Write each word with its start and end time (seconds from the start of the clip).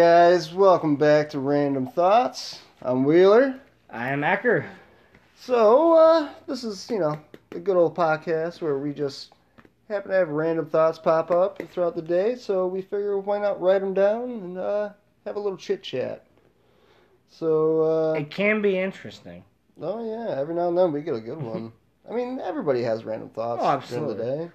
Guys, 0.00 0.54
welcome 0.54 0.96
back 0.96 1.28
to 1.28 1.38
Random 1.38 1.86
Thoughts. 1.86 2.60
I'm 2.80 3.04
Wheeler. 3.04 3.60
I 3.90 4.08
am 4.08 4.24
Acker. 4.24 4.64
So, 5.38 5.92
uh, 5.92 6.30
this 6.46 6.64
is, 6.64 6.88
you 6.88 6.98
know, 6.98 7.20
a 7.52 7.58
good 7.58 7.76
old 7.76 7.94
podcast 7.94 8.62
where 8.62 8.78
we 8.78 8.94
just 8.94 9.34
happen 9.90 10.10
to 10.10 10.16
have 10.16 10.30
random 10.30 10.64
thoughts 10.64 10.98
pop 10.98 11.30
up 11.30 11.60
throughout 11.70 11.96
the 11.96 12.00
day. 12.00 12.34
So 12.34 12.66
we 12.66 12.80
figure 12.80 13.18
why 13.18 13.40
not 13.40 13.60
write 13.60 13.82
them 13.82 13.92
down 13.92 14.30
and 14.30 14.56
uh, 14.56 14.88
have 15.26 15.36
a 15.36 15.38
little 15.38 15.58
chit 15.58 15.82
chat. 15.82 16.24
So, 17.28 17.82
uh, 17.82 18.14
It 18.14 18.30
can 18.30 18.62
be 18.62 18.78
interesting. 18.78 19.44
oh 19.82 20.02
yeah, 20.02 20.40
every 20.40 20.54
now 20.54 20.68
and 20.70 20.78
then 20.78 20.92
we 20.92 21.02
get 21.02 21.14
a 21.14 21.20
good 21.20 21.42
one. 21.42 21.72
I 22.10 22.14
mean, 22.14 22.40
everybody 22.42 22.82
has 22.84 23.04
random 23.04 23.28
thoughts 23.28 23.60
Oh, 23.62 23.96
during 23.98 24.16
the 24.16 24.22
absolutely. 24.24 24.46
day. 24.46 24.50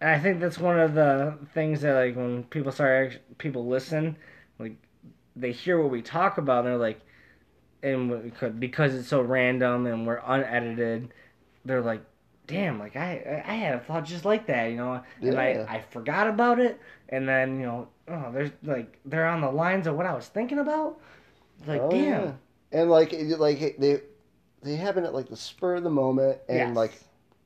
And 0.00 0.10
I 0.10 0.18
think 0.18 0.40
that's 0.40 0.58
one 0.58 0.80
of 0.80 0.94
the 0.94 1.38
things 1.54 1.80
that 1.82 1.94
like 1.94 2.16
when 2.16 2.42
people 2.42 2.72
start 2.72 3.12
act- 3.12 3.38
people 3.38 3.68
listen, 3.68 4.16
like 4.58 4.76
they 5.36 5.52
hear 5.52 5.80
what 5.80 5.90
we 5.90 6.02
talk 6.02 6.38
about 6.38 6.64
and 6.64 6.68
they're 6.68 6.78
like 6.78 7.00
and 7.82 8.32
because 8.58 8.94
it's 8.94 9.08
so 9.08 9.20
random 9.20 9.86
and 9.86 10.06
we're 10.06 10.22
unedited, 10.24 11.12
they're 11.66 11.82
like, 11.82 12.00
"Damn, 12.46 12.78
like 12.78 12.96
I 12.96 13.42
I 13.46 13.54
had 13.54 13.74
a 13.74 13.80
thought 13.80 14.04
just 14.06 14.24
like 14.24 14.46
that, 14.46 14.66
you 14.70 14.76
know." 14.76 15.02
And 15.20 15.34
Yeah. 15.34 15.66
I 15.68 15.76
I 15.76 15.80
forgot 15.90 16.26
about 16.28 16.58
it 16.58 16.80
and 17.10 17.28
then, 17.28 17.60
you 17.60 17.66
know, 17.66 17.88
oh, 18.08 18.32
there's 18.32 18.50
like 18.62 18.98
they're 19.04 19.26
on 19.26 19.42
the 19.42 19.50
lines 19.50 19.86
of 19.86 19.96
what 19.96 20.06
I 20.06 20.14
was 20.14 20.28
thinking 20.28 20.58
about. 20.60 20.98
Like, 21.66 21.82
Oh, 21.82 21.90
"Damn." 21.90 22.22
yeah. 22.24 22.32
And 22.72 22.90
like, 22.90 23.12
it- 23.12 23.38
like 23.38 23.76
they 23.78 24.00
they 24.62 24.76
happen 24.76 25.04
at 25.04 25.12
like 25.12 25.28
the 25.28 25.36
spur 25.36 25.74
of 25.76 25.82
the 25.84 25.90
moment, 25.90 26.38
and 26.48 26.56
Yes. 26.58 26.76
like, 26.76 26.92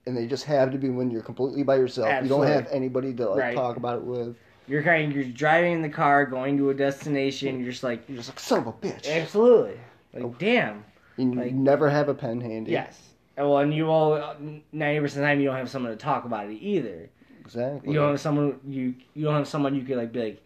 and 0.06 0.16
they 0.16 0.26
just 0.28 0.44
have 0.44 0.70
to 0.70 0.78
be 0.78 0.88
when 0.88 1.10
you're 1.10 1.20
completely 1.22 1.64
by 1.64 1.74
yourself. 1.76 2.22
You 2.22 2.28
don't 2.28 2.46
have 2.46 2.68
anybody 2.70 3.12
to 3.14 3.30
like 3.30 3.40
Right. 3.40 3.54
talk 3.56 3.76
about 3.76 3.96
it 3.98 4.04
with. 4.04 4.36
You're 4.68 4.82
kind 4.82 5.10
of, 5.10 5.16
you're 5.16 5.24
driving 5.24 5.72
in 5.72 5.82
the 5.82 5.88
car 5.88 6.26
going 6.26 6.56
to 6.58 6.70
a 6.70 6.74
destination, 6.74 7.58
you're 7.60 7.70
just 7.70 7.82
like, 7.82 8.06
You're 8.08 8.18
just 8.18 8.28
like 8.28 8.38
son 8.40 8.60
of 8.60 8.66
a 8.68 8.72
bitch. 8.72 9.08
Absolutely. 9.08 9.78
Like, 10.12 10.24
Oh. 10.24 10.34
damn. 10.38 10.84
And 11.16 11.34
you 11.34 11.40
like- 11.40 11.52
never 11.52 11.88
have 11.90 12.08
a 12.08 12.14
pen 12.14 12.40
handy. 12.40 12.72
Yes. 12.72 13.00
And 13.36 13.48
Well, 13.48 13.58
and 13.58 13.72
you 13.72 13.88
all 13.88 14.12
uh, 14.14 14.34
ninety 14.72 15.00
percent 15.00 15.18
of 15.20 15.22
the 15.22 15.26
time 15.28 15.40
you 15.40 15.46
don't 15.46 15.56
have 15.56 15.70
someone 15.70 15.92
to 15.92 15.96
talk 15.96 16.24
about 16.24 16.48
it 16.50 16.56
either. 16.56 17.08
exactly. 17.40 17.88
You 17.92 17.98
don't 17.98 18.10
have 18.10 18.20
someone 18.20 18.58
you 18.66 18.94
you 19.14 19.24
don't 19.24 19.34
have 19.34 19.48
someone 19.48 19.74
you 19.74 19.82
could 19.82 19.96
like 19.96 20.12
be 20.12 20.20
like, 20.20 20.42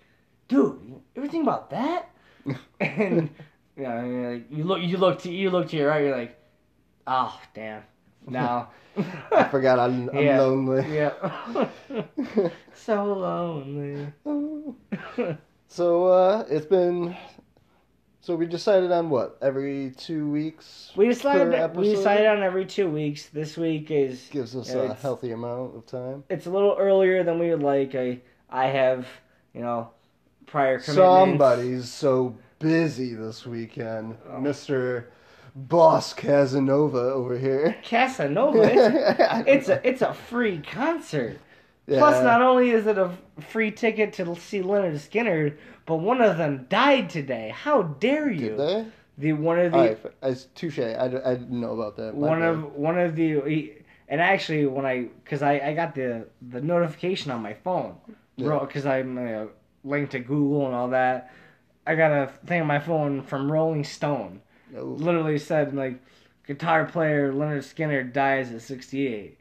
dude, 0.49 0.79
everything 1.17 1.43
about 1.43 1.71
that? 1.71 2.11
and 2.81 3.31
you 3.77 3.83
know, 3.85 4.31
like, 4.33 4.45
you 4.51 4.65
look 4.65 4.83
you 4.83 4.99
look 4.99 5.21
to 5.23 5.31
you 5.33 5.49
look 5.51 5.69
to 5.71 5.77
your 5.77 5.89
right, 5.89 6.05
you're 6.05 6.17
like, 6.17 6.39
oh 7.07 7.39
damn, 7.55 7.83
no. 8.29 8.67
I 9.33 9.45
forgot 9.45 9.79
I'm, 9.79 10.09
I'm 10.11 10.25
Yeah. 10.25 10.41
lonely. 10.41 10.95
yeah. 10.95 11.69
so 12.75 13.05
lonely. 13.15 14.07
so 15.69 16.07
uh, 16.07 16.45
it's 16.49 16.67
been. 16.67 17.17
So 18.21 18.37
we 18.37 18.47
decided 18.47 18.93
on 18.93 19.11
what 19.11 19.37
every 19.43 19.91
two 19.97 20.31
weeks 20.31 20.93
We 20.95 21.09
decided 21.09 21.75
we 21.75 21.91
decided 21.91 22.27
on 22.27 22.43
every 22.43 22.67
two 22.67 22.89
weeks. 22.89 23.27
This 23.27 23.57
week 23.57 23.91
is 23.91 24.29
gives 24.31 24.55
us 24.55 24.73
a 24.73 24.95
healthy 24.95 25.33
amount 25.33 25.75
of 25.77 25.87
time. 25.87 26.23
it's 26.31 26.47
a 26.47 26.51
little 26.51 26.77
earlier 26.79 27.25
than 27.25 27.41
we 27.41 27.51
would 27.51 27.63
like. 27.65 27.95
I 27.97 28.21
I 28.49 28.67
have 28.67 29.09
you 29.55 29.63
know 29.63 29.91
prior 30.47 30.79
commitments. 30.79 30.95
Somebody's 30.95 31.91
so 31.91 32.37
busy 32.61 33.15
this 33.15 33.45
weekend, 33.45 34.17
Oh. 34.31 34.39
Mister 34.41 35.11
Boss 35.55 36.15
Casanova 36.15 36.99
over 36.99 37.37
here. 37.39 37.77
Casanova. 37.83 38.63
It's, 38.65 39.47
it's 39.49 39.69
a 39.69 39.89
it's 39.89 40.03
a 40.03 40.15
free 40.15 40.59
concert. 40.59 41.39
Plus, 41.87 42.23
not 42.23 42.41
only 42.41 42.71
is 42.71 42.87
it 42.87 42.97
a 42.97 43.11
free 43.49 43.71
ticket 43.71 44.13
to 44.15 44.35
see 44.37 44.61
Lynyrd 44.63 44.95
Skynyrd, 44.95 45.57
but 45.85 45.97
one 45.97 46.23
of 46.23 46.39
them 46.39 46.67
died 46.71 47.11
today. 47.11 47.53
How 47.55 47.83
dare 47.83 48.31
you? 48.31 48.51
Did 48.51 48.59
they? 48.59 48.87
The 49.19 49.33
one 49.35 49.59
of 49.59 49.73
the 49.73 49.79
All 49.79 49.85
right, 49.89 49.99
I, 50.23 50.37
touche. 50.55 50.79
I, 50.79 51.05
I 51.05 51.35
didn't 51.35 51.61
know 51.61 51.73
about 51.73 51.97
that. 51.97 52.17
My 52.17 52.29
one 52.29 52.41
bad. 52.41 52.49
of 52.49 52.75
one 52.75 52.99
of 52.99 53.15
the 53.15 53.41
he- 53.43 53.73
and 54.09 54.21
actually 54.21 54.65
when 54.67 54.87
I 54.87 55.09
because 55.25 55.43
I 55.43 55.59
I 55.59 55.75
got 55.75 55.95
the 55.95 56.27
the 56.51 56.61
notification 56.63 57.31
on 57.31 57.43
my 57.43 57.53
phone, 57.53 57.97
Yeah. 58.37 58.59
because 58.61 58.87
I'm 58.87 59.19
uh, 59.19 59.45
linked 59.85 60.13
to 60.13 60.21
Google 60.21 60.67
and 60.67 60.75
all 60.75 60.89
that. 60.91 61.31
I 61.87 61.95
got 61.95 62.13
a 62.13 62.29
thing 62.47 62.63
on 62.63 62.67
my 62.69 62.79
phone 62.79 63.23
from 63.23 63.51
Rolling 63.53 63.85
Stone. 63.85 64.41
Oh, 64.77 64.85
literally 64.99 65.39
said 65.39 65.75
like 65.75 66.01
guitar 66.47 66.85
player 66.87 67.33
Lynyrd 67.33 67.59
Skynyrd 67.59 68.13
dies 68.13 68.53
at 68.53 68.63
68 68.63 69.39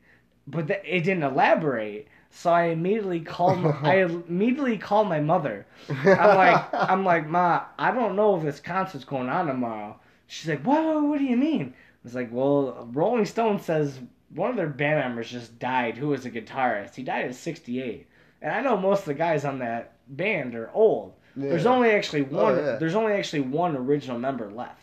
but 0.47 0.68
th- 0.68 0.81
it 0.86 1.02
didn't 1.03 1.24
elaborate 1.24 2.08
so 2.30 2.52
I 2.52 2.66
immediately 2.66 3.19
called 3.22 3.59
My, 3.59 3.72
I 3.84 3.96
immediately 4.28 4.78
called 4.78 5.09
my 5.09 5.19
mother. 5.19 5.66
I'm 5.90 6.06
like 6.38 6.66
I'm 6.74 7.06
like 7.06 7.28
ma 7.28 7.64
I 7.78 7.92
don't 7.92 8.16
know 8.16 8.36
if 8.38 8.44
this 8.44 8.59
concert's 8.59 9.03
going 9.06 9.30
on 9.30 9.47
tomorrow. 9.47 10.00
She's 10.28 10.50
like 10.50 10.64
what 10.66 11.03
what 11.03 11.18
do 11.19 11.25
you 11.25 11.38
mean? 11.38 11.74
I 11.75 12.00
was 12.03 12.16
like 12.16 12.30
well 12.31 12.88
Rolling 12.92 13.25
Stone 13.25 13.59
says 13.62 14.00
one 14.34 14.50
of 14.50 14.56
their 14.56 14.68
band 14.68 15.00
members 15.00 15.30
just 15.30 15.59
died 15.59 15.98
who 15.98 16.08
was 16.09 16.25
a 16.25 16.31
guitarist. 16.31 16.96
He 16.96 17.03
died 17.03 17.25
at 17.25 17.36
68 17.36 18.08
and 18.42 18.53
I 18.53 18.62
know 18.62 18.78
most 18.78 19.00
of 19.02 19.06
the 19.06 19.13
guys 19.13 19.44
on 19.46 19.59
that 19.59 19.94
band 20.08 20.56
are 20.56 20.72
old. 20.74 21.13
Yeah. 21.36 21.50
there's 21.50 21.66
only 21.66 21.92
actually 21.92 22.28
Oh, 22.31 22.44
one 22.44 22.58
yeah. 22.58 22.75
there's 22.78 22.96
only 22.96 23.13
actually 23.13 23.42
one 23.42 23.75
original 23.75 24.19
member 24.19 24.50
left 24.52 24.81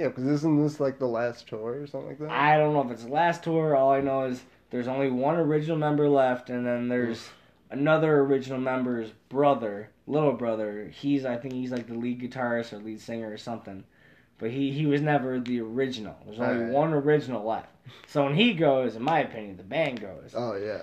yeah, 0.00 0.08
because 0.08 0.24
isn't 0.24 0.62
this 0.62 0.80
like 0.80 0.98
the 0.98 1.06
last 1.06 1.46
tour 1.46 1.82
or 1.82 1.86
something 1.86 2.08
like 2.08 2.18
that? 2.20 2.30
I 2.30 2.56
don't 2.56 2.72
know 2.72 2.80
if 2.80 2.90
it's 2.90 3.04
the 3.04 3.10
last 3.10 3.42
tour. 3.42 3.76
All 3.76 3.92
I 3.92 4.00
know 4.00 4.24
is 4.24 4.42
there's 4.70 4.88
only 4.88 5.10
one 5.10 5.36
original 5.36 5.76
member 5.76 6.08
left, 6.08 6.48
and 6.48 6.66
then 6.66 6.88
there's 6.88 7.28
another 7.70 8.20
original 8.20 8.58
member's 8.58 9.10
brother, 9.28 9.90
little 10.06 10.32
brother. 10.32 10.90
He's 10.90 11.26
I 11.26 11.36
think 11.36 11.52
he's 11.52 11.70
like 11.70 11.86
the 11.86 11.94
lead 11.94 12.22
guitarist 12.22 12.72
or 12.72 12.78
lead 12.78 12.98
singer 12.98 13.30
or 13.30 13.36
something. 13.36 13.84
But 14.38 14.52
he, 14.52 14.72
he 14.72 14.86
was 14.86 15.02
never 15.02 15.38
the 15.38 15.60
original. 15.60 16.16
There's 16.24 16.40
only 16.40 16.60
Alright. 16.60 16.72
one 16.72 16.94
original 16.94 17.46
left. 17.46 17.68
So 18.06 18.24
when 18.24 18.34
he 18.34 18.54
goes, 18.54 18.96
in 18.96 19.02
my 19.02 19.20
opinion, 19.20 19.58
the 19.58 19.64
band 19.64 20.00
goes. 20.00 20.32
oh 20.34 20.54
yeah. 20.54 20.80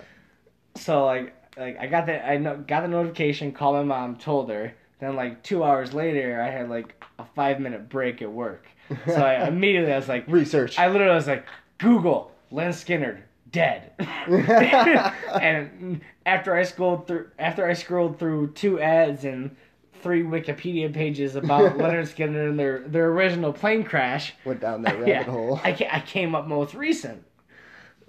So 0.76 1.06
like 1.06 1.34
like 1.58 1.80
I 1.80 1.88
got 1.88 2.06
the 2.06 2.24
I 2.24 2.38
no, 2.38 2.58
got 2.58 2.82
the 2.82 2.88
notification, 2.88 3.52
called 3.52 3.78
my 3.78 3.84
mom, 3.84 4.18
told 4.18 4.52
her. 4.52 4.76
Then 5.00 5.16
like 5.16 5.42
two 5.42 5.64
hours 5.64 5.96
later, 5.96 6.40
I 6.40 6.52
had 6.52 6.70
like 6.70 7.04
a 7.18 7.26
five 7.36 7.60
minute 7.60 7.90
break 7.90 8.22
at 8.22 8.32
work. 8.32 8.68
So 9.06 9.16
I 9.16 9.48
immediately 9.48 9.92
I 9.92 9.98
was 9.98 10.08
like, 10.08 10.25
Research. 10.28 10.80
I 10.80 10.88
literally 10.88 11.16
was 11.16 11.28
like, 11.28 11.46
Google 11.78 12.31
Len 12.52 12.74
Skinner 12.74 13.24
dead. 13.52 13.92
and 14.00 16.02
after 16.25 16.56
I 16.56 16.64
scrolled 16.64 17.08
through, 17.08 17.30
after 17.40 17.68
I 17.68 17.74
scrolled 17.74 18.20
through 18.20 18.52
two 18.52 18.80
ads 18.80 19.24
and 19.24 19.56
three 20.02 20.24
Wikipedia 20.24 20.94
pages 20.94 21.36
about 21.36 21.74
Lynyrd 21.78 22.14
Skynyrd 22.14 22.50
and 22.50 22.59
their 22.59 22.80
their 22.80 23.08
original 23.08 23.53
plane 23.53 23.84
crash, 23.84 24.34
Went 24.46 24.62
down 24.62 24.81
that 24.84 24.94
rabbit 25.00 25.08
yeah, 25.08 25.24
hole. 25.24 25.59
I 25.64 25.72
I 25.92 26.00
came 26.02 26.36
up 26.36 26.48
most 26.48 26.74
recent. 26.74 27.24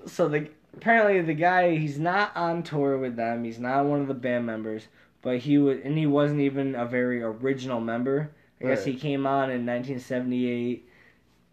So 0.06 0.28
the 0.28 0.48
apparently 0.76 1.20
the 1.22 1.34
guy 1.34 1.76
he's 1.76 1.98
not 1.98 2.36
on 2.36 2.62
tour 2.62 2.98
with 2.98 3.16
them. 3.16 3.44
He's 3.44 3.58
not 3.58 3.84
one 3.84 4.00
of 4.00 4.08
the 4.08 4.14
band 4.14 4.46
members, 4.46 4.88
but 5.22 5.38
he 5.38 5.58
was 5.58 5.78
and 5.84 5.96
he 5.96 6.06
wasn't 6.06 6.40
even 6.40 6.74
a 6.74 6.86
very 6.86 7.22
original 7.22 7.80
member. 7.80 8.30
I 8.60 8.64
guess 8.68 8.78
Right. 8.86 8.94
he 8.94 9.00
came 9.00 9.26
on 9.26 9.50
in 9.50 9.64
1978, 9.66 10.88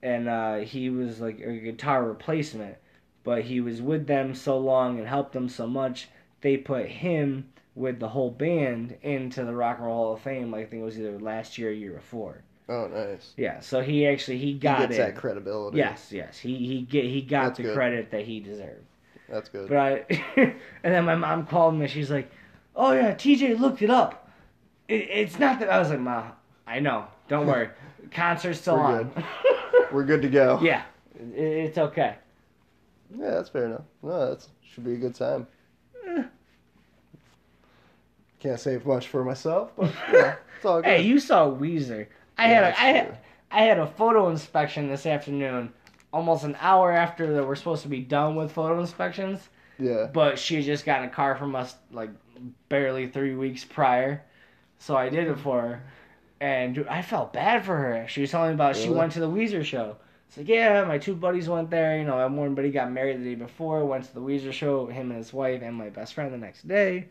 and 0.04 0.28
uh, 0.28 0.56
he 0.58 0.90
was 0.90 1.20
like 1.22 1.40
a 1.40 1.54
guitar 1.58 2.04
replacement. 2.04 2.78
But 3.24 3.44
he 3.44 3.60
was 3.60 3.82
with 3.82 4.06
them 4.08 4.36
so 4.36 4.58
long 4.58 5.00
and 5.00 5.08
helped 5.08 5.34
them 5.34 5.50
so 5.50 5.66
much, 5.66 6.10
they 6.42 6.58
put 6.58 6.86
him 6.88 7.50
with 7.74 8.00
the 8.00 8.10
whole 8.10 8.30
band 8.30 8.96
into 9.02 9.44
the 9.44 9.54
Rock 9.56 9.78
and 9.78 9.88
Roll 9.88 9.96
Hall 9.96 10.14
of 10.14 10.22
Fame. 10.22 10.52
Like 10.52 10.68
I 10.68 10.70
think 10.70 10.82
it 10.82 10.86
was 10.86 11.00
either 11.00 11.20
last 11.20 11.58
year 11.58 11.70
or 11.70 11.74
year 11.74 11.94
before. 11.94 12.44
Oh, 12.70 12.88
nice. 12.88 13.34
Yeah, 13.38 13.60
so 13.62 13.82
he 13.82 14.08
actually 14.08 14.38
he 14.38 14.48
He 14.48 14.54
got 14.54 14.80
gets 14.82 14.96
it. 14.96 14.98
that 14.98 15.16
credibility. 15.16 15.78
Yes, 15.78 16.12
yes. 16.12 16.38
He 16.38 16.56
he 16.56 16.82
get 16.82 17.06
he 17.06 17.22
got 17.22 17.44
That's 17.46 17.58
the 17.58 17.64
good. 17.64 17.76
credit 17.76 18.12
that 18.12 18.26
he 18.26 18.40
deserved. 18.40 18.86
That's 19.28 19.50
good. 19.50 19.70
But 19.70 19.78
I 19.78 20.06
and 20.84 20.94
then 20.94 21.04
my 21.06 21.16
mom 21.16 21.48
called 21.48 21.74
me. 21.76 21.88
She's 21.88 22.12
like, 22.12 22.30
"Oh 22.76 22.92
yeah, 22.92 23.14
TJ 23.16 23.60
looked 23.60 23.82
it 23.82 23.90
up. 23.90 24.30
It, 24.88 25.10
it's 25.12 25.40
not 25.40 25.60
that." 25.60 25.70
I 25.72 25.80
was 25.80 25.90
like, 25.90 26.00
"Ma, 26.00 26.26
I 26.68 26.80
know. 26.80 27.06
Don't 27.28 27.48
worry. 27.54 27.70
Concert's 28.12 28.60
still 28.62 28.76
We're 28.78 28.84
on. 28.84 29.24
We're 29.92 30.04
good 30.06 30.22
to 30.24 30.30
go. 30.30 30.60
yeah, 30.62 30.84
it, 31.20 31.40
it's 31.40 31.78
okay." 31.78 32.16
Yeah, 33.18 33.32
that's 33.32 33.50
fair 33.50 33.66
enough. 33.66 33.84
No, 34.02 34.30
that 34.32 34.46
should 34.64 34.84
be 34.84 34.94
a 34.94 34.98
good 34.98 35.16
time. 35.16 35.48
Eh. 36.08 36.24
Can't 38.40 38.60
say 38.60 38.80
much 38.84 39.08
for 39.08 39.24
myself, 39.24 39.72
but 39.78 39.92
yeah, 40.12 40.36
it's 40.58 40.66
all 40.66 40.78
good. 40.82 40.86
Hey, 40.86 41.02
you 41.04 41.20
saw 41.20 41.48
Weezer. 41.50 42.08
I 42.38 42.50
Yeah, 42.50 42.54
had 42.54 42.64
a, 42.64 42.80
I 42.80 42.86
had 42.88 43.18
I 43.52 43.62
had 43.64 43.80
a 43.80 43.88
photo 43.88 44.30
inspection 44.30 44.88
this 44.90 45.06
afternoon, 45.06 45.72
almost 46.12 46.44
an 46.44 46.58
hour 46.60 46.92
after 46.92 47.34
that 47.34 47.48
we're 47.48 47.56
supposed 47.56 47.84
to 47.84 47.88
be 47.88 48.02
done 48.02 48.36
with 48.36 48.52
photo 48.52 48.80
inspections. 48.80 49.40
yeah. 49.80 50.08
but 50.14 50.38
she 50.38 50.56
had 50.56 50.66
just 50.66 50.86
got 50.86 51.04
a 51.04 51.08
car 51.08 51.36
from 51.36 51.56
us 51.56 51.76
like 51.92 52.10
barely 52.70 53.08
three 53.08 53.36
weeks 53.36 53.64
prior, 53.64 54.22
so 54.80 54.96
I 54.98 55.10
did 55.10 55.28
it 55.28 55.40
for 55.40 55.62
her, 55.62 55.84
and 56.40 56.76
dude, 56.76 56.88
I 56.88 57.02
felt 57.02 57.34
bad 57.34 57.66
for 57.66 57.76
her. 57.76 58.06
She 58.08 58.22
was 58.22 58.32
telling 58.32 58.50
me 58.50 58.54
about 58.56 58.76
she 58.76 58.90
went 58.90 59.12
to 59.14 59.20
the 59.20 59.30
Weezer 59.30 59.64
show. 59.64 59.98
It's 60.28 60.38
like 60.38 60.48
yeah, 60.48 60.84
my 60.86 60.98
two 60.98 61.16
buddies 61.16 61.48
went 61.48 61.70
there. 61.70 61.98
You 61.98 62.04
know, 62.06 62.16
my 62.16 62.26
one 62.26 62.56
buddy 62.56 62.72
got 62.72 62.92
married 62.92 63.20
the 63.20 63.24
day 63.24 63.36
before, 63.36 63.86
went 63.86 64.06
to 64.06 64.14
the 64.14 64.22
Weezer 64.22 64.52
show. 64.52 64.88
Him 64.88 65.12
and 65.12 65.18
his 65.18 65.32
wife 65.34 65.62
and 65.62 65.76
my 65.76 65.90
best 65.90 66.14
friend 66.14 66.34
the 66.34 66.38
next 66.38 66.68
day. 66.68 67.08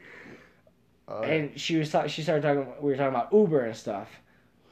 Uh, 1.08 1.20
and 1.20 1.60
she 1.60 1.76
was 1.76 1.90
talk- 1.90 2.08
she 2.08 2.22
started 2.22 2.42
talking. 2.42 2.66
We 2.80 2.90
were 2.90 2.96
talking 2.96 3.14
about 3.14 3.32
Uber 3.32 3.60
and 3.66 3.76
stuff. 3.76 4.08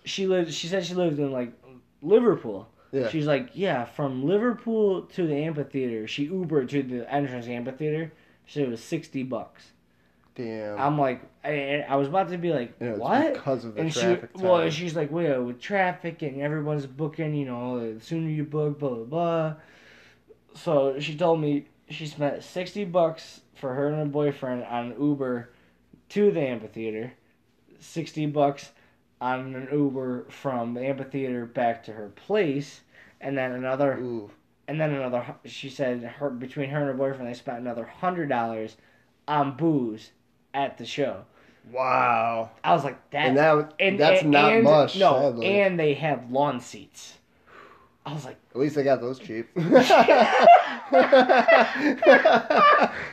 She 0.05 0.27
lived. 0.27 0.53
She 0.53 0.67
said 0.67 0.85
she 0.85 0.95
lived 0.95 1.19
in 1.19 1.31
like 1.31 1.53
Liverpool. 2.01 2.69
Yeah. 2.91 3.09
She's 3.09 3.27
like, 3.27 3.51
yeah, 3.55 3.85
from 3.87 4.25
Liverpool 4.25 5.03
to 5.03 5.27
the 5.27 5.35
amphitheater. 5.35 6.07
She 6.07 6.29
Ubered 6.29 6.69
to 6.71 6.83
the 6.83 7.11
entrance 7.13 7.47
amphitheater. 7.47 8.13
She 8.45 8.59
said 8.59 8.65
it 8.69 8.71
was 8.71 8.83
sixty 8.83 9.23
bucks. 9.23 9.73
Damn. 10.34 10.79
I'm 10.79 10.99
like, 10.99 11.23
I, 11.44 11.84
I 11.88 11.96
was 11.96 12.08
about 12.08 12.29
to 12.31 12.38
be 12.38 12.52
like, 12.52 12.75
Yeah, 12.81 12.94
what? 12.94 13.34
Because 13.34 13.64
of 13.64 13.75
the 13.75 13.81
and 13.82 13.93
she, 13.93 14.00
traffic. 14.00 14.31
well, 14.34 14.56
time. 14.56 14.64
and 14.64 14.73
she's 14.73 14.94
like, 14.96 15.11
well, 15.11 15.43
with 15.44 15.61
traffic 15.61 16.23
and 16.23 16.40
everyone's 16.40 16.87
booking, 16.87 17.34
you 17.34 17.46
know, 17.46 17.94
the 17.94 18.00
sooner 18.00 18.29
you 18.29 18.44
book, 18.44 18.79
blah 18.79 18.90
blah 18.90 19.05
blah. 19.05 19.55
So 20.55 20.99
she 21.00 21.17
told 21.17 21.40
me 21.40 21.67
she 21.88 22.06
spent 22.06 22.43
sixty 22.43 22.84
bucks 22.84 23.40
for 23.55 23.75
her 23.75 23.88
and 23.88 23.96
her 23.99 24.05
boyfriend 24.06 24.64
on 24.64 24.94
Uber 25.00 25.50
to 26.11 26.31
the 26.31 26.40
amphitheater, 26.40 27.12
sixty 27.79 28.26
bucks 28.26 28.70
on 29.20 29.55
an 29.55 29.69
Uber 29.73 30.26
from 30.29 30.75
the 30.75 30.81
amphitheater 30.84 31.46
back 31.46 31.84
to 31.84 31.93
her 31.93 32.08
place, 32.08 32.81
and 33.20 33.38
then 33.38 33.52
another, 33.52 33.96
Ooh. 33.99 34.31
and 34.69 34.81
then 34.81 34.93
another. 34.93 35.37
She 35.44 35.69
said 35.70 36.02
her 36.02 36.29
between 36.31 36.70
her 36.70 36.79
and 36.79 36.87
her 36.88 36.94
boyfriend 36.94 37.29
they 37.29 37.34
spent 37.34 37.58
another 37.61 37.84
hundred 37.84 38.29
dollars 38.29 38.76
on 39.29 39.56
booze 39.56 40.11
at 40.55 40.79
the 40.79 40.85
show. 40.87 41.25
Wow. 41.71 42.51
I 42.65 42.73
was 42.75 42.83
like, 42.85 43.11
that 43.11 43.27
And 43.29 43.37
that 43.39 43.75
and, 43.79 43.99
that's 43.99 44.23
and- 44.23 44.31
not 44.31 44.53
and- 44.53 44.65
much. 44.65 44.97
No, 44.99 45.13
sadly. 45.21 45.47
and 45.61 45.79
they 45.79 45.95
have 45.95 46.31
lawn 46.31 46.61
seats. 46.61 47.19
I 48.05 48.13
was 48.13 48.25
like, 48.25 48.37
At 48.53 48.61
least 48.61 48.77
I 48.77 48.83
got 48.83 49.01
those 49.01 49.21
cheap. 49.21 49.49
that's 49.55 49.89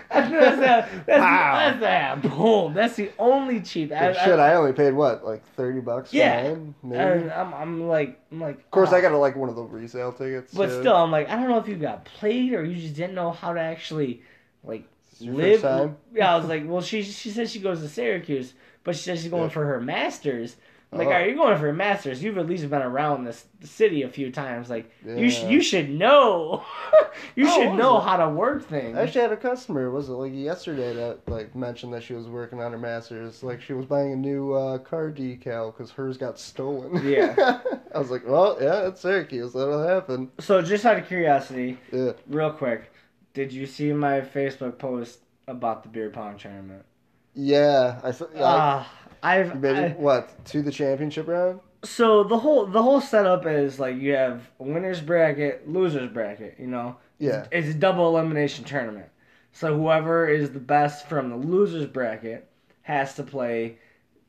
that. 0.09 0.89
That's, 1.05 1.19
Wow. 1.21 1.53
that's 1.59 1.79
that. 1.81 2.21
Boom. 2.23 2.73
That's 2.73 2.95
the 2.95 3.11
only 3.19 3.61
cheap. 3.61 3.91
I, 3.91 4.13
Shit, 4.13 4.39
I 4.39 4.55
only 4.55 4.73
paid 4.73 4.93
what, 4.93 5.23
like 5.25 5.43
thirty 5.55 5.79
bucks? 5.79 6.13
Yeah. 6.13 6.43
mine, 6.53 6.75
maybe. 6.83 6.99
and 6.99 7.31
I'm, 7.31 7.53
I'm 7.53 7.87
like, 7.87 8.19
I'm 8.31 8.41
like. 8.41 8.55
of 8.57 8.71
course, 8.71 8.89
oh. 8.91 8.95
I 8.95 9.01
got 9.01 9.13
like 9.13 9.35
one 9.35 9.49
of 9.49 9.55
the 9.55 9.63
resale 9.63 10.11
tickets. 10.11 10.53
But 10.53 10.69
still, 10.71 10.95
I'm 10.95 11.11
like, 11.11 11.29
I 11.29 11.35
don't 11.35 11.49
know 11.49 11.59
if 11.59 11.67
you 11.67 11.75
got 11.75 12.05
played 12.05 12.53
or 12.53 12.63
you 12.63 12.75
just 12.81 12.95
didn't 12.95 13.13
know 13.15 13.31
how 13.31 13.53
to 13.53 13.59
actually, 13.59 14.23
like, 14.63 14.81
Is 14.81 14.87
this 14.87 14.87
your 14.87 14.98
live. 15.21 15.61
time? 15.61 15.97
Yeah, 16.13 16.33
I 16.33 16.37
was 16.37 16.47
like, 16.47 16.63
well, 16.67 16.81
she 16.81 17.01
she 17.03 17.29
said 17.29 17.49
she 17.49 17.59
goes 17.59 17.81
to 17.81 17.89
Syracuse, 17.89 18.53
but 18.83 18.95
she 18.95 19.03
says 19.03 19.21
she's 19.21 19.29
going 19.31 19.43
Yeah. 19.43 19.49
for 19.49 19.65
her 19.65 19.79
masters. 19.81 20.55
I'm 20.91 20.97
like, 20.97 21.05
all 21.05 21.13
right, 21.13 21.27
you're 21.27 21.35
going 21.35 21.55
for 21.59 21.69
a 21.69 21.73
masters. 21.73 22.23
You've 22.23 22.39
at 22.39 22.47
least 22.47 22.67
been 22.67 22.81
around 22.81 23.23
this 23.23 23.45
the 23.59 23.67
city 23.67 24.01
a 24.01 24.09
few 24.09 24.31
times. 24.31 24.71
Like, 24.71 24.89
you 25.05 25.29
sh- 25.29 25.43
you 25.43 25.61
should 25.61 25.87
know. 25.87 26.63
you 27.35 27.47
Oh, 27.47 27.53
should 27.53 27.73
know 27.75 27.97
it? 27.99 28.05
how 28.05 28.17
to 28.17 28.27
work 28.29 28.67
things. 28.67 28.97
I 28.97 29.03
actually 29.03 29.21
had 29.21 29.31
a 29.31 29.37
customer. 29.37 29.91
Was 29.91 30.09
it 30.09 30.13
like 30.13 30.33
yesterday 30.33 30.95
that 30.95 31.19
like 31.27 31.53
mentioned 31.55 31.93
that 31.93 32.01
she 32.01 32.13
was 32.15 32.27
working 32.27 32.59
on 32.59 32.71
her 32.71 32.79
masters? 32.79 33.43
Like 33.43 33.61
she 33.61 33.73
was 33.73 33.85
buying 33.85 34.13
a 34.13 34.15
new 34.15 34.53
uh, 34.53 34.79
car 34.79 35.11
decal 35.11 35.71
because 35.71 35.91
hers 35.91 36.17
got 36.17 36.39
stolen. 36.39 37.07
Yeah. 37.07 37.59
I 37.93 37.99
was 37.99 38.09
like, 38.09 38.27
well, 38.27 38.57
yeah, 38.59 38.87
it's 38.87 39.01
Syracuse. 39.01 39.53
That'll 39.53 39.87
happen. 39.87 40.31
so, 40.39 40.59
just 40.63 40.85
out 40.87 40.97
of 40.97 41.07
curiosity, 41.07 41.77
Yeah. 41.91 42.13
real 42.27 42.51
quick, 42.51 42.88
did 43.33 43.51
you 43.51 43.65
see 43.65 43.93
my 43.93 44.21
Facebook 44.21 44.77
post 44.77 45.19
about 45.47 45.83
the 45.83 45.89
beer 45.89 46.09
pong 46.09 46.37
tournament? 46.37 46.85
Yeah. 47.33 47.99
I 48.03 48.11
saw. 48.11 48.25
Ah, 48.37 48.91
I've 49.23 49.59
made 49.59 49.77
it, 49.77 49.97
what 49.97 50.43
to 50.45 50.61
the 50.61 50.71
championship 50.71 51.27
round? 51.27 51.59
so 51.83 52.25
the 52.25 52.37
whole 52.37 52.65
the 52.65 52.83
whole 52.83 52.99
setup 52.99 53.45
is 53.45 53.79
like 53.79 53.95
you 53.95 54.13
have 54.13 54.49
winners 54.57 54.99
bracket, 55.01 55.69
losers 55.69 56.11
bracket. 56.11 56.55
You 56.59 56.67
know, 56.67 56.97
Yeah. 57.19 57.45
it's 57.51 57.69
a 57.69 57.73
double 57.73 58.07
elimination 58.09 58.65
tournament. 58.65 59.07
So 59.53 59.75
whoever 59.77 60.27
is 60.27 60.51
the 60.51 60.59
best 60.59 61.07
from 61.07 61.29
the 61.29 61.35
losers 61.37 61.85
bracket 61.87 62.49
has 62.81 63.13
to 63.15 63.23
play 63.23 63.77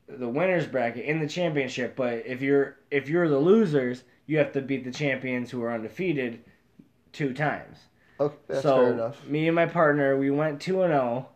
the 0.07 0.27
winners 0.27 0.65
bracket 0.65 1.05
in 1.05 1.19
the 1.19 1.27
championship. 1.27 1.95
But 1.95 2.25
if 2.25 2.41
you're 2.41 2.77
if 2.89 3.09
you're 3.09 3.29
the 3.29 3.39
losers, 3.39 4.03
you 4.27 4.37
have 4.37 4.53
to 4.53 4.61
beat 4.61 4.83
the 4.85 4.91
champions 4.91 5.51
who 5.51 5.61
are 5.63 5.73
undefeated 5.73 6.43
two 7.11 7.33
times. 7.33 7.79
Okay, 8.21 8.35
that's 8.47 8.61
so 8.61 8.75
fair 8.75 8.93
enough. 8.93 9.27
me 9.27 9.47
and 9.47 9.55
my 9.55 9.65
partner, 9.65 10.15
we 10.15 10.29
went 10.29 10.61
two 10.61 10.83
and 10.83 10.91
zero, 10.91 11.29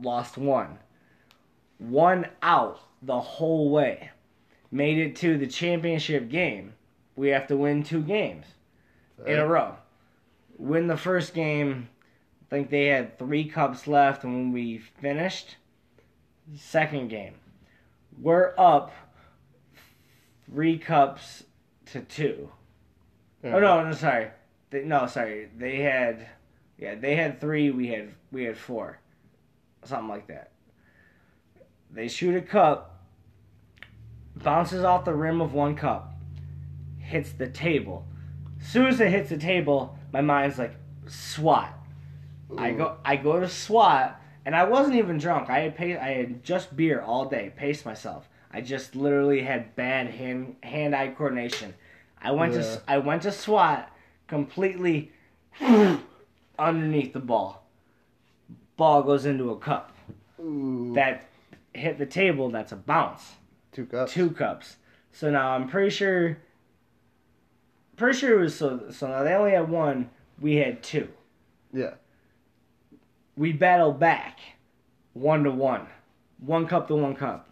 lost 0.00 0.38
one, 0.38 0.78
one 1.78 2.26
out 2.40 2.80
the 3.02 3.20
whole 3.20 3.70
way, 3.70 4.10
made 4.70 4.96
it 4.96 5.16
to 5.16 5.36
the 5.36 5.46
championship 5.46 6.30
game. 6.30 6.72
We 7.14 7.28
have 7.28 7.46
to 7.48 7.58
win 7.58 7.82
two 7.82 8.00
games 8.00 8.46
in 9.26 9.38
a 9.38 9.46
row. 9.46 9.76
Win 10.56 10.86
the 10.86 10.96
first 10.96 11.34
game. 11.34 11.88
I 12.40 12.44
think 12.48 12.70
they 12.70 12.86
had 12.86 13.18
three 13.18 13.44
cups 13.44 13.86
left 13.86 14.24
when 14.24 14.50
we 14.50 14.78
finished. 14.78 15.56
Second 16.56 17.08
game, 17.08 17.34
we're 18.18 18.54
up 18.56 18.92
three 20.46 20.78
cups 20.78 21.44
to 21.86 22.00
two. 22.00 22.50
Oh 23.44 23.50
no, 23.50 23.58
mm-hmm. 23.58 23.90
no, 23.90 23.94
sorry. 23.94 24.28
They, 24.72 24.82
no, 24.84 25.06
sorry. 25.06 25.50
They 25.56 25.80
had, 25.80 26.26
yeah, 26.78 26.94
they 26.94 27.14
had 27.14 27.40
three. 27.40 27.70
We 27.70 27.88
had 27.88 28.08
we 28.32 28.44
had 28.44 28.56
four, 28.56 28.98
something 29.84 30.08
like 30.08 30.26
that. 30.28 30.50
They 31.90 32.08
shoot 32.08 32.34
a 32.34 32.40
cup, 32.40 33.04
bounces 34.34 34.82
off 34.82 35.04
the 35.04 35.12
rim 35.12 35.42
of 35.42 35.52
one 35.52 35.76
cup, 35.76 36.14
hits 36.98 37.32
the 37.32 37.48
table. 37.48 38.06
As 38.60 38.66
soon 38.66 38.86
as 38.86 38.98
it 38.98 39.10
hits 39.10 39.28
the 39.28 39.36
table, 39.36 39.98
my 40.10 40.22
mind's 40.22 40.58
like 40.58 40.74
SWAT. 41.06 41.78
I 42.56 42.72
go 42.72 42.96
I 43.04 43.16
go 43.16 43.40
to 43.40 43.48
SWAT, 43.50 44.18
and 44.46 44.56
I 44.56 44.64
wasn't 44.64 44.96
even 44.96 45.18
drunk. 45.18 45.50
I 45.50 45.58
had 45.60 45.76
paid, 45.76 45.98
I 45.98 46.14
had 46.14 46.42
just 46.42 46.74
beer 46.74 47.02
all 47.02 47.26
day. 47.26 47.52
Paced 47.54 47.84
myself. 47.84 48.26
I 48.50 48.62
just 48.62 48.96
literally 48.96 49.42
had 49.42 49.76
bad 49.76 50.08
hand 50.08 50.56
hand 50.62 50.96
eye 50.96 51.08
coordination. 51.08 51.74
I 52.22 52.30
went 52.30 52.54
Yeah. 52.54 52.60
to 52.62 52.82
I 52.88 52.98
went 52.98 53.22
to 53.22 53.32
SWAT 53.32 53.91
completely 54.32 55.12
underneath 56.58 57.12
the 57.12 57.20
ball. 57.20 57.66
Ball 58.78 59.02
goes 59.02 59.26
into 59.26 59.50
a 59.50 59.58
cup 59.58 59.94
Ooh, 60.40 60.92
that 60.94 61.28
hit 61.74 61.98
the 61.98 62.06
table. 62.06 62.48
That's 62.48 62.72
a 62.72 62.76
bounce. 62.76 63.32
two 63.72 63.84
cups. 63.84 64.14
Two 64.14 64.30
cups. 64.30 64.76
So 65.12 65.30
now 65.30 65.50
I'm 65.50 65.68
pretty 65.68 65.90
sure. 65.90 66.38
Pretty 67.96 68.18
sure 68.18 68.38
it 68.40 68.42
was 68.44 68.54
so. 68.56 68.86
So 68.90 69.06
now 69.06 69.22
they 69.22 69.34
only 69.34 69.50
had 69.50 69.68
one. 69.68 70.08
We 70.40 70.56
had 70.56 70.82
two. 70.82 71.08
Yeah. 71.70 71.94
we 73.36 73.52
battled 73.52 74.00
back 74.00 74.38
one 75.12 75.44
to 75.44 75.50
one, 75.50 75.86
one 76.38 76.66
cup 76.66 76.88
to 76.88 76.94
one 76.94 77.14
cup. 77.14 77.50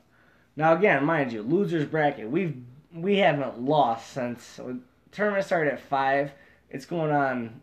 Now 0.57 0.75
again, 0.75 1.05
mind 1.05 1.31
you, 1.31 1.43
losers 1.43 1.85
bracket. 1.85 2.31
We've 2.31 2.57
we 2.95 3.19
haven't 3.19 3.61
lost 3.61 4.15
since 4.15 4.59
uh, 4.59 4.75
tournament 5.13 5.45
started 5.45 5.75
at 5.75 5.81
five. 5.81 6.33
It's 6.71 6.87
going 6.87 7.11
on 7.11 7.61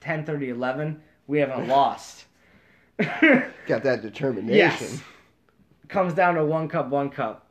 10, 0.00 0.28
11. 0.28 1.00
We 1.26 1.38
haven't 1.40 1.68
lost. 1.68 2.26
Got 2.98 3.82
that 3.82 4.02
determination. 4.02 4.56
Yes. 4.56 5.02
Comes 5.88 6.14
down 6.14 6.34
to 6.34 6.44
one 6.44 6.68
cup, 6.68 6.88
one 6.88 7.10
cup. 7.10 7.46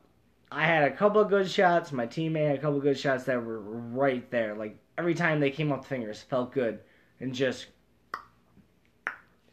I 0.50 0.64
had 0.66 0.84
a 0.84 0.94
couple 0.94 1.20
of 1.20 1.28
good 1.28 1.50
shots. 1.50 1.92
My 1.92 2.06
teammate 2.06 2.46
had 2.48 2.56
a 2.58 2.60
couple 2.60 2.76
of 2.76 2.82
good 2.82 2.98
shots 2.98 3.24
that 3.24 3.42
were 3.42 3.60
right 3.60 4.28
there. 4.30 4.54
Like 4.54 4.76
every 4.96 5.14
time 5.14 5.40
they 5.40 5.50
came 5.50 5.72
off 5.72 5.82
the 5.82 5.88
fingers, 5.88 6.22
felt 6.22 6.52
good, 6.52 6.80
and 7.20 7.34
just 7.34 7.66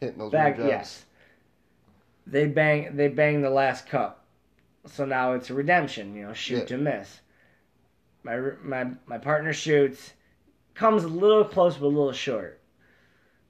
Hitting 0.00 0.18
those 0.18 0.32
back. 0.32 0.58
Yes. 0.58 1.04
They 2.26 2.46
bang. 2.46 2.96
They 2.96 3.08
bang 3.08 3.42
the 3.42 3.50
last 3.50 3.86
cup, 3.86 4.24
so 4.86 5.04
now 5.04 5.32
it's 5.34 5.50
a 5.50 5.54
redemption. 5.54 6.14
You 6.14 6.26
know, 6.28 6.32
shoot 6.32 6.58
Yeah. 6.60 6.64
to 6.64 6.78
miss. 6.78 7.20
My 8.22 8.38
my 8.62 8.86
my 9.06 9.18
partner 9.18 9.52
shoots, 9.52 10.12
comes 10.74 11.04
a 11.04 11.08
little 11.08 11.44
close 11.44 11.76
but 11.76 11.86
a 11.86 11.88
little 11.88 12.12
short. 12.12 12.60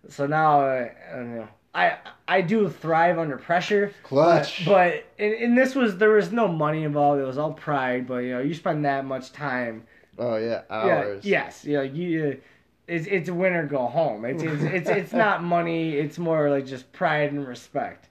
So 0.08 0.26
now 0.26 0.60
uh, 0.60 0.88
I 1.12 1.16
don't 1.16 1.36
know. 1.36 1.48
I 1.74 1.98
I 2.28 2.40
do 2.40 2.68
thrive 2.68 3.18
under 3.18 3.36
pressure. 3.36 3.92
Clutch. 4.04 4.64
But, 4.64 5.04
but 5.18 5.24
and, 5.24 5.34
and 5.34 5.58
this 5.58 5.74
was 5.74 5.98
there 5.98 6.10
was 6.10 6.30
no 6.30 6.46
money 6.46 6.84
involved. 6.84 7.20
It 7.20 7.24
was 7.24 7.38
all 7.38 7.52
pride. 7.52 8.06
But 8.06 8.18
you 8.18 8.32
know, 8.32 8.40
you 8.40 8.54
spend 8.54 8.84
that 8.84 9.04
much 9.04 9.32
time. 9.32 9.84
oh 10.18 10.36
yeah, 10.36 10.62
hours. 10.70 11.24
Yeah. 11.24 11.44
Yes. 11.44 11.64
Know, 11.64 11.82
you. 11.82 12.40
It's 12.86 13.06
it's 13.06 13.30
win 13.30 13.54
or 13.54 13.66
go 13.66 13.86
home. 13.86 14.24
It's 14.24 14.42
it's 14.42 14.62
it's, 14.62 14.88
it's 14.88 15.12
not 15.12 15.42
money. 15.42 15.94
It's 15.94 16.18
more 16.18 16.50
like 16.50 16.66
just 16.66 16.92
pride 16.92 17.32
and 17.32 17.46
respect. 17.46 18.08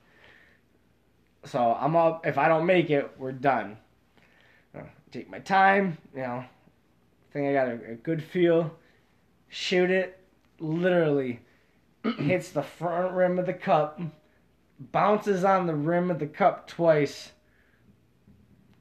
So 1.45 1.77
I'm 1.79 1.95
up. 1.95 2.25
If 2.25 2.37
I 2.37 2.47
don't 2.47 2.65
make 2.65 2.89
it, 2.89 3.11
we're 3.17 3.31
done. 3.31 3.77
Uh, 4.75 4.81
Take 5.11 5.29
my 5.29 5.39
time. 5.39 5.97
You 6.15 6.21
know, 6.21 6.43
think 7.31 7.47
I 7.47 7.53
got 7.53 7.67
a, 7.67 7.91
a 7.91 7.95
good 7.95 8.23
feel. 8.23 8.71
Shoot 9.53 9.91
it. 9.91 10.19
Literally 10.59 11.39
hits 12.17 12.49
the 12.49 12.63
front 12.63 13.13
rim 13.13 13.37
of 13.37 13.45
the 13.45 13.53
cup. 13.53 14.01
Bounces 14.79 15.43
on 15.43 15.67
the 15.67 15.75
rim 15.75 16.09
of 16.09 16.17
the 16.17 16.25
cup 16.25 16.67
twice. 16.67 17.31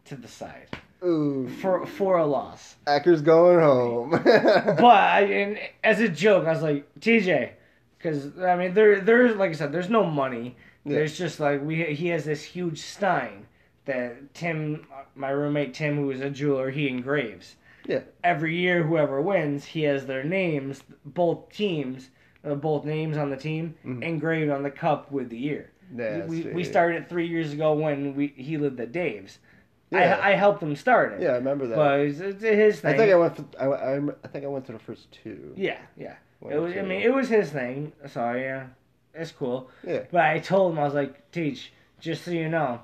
To 0.06 0.16
the 0.16 0.28
side 0.28 0.68
Ooh. 1.04 1.46
for 1.60 1.84
for 1.86 2.16
a 2.16 2.26
loss. 2.26 2.76
Acker's 2.86 3.20
going 3.20 3.60
home. 3.60 4.10
But 4.24 4.84
I, 4.84 5.20
and 5.20 5.58
as 5.84 6.00
a 6.00 6.08
joke, 6.08 6.46
I 6.46 6.52
was 6.52 6.62
like 6.62 6.86
TJ, 7.00 7.50
because 7.98 8.38
I 8.38 8.56
mean 8.56 8.72
there 8.72 9.00
there's 9.00 9.36
like 9.36 9.50
I 9.50 9.54
said, 9.54 9.72
there's 9.72 9.90
no 9.90 10.04
money. 10.04 10.56
Yeah. 10.84 10.94
There's 10.94 11.18
just 11.18 11.38
like 11.38 11.62
we 11.62 11.84
he 11.94 12.08
has 12.08 12.24
this 12.24 12.42
huge 12.42 12.80
stein 12.80 13.46
that 13.84 14.32
Tim, 14.32 14.86
my 15.14 15.28
roommate 15.28 15.74
Tim, 15.74 15.96
who 15.96 16.10
is 16.10 16.22
a 16.22 16.30
jeweler, 16.30 16.70
he 16.70 16.88
engraves. 16.88 17.56
Yeah. 17.86 18.00
Every 18.22 18.56
year, 18.56 18.82
whoever 18.82 19.20
wins, 19.20 19.64
he 19.64 19.82
has 19.82 20.06
their 20.06 20.22
names, 20.24 20.82
both 21.04 21.50
teams, 21.52 22.10
uh, 22.44 22.54
both 22.54 22.84
names 22.84 23.16
on 23.16 23.30
the 23.30 23.36
team 23.36 23.74
Mhm. 23.84 24.02
engraved 24.02 24.50
on 24.50 24.62
the 24.62 24.70
cup 24.70 25.10
with 25.12 25.28
the 25.30 25.38
year. 25.38 25.70
Yeah, 25.94 26.24
we, 26.26 26.42
sweet. 26.42 26.54
we 26.54 26.64
started 26.64 27.02
it 27.02 27.08
three 27.08 27.26
years 27.26 27.52
ago 27.52 27.74
when 27.74 28.14
we 28.14 28.28
he 28.28 28.56
lived 28.56 28.80
at 28.80 28.92
Dave's. 28.92 29.38
Yeah. 29.90 30.18
I, 30.22 30.30
I 30.30 30.34
helped 30.36 30.62
him 30.62 30.74
start 30.74 31.12
it. 31.12 31.20
Yeah, 31.22 31.32
I 31.32 31.34
remember 31.34 31.66
that. 31.66 31.76
But 31.76 32.00
it's, 32.00 32.18
it's 32.20 32.42
his 32.42 32.80
thing. 32.80 32.94
I 32.94 32.96
think 32.96 33.12
I 33.12 33.16
went. 33.16 33.36
For, 33.36 33.44
I, 33.60 33.66
I, 33.66 33.96
I 34.24 34.28
think 34.28 34.44
I 34.44 34.48
went 34.48 34.64
to 34.66 34.72
the 34.72 34.78
first 34.78 35.12
two. 35.12 35.52
yeah, 35.54 35.78
yeah. 35.96 36.14
One 36.40 36.52
It 36.52 36.58
was. 36.58 36.72
I 36.76 36.82
mean, 36.82 37.02
it 37.02 37.12
was 37.12 37.28
his 37.28 37.50
thing. 37.50 37.92
So 38.06 38.32
yeah, 38.32 38.68
it's 39.14 39.32
cool. 39.32 39.68
Yeah. 39.86 40.04
But 40.10 40.22
I 40.24 40.38
told 40.38 40.72
him 40.72 40.78
I 40.78 40.84
was 40.84 40.94
like, 40.94 41.30
Teach, 41.30 41.72
just 42.00 42.24
so 42.24 42.30
you 42.30 42.48
know, 42.48 42.80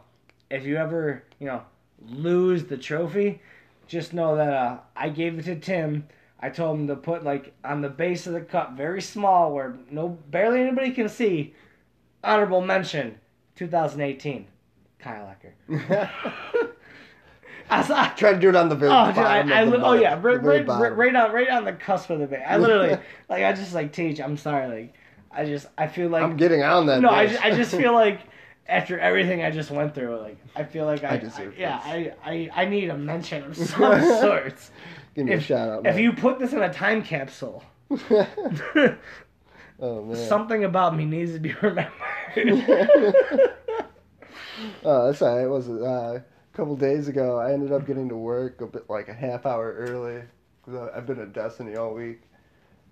if 0.51 0.67
you 0.67 0.77
ever 0.77 1.25
you 1.39 1.47
know 1.47 1.63
lose 2.07 2.65
the 2.65 2.77
trophy, 2.77 3.41
just 3.89 4.13
know 4.13 4.37
that 4.37 4.53
uh, 4.53 4.79
I 4.95 5.09
gave 5.09 5.39
it 5.39 5.45
to 5.47 5.57
Tim. 5.57 6.07
I 6.41 6.51
told 6.51 6.79
him 6.79 6.87
to 6.87 6.95
put 6.97 7.25
like 7.25 7.53
on 7.65 7.81
the 7.81 7.89
base 7.89 8.27
of 8.27 8.33
the 8.35 8.41
cup, 8.41 8.77
very 8.77 9.03
small, 9.03 9.53
where 9.53 9.77
no 9.91 10.09
barely 10.31 10.61
anybody 10.61 10.93
can 10.93 11.09
see. 11.09 11.55
Honorable 12.23 12.61
mention, 12.61 13.19
2018, 13.57 14.47
Kyle 14.99 15.35
Ecker. 15.69 16.11
I 17.71 17.79
was 17.81 17.91
like, 17.91 18.17
Try 18.17 18.33
to 18.33 18.39
do 18.39 18.49
it 18.49 18.57
on 18.57 18.69
the 18.69 18.75
very 18.75 18.91
Oh, 18.91 19.07
dude, 19.07 19.17
bottom. 19.17 19.53
I, 19.53 19.59
I, 19.59 19.63
of 19.63 19.71
the 19.73 19.85
oh 19.85 19.93
yeah, 19.93 20.15
right, 20.15 20.43
right, 20.43 20.67
right, 20.67 20.97
right 20.97 21.15
on, 21.17 21.33
right 21.33 21.49
on 21.51 21.65
the 21.65 21.73
cusp 21.75 22.11
of 22.11 22.19
the 22.19 22.27
bait. 22.27 22.43
I 22.47 22.57
literally, 22.59 22.97
like, 23.29 23.45
I 23.45 23.53
just 23.53 23.75
like 23.75 23.93
teach. 23.93 24.21
I'm 24.21 24.37
sorry, 24.37 24.69
like, 24.69 24.95
I 25.31 25.45
just, 25.45 25.67
I 25.77 25.87
feel 25.87 26.09
like 26.09 26.23
I'm 26.23 26.37
getting 26.37 26.63
on 26.63 26.87
that. 26.87 27.01
no, 27.01 27.11
I, 27.11 27.27
bitch. 27.27 27.31
ju- 27.33 27.39
I 27.43 27.51
just 27.55 27.75
feel 27.75 27.93
like 28.05 28.21
after 28.69 28.99
everything 28.99 29.43
I 29.43 29.51
just 29.51 29.71
went 29.71 29.95
through, 29.95 30.21
like, 30.21 30.37
I 30.55 30.63
feel 30.63 30.85
like 30.85 31.03
I, 31.03 31.15
I 31.15 31.17
deserve 31.17 31.57
yeah, 31.59 31.79
this. 31.79 32.15
I, 32.23 32.31
I, 32.31 32.51
I 32.63 32.65
need 32.67 32.91
a 32.91 32.97
mention 32.97 33.45
of 33.45 33.57
some 33.57 34.03
sorts. 34.21 34.71
Give 35.15 35.27
me 35.27 35.33
a 35.33 35.41
shout 35.41 35.69
out. 35.69 35.87
If 35.87 35.99
you 35.99 36.13
put 36.13 36.39
this 36.39 36.53
in 36.53 36.63
a 36.63 36.73
time 36.73 37.03
capsule, 37.03 37.65
oh 37.91 38.97
man. 39.81 40.17
something 40.17 40.65
about 40.65 40.95
me 40.95 41.07
needs 41.07 41.33
to 41.33 41.41
be 41.41 41.53
remembered. 41.63 41.93
Oh, 44.85 45.07
that's 45.07 45.23
all 45.23 45.37
right. 45.37 45.45
It 45.45 45.49
was 45.49 45.69
uh, 45.69 46.21
a 46.21 46.57
couple 46.57 46.77
days 46.77 47.09
ago. 47.09 47.39
I 47.39 47.53
ended 47.53 47.73
up 47.73 47.87
getting 47.87 48.09
to 48.11 48.17
work 48.17 48.61
a 48.61 48.67
bit 48.67 48.91
like 48.91 49.09
a 49.09 49.15
half 49.15 49.47
hour 49.47 49.73
early 49.73 50.23
because 50.65 50.91
I've 50.95 51.07
been 51.07 51.21
at 51.21 51.33
Destiny 51.33 51.77
all 51.77 51.95
week, 51.95 52.21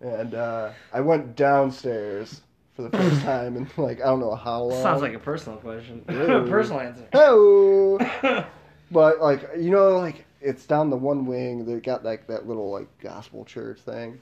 and 0.01 0.35
uh, 0.35 0.71
I 0.93 1.01
went 1.01 1.37
downstairs 1.37 2.41
for 2.77 2.83
the 2.83 2.91
first 2.91 3.23
time 3.23 3.57
in 3.57 3.69
like 3.77 4.01
I 4.01 4.05
don't 4.05 4.21
know 4.21 4.35
how 4.35 4.63
long. 4.65 4.83
Sounds 4.83 5.03
like 5.03 5.15
a 5.15 5.19
personal 5.19 5.59
question. 5.59 6.03
Personal 6.07 6.81
answer. 6.81 7.09
Oh, 7.15 7.99
but 8.91 9.21
like 9.21 9.49
you 9.59 9.71
know, 9.71 9.99
like 9.99 10.27
it's 10.41 10.67
down 10.67 10.91
the 10.91 10.97
one 10.97 11.27
wing. 11.27 11.65
They 11.65 11.81
got 11.81 12.05
like 12.05 12.27
that 12.29 12.47
little 12.47 12.71
like 12.71 12.87
gospel 12.99 13.45
church 13.45 13.81
thing 13.81 14.21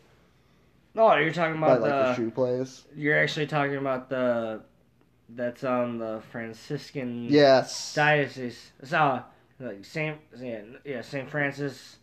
no, 0.94 1.16
you're 1.16 1.32
talking 1.32 1.60
by 1.60 1.74
about 1.74 1.80
like 1.82 1.90
the 1.90 1.96
the. 1.96 2.14
shoe 2.14 2.30
place. 2.30 2.84
You're 2.94 3.18
actually 3.18 3.46
talking 3.46 3.76
about 3.76 4.08
the. 4.08 4.60
That's 5.28 5.64
on 5.64 5.98
the 5.98 6.22
Franciscan. 6.30 7.24
Yes. 7.28 7.94
diocese. 7.94 8.72
So, 8.84 8.98
uh, 8.98 9.22
like 9.58 9.84
Saint, 9.84 10.18
yeah, 10.38 10.60
yeah, 10.84 11.00
Saint 11.00 11.28
Francis 11.30 11.96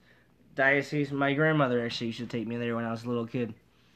diocese. 0.56 1.12
My 1.12 1.34
grandmother 1.34 1.86
actually 1.86 2.08
used 2.08 2.20
to 2.20 2.26
take 2.26 2.48
me 2.48 2.58
there 2.58 2.76
when 2.76 2.84
I 2.84 2.92
was 2.92 3.04
a 3.04 3.08
little 3.08 3.28
kid. 3.28 3.54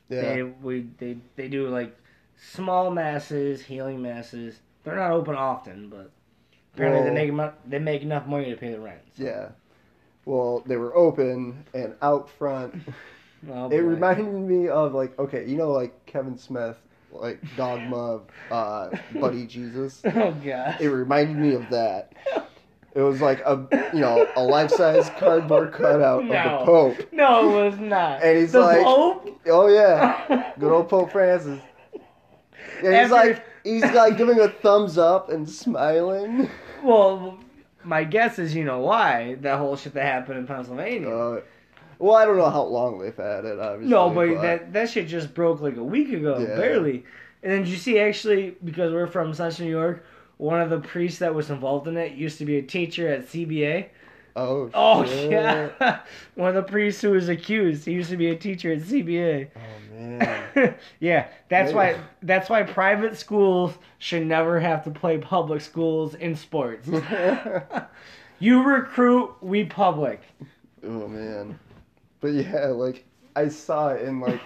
Yeah. 0.10 0.22
They 0.22 0.44
we 0.44 0.88
they 1.00 1.18
they 1.36 1.48
do 1.50 1.68
like 1.70 1.98
small 2.38 2.92
masses, 2.92 3.62
healing 3.63 4.01
masses. 4.01 4.60
They're 4.84 4.96
not 4.96 5.12
open 5.12 5.36
often, 5.36 5.89
but 5.89 6.12
apparently 6.74 7.01
Well- 7.01 7.10
they 7.10 7.15
make 7.22 7.30
enough, 7.30 7.54
they 7.68 7.80
make 7.80 8.01
enough 8.01 8.27
money 8.27 8.50
to 8.51 8.58
pay 8.58 8.72
the 8.72 8.80
rent. 8.80 9.00
so- 9.18 9.24
Yeah. 9.24 9.48
Well, 10.25 10.63
they 10.65 10.77
were 10.77 10.96
open 10.96 11.65
and 11.74 11.94
out 12.01 12.30
front. 12.30 12.74
Oh, 13.48 13.70
It 13.70 13.77
reminded 13.77 14.25
me 14.34 14.70
of 14.70 14.96
like 14.96 15.20
okay, 15.20 15.46
you 15.46 15.56
know 15.56 15.70
like 15.72 16.08
Kevin 16.08 16.36
Smith, 16.36 16.77
like 17.12 17.39
Dogma, 17.56 18.22
uh, 18.50 18.89
Buddy 19.20 19.46
Jesus. 19.56 20.01
Oh 20.04 20.32
god. 20.32 20.82
It 20.82 20.89
reminded 20.89 21.36
me 21.38 21.54
of 21.54 21.70
that. 21.70 22.13
It 22.96 23.01
was 23.01 23.22
like 23.22 23.42
a 23.46 23.68
you 23.94 24.00
know 24.00 24.25
a 24.36 24.42
life 24.42 24.72
size 24.72 25.12
cardboard 25.20 25.74
cutout 25.74 26.24
of 26.24 26.27
the 26.27 26.65
Pope. 26.65 26.98
No, 27.13 27.60
it 27.60 27.65
was 27.72 27.80
not. 27.80 28.24
And 28.24 28.39
he's 28.39 28.54
the 28.54 28.62
like- 28.62 28.82
Pope? 28.84 29.39
Oh 29.46 29.68
yeah, 29.68 30.54
good 30.60 30.72
old 30.72 30.89
Pope 30.89 31.12
Francis. 31.12 31.60
He's 32.92 33.12
like 33.12 33.44
he's 33.63 33.84
like 33.84 34.18
giving 34.18 34.39
a 34.39 34.50
thumbs 34.50 34.98
up 34.98 35.30
and 35.30 35.50
smiling. 35.50 36.50
Well, 36.84 37.38
my 37.84 38.04
guess 38.04 38.39
is 38.39 38.56
you 38.56 38.63
know 38.63 38.80
why 38.80 39.36
that 39.42 39.58
whole 39.58 39.75
shit 39.75 39.94
that 39.94 40.06
happened 40.06 40.39
in 40.39 40.48
Pennsylvania. 40.48 41.10
Uh, 41.10 41.42
well, 41.98 42.15
I 42.15 42.25
don't 42.25 42.38
know 42.38 42.50
how 42.50 42.63
long 42.63 43.00
they've 43.00 43.15
had 43.15 43.46
it. 43.46 43.60
Obviously, 43.60 43.89
No, 43.89 44.10
but 44.10 44.42
that 44.42 44.74
that 44.74 44.89
shit 44.89 45.08
just 45.08 45.34
broke 45.34 45.62
like 45.62 45.77
a 45.77 45.84
week 45.84 46.12
ago, 46.12 46.38
Yeah. 46.39 46.56
barely. 46.56 47.06
And 47.44 47.51
then 47.54 47.60
did 47.63 47.70
you 47.70 47.77
see 47.77 48.00
actually 48.00 48.56
because 48.63 48.92
we're 48.92 49.08
from 49.08 49.34
Central 49.34 49.68
New 49.68 49.72
York, 49.75 50.06
one 50.38 50.60
of 50.62 50.70
the 50.70 50.80
priests 50.80 51.20
that 51.20 51.34
was 51.34 51.50
involved 51.50 51.88
in 51.88 51.96
it 51.98 52.13
used 52.13 52.38
to 52.39 52.46
be 52.46 52.58
a 52.58 52.62
teacher 52.62 53.08
at 53.08 53.27
CBA. 53.27 53.88
Oh, 54.36 54.70
Oh 54.74 55.06
shit. 55.06 55.32
yeah, 55.32 56.00
one 56.36 56.50
of 56.50 56.56
the 56.56 56.63
priests 56.63 57.01
who 57.01 57.12
was 57.12 57.30
accused, 57.30 57.86
he 57.86 57.94
used 57.94 58.10
to 58.10 58.18
be 58.18 58.27
a 58.32 58.36
teacher 58.36 58.74
at 58.74 58.80
CBA. 58.82 59.48
Oh 59.56 59.60
man. 59.96 60.75
yeah, 61.00 61.28
that's 61.50 61.74
why 61.74 62.00
that's 62.22 62.50
why 62.50 62.64
private 62.64 63.18
schools 63.18 63.74
should 64.00 64.25
never 64.25 64.60
have 64.60 64.84
to 64.84 64.92
play 64.92 65.18
public 65.18 65.62
schools 65.62 66.16
in 66.16 66.36
sports. 66.36 66.88
you 68.40 68.64
recruit, 68.64 69.36
we 69.42 69.66
public. 69.66 70.22
oh 70.84 71.08
man. 71.08 71.60
But 72.22 72.30
yeah, 72.30 72.68
like 72.68 73.06
I 73.36 73.50
saw 73.50 73.90
it 73.90 74.04
and 74.04 74.22
like 74.22 74.42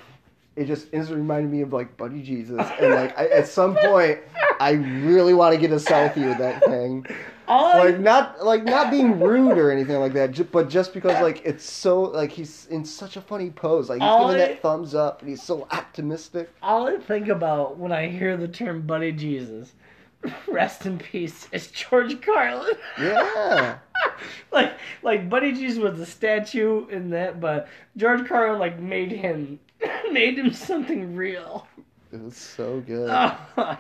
it 0.60 0.66
just 0.66 0.88
instantly 0.92 1.22
reminded 1.22 1.52
me 1.52 1.62
of 1.62 1.72
like 1.74 1.96
Buddy 1.98 2.22
Jesus 2.22 2.60
and 2.82 2.94
like 2.94 3.18
I, 3.18 3.28
at 3.28 3.48
some 3.48 3.76
point 3.76 4.20
I 4.60 4.72
really 4.72 5.34
want 5.34 5.56
to 5.56 5.60
get 5.62 5.72
a 5.72 5.76
selfie 5.76 6.28
with 6.28 6.38
that 6.40 6.64
thing. 6.66 7.06
All 7.48 7.66
I- 7.68 7.86
Like 7.86 8.00
not 8.00 8.46
like 8.46 8.64
not 8.64 8.92
being 8.92 9.20
rude 9.20 9.58
or 9.58 9.72
anything 9.72 9.96
like 10.00 10.14
that, 10.14 10.52
but 10.52 10.70
just 10.70 10.94
because 10.94 11.20
like 11.22 11.42
it's 11.46 11.64
so 11.68 12.02
like 12.02 12.32
he's 12.32 12.68
in 12.68 12.86
such 12.86 13.16
a 13.18 13.22
funny 13.22 13.50
pose, 13.50 13.90
like 13.90 14.02
he's 14.02 14.08
All 14.08 14.28
giving 14.28 14.42
I- 14.44 14.48
that 14.50 14.62
thumbs 14.62 14.94
up 14.94 15.22
and 15.22 15.30
he's 15.30 15.42
so 15.42 15.68
optimistic. 15.72 16.50
All 16.62 16.88
I 16.88 16.98
think 16.98 17.28
about 17.28 17.78
when 17.78 17.92
I 17.92 18.08
hear 18.08 18.38
the 18.38 18.48
term 18.48 18.82
Buddy 18.82 19.12
Jesus, 19.14 19.72
rest 20.48 20.86
in 20.86 21.00
peace, 21.00 21.48
is 21.52 21.68
George 21.72 22.22
Carlin. 22.22 22.76
Yeah. 23.02 23.78
like 24.52 24.74
like 25.02 25.30
Buddy 25.30 25.52
Jesus 25.54 25.82
was 25.82 26.00
a 26.00 26.06
statue 26.06 26.88
in 26.90 27.10
that, 27.12 27.40
but 27.42 27.68
George 27.98 28.28
Carlin 28.28 28.60
like 28.60 28.80
made 28.80 29.12
him 29.12 29.60
made 30.12 30.38
him 30.38 30.52
something 30.54 31.16
real. 31.16 31.68
It 32.12 32.22
was 32.22 32.36
so 32.38 32.82
good. 32.82 33.10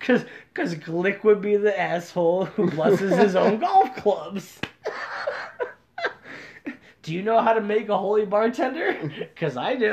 Cause, 0.00 0.24
cause 0.54 0.74
Glick 0.74 1.24
would 1.24 1.40
be 1.40 1.56
the 1.56 1.78
asshole 1.78 2.44
who 2.44 2.70
blesses 2.70 3.16
his 3.16 3.34
own 3.34 3.58
golf 3.60 3.94
clubs. 3.96 4.58
do 7.02 7.14
you 7.14 7.22
know 7.22 7.40
how 7.40 7.52
to 7.54 7.60
make 7.60 7.88
a 7.88 7.96
holy 7.96 8.26
bartender? 8.26 9.28
Cause 9.36 9.56
I 9.56 9.74
do. 9.76 9.92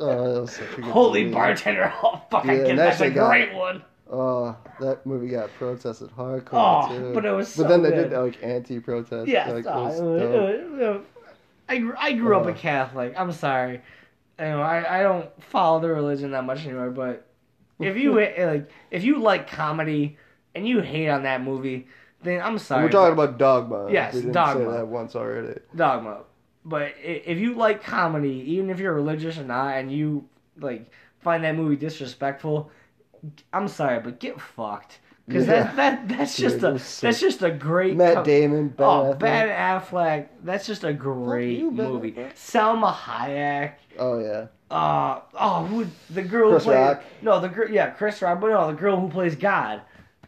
Oh, 0.00 0.32
that 0.34 0.40
was 0.42 0.52
such 0.52 0.72
a 0.72 0.76
good 0.76 0.84
Holy 0.84 1.22
movie. 1.24 1.34
bartender! 1.34 1.92
Oh 2.02 2.20
fuck! 2.30 2.44
Yeah, 2.44 2.52
I 2.52 2.56
get 2.58 2.76
that's 2.76 3.00
a 3.00 3.10
got- 3.10 3.28
great 3.30 3.52
one. 3.54 3.82
Oh, 4.10 4.56
that 4.80 5.04
movie 5.04 5.28
got 5.28 5.50
protested 5.58 6.10
hardcore 6.10 6.48
Oh, 6.52 6.88
too. 6.88 7.12
but 7.14 7.24
it 7.24 7.32
was 7.32 7.48
so 7.48 7.62
But 7.64 7.68
then 7.68 7.82
they 7.82 7.90
good. 7.90 8.10
did 8.10 8.18
like 8.18 8.38
anti-protest. 8.42 9.26
Yeah, 9.28 9.50
like, 9.50 9.64
it 9.64 9.66
uh, 9.66 9.80
was 9.80 10.00
uh, 10.00 10.76
dope. 10.78 11.06
I 11.78 11.80
grew, 11.80 11.94
I 11.98 12.12
grew 12.12 12.36
up 12.36 12.46
a. 12.46 12.52
Catholic. 12.52 13.14
I'm 13.16 13.32
sorry. 13.32 13.80
You 14.38 14.44
know, 14.44 14.62
I, 14.62 15.00
I 15.00 15.02
don't 15.02 15.30
follow 15.42 15.80
the 15.80 15.88
religion 15.88 16.32
that 16.32 16.44
much 16.44 16.64
anymore. 16.64 16.90
But 16.90 17.26
if 17.78 17.96
you 17.96 18.14
like, 18.38 18.70
if 18.90 19.04
you 19.04 19.20
like 19.20 19.48
comedy 19.48 20.16
and 20.54 20.66
you 20.66 20.80
hate 20.80 21.08
on 21.08 21.22
that 21.22 21.42
movie, 21.42 21.86
then 22.22 22.40
I'm 22.42 22.58
sorry. 22.58 22.84
We're 22.84 22.90
talking 22.90 23.12
about 23.12 23.38
Dogma. 23.38 23.90
Yes, 23.90 24.14
we 24.14 24.20
didn't 24.22 24.34
Dogma. 24.34 24.64
say 24.64 24.76
that 24.78 24.88
once 24.88 25.14
already. 25.14 25.60
Dogma. 25.74 26.22
But 26.64 26.94
if 27.02 27.38
you 27.38 27.54
like 27.54 27.82
comedy, 27.82 28.44
even 28.48 28.70
if 28.70 28.78
you're 28.78 28.92
religious 28.92 29.38
or 29.38 29.44
not, 29.44 29.76
and 29.76 29.90
you 29.90 30.28
like 30.58 30.90
find 31.20 31.44
that 31.44 31.54
movie 31.54 31.76
disrespectful, 31.76 32.70
I'm 33.52 33.68
sorry, 33.68 34.00
but 34.00 34.20
get 34.20 34.40
fucked. 34.40 34.98
Because 35.28 35.46
Yeah. 35.46 35.64
that, 35.64 35.76
that 35.76 36.08
that's 36.08 36.36
just 36.38 36.62
a 36.62 36.78
so- 36.78 37.06
that's 37.06 37.20
just 37.20 37.42
a 37.42 37.50
great 37.50 37.96
Matt 37.96 38.24
Damon, 38.24 38.68
Ben 38.68 38.86
oh, 38.86 39.12
Affleck. 39.14 39.18
Ben 39.18 39.48
Affleck. 39.50 40.26
That's 40.42 40.66
just 40.66 40.84
a 40.84 40.92
great 40.94 41.58
you, 41.58 41.70
movie. 41.70 42.12
Affleck. 42.12 42.32
Salma 42.34 42.94
Hayek. 42.94 43.72
Oh 43.98 44.18
yeah. 44.18 44.46
Uh 44.70 45.20
oh, 45.34 45.64
who 45.66 45.86
the 46.10 46.22
girl 46.22 46.50
Chris 46.52 46.64
who 46.64 46.70
played 46.70 46.80
Rock. 46.80 47.04
no 47.22 47.40
the 47.40 47.48
girl 47.48 47.68
yeah 47.70 47.90
Chris 47.90 48.20
Rock, 48.22 48.40
but 48.40 48.48
no 48.48 48.66
the 48.68 48.72
girl 48.72 48.98
who 48.98 49.08
plays 49.10 49.36
God. 49.36 49.82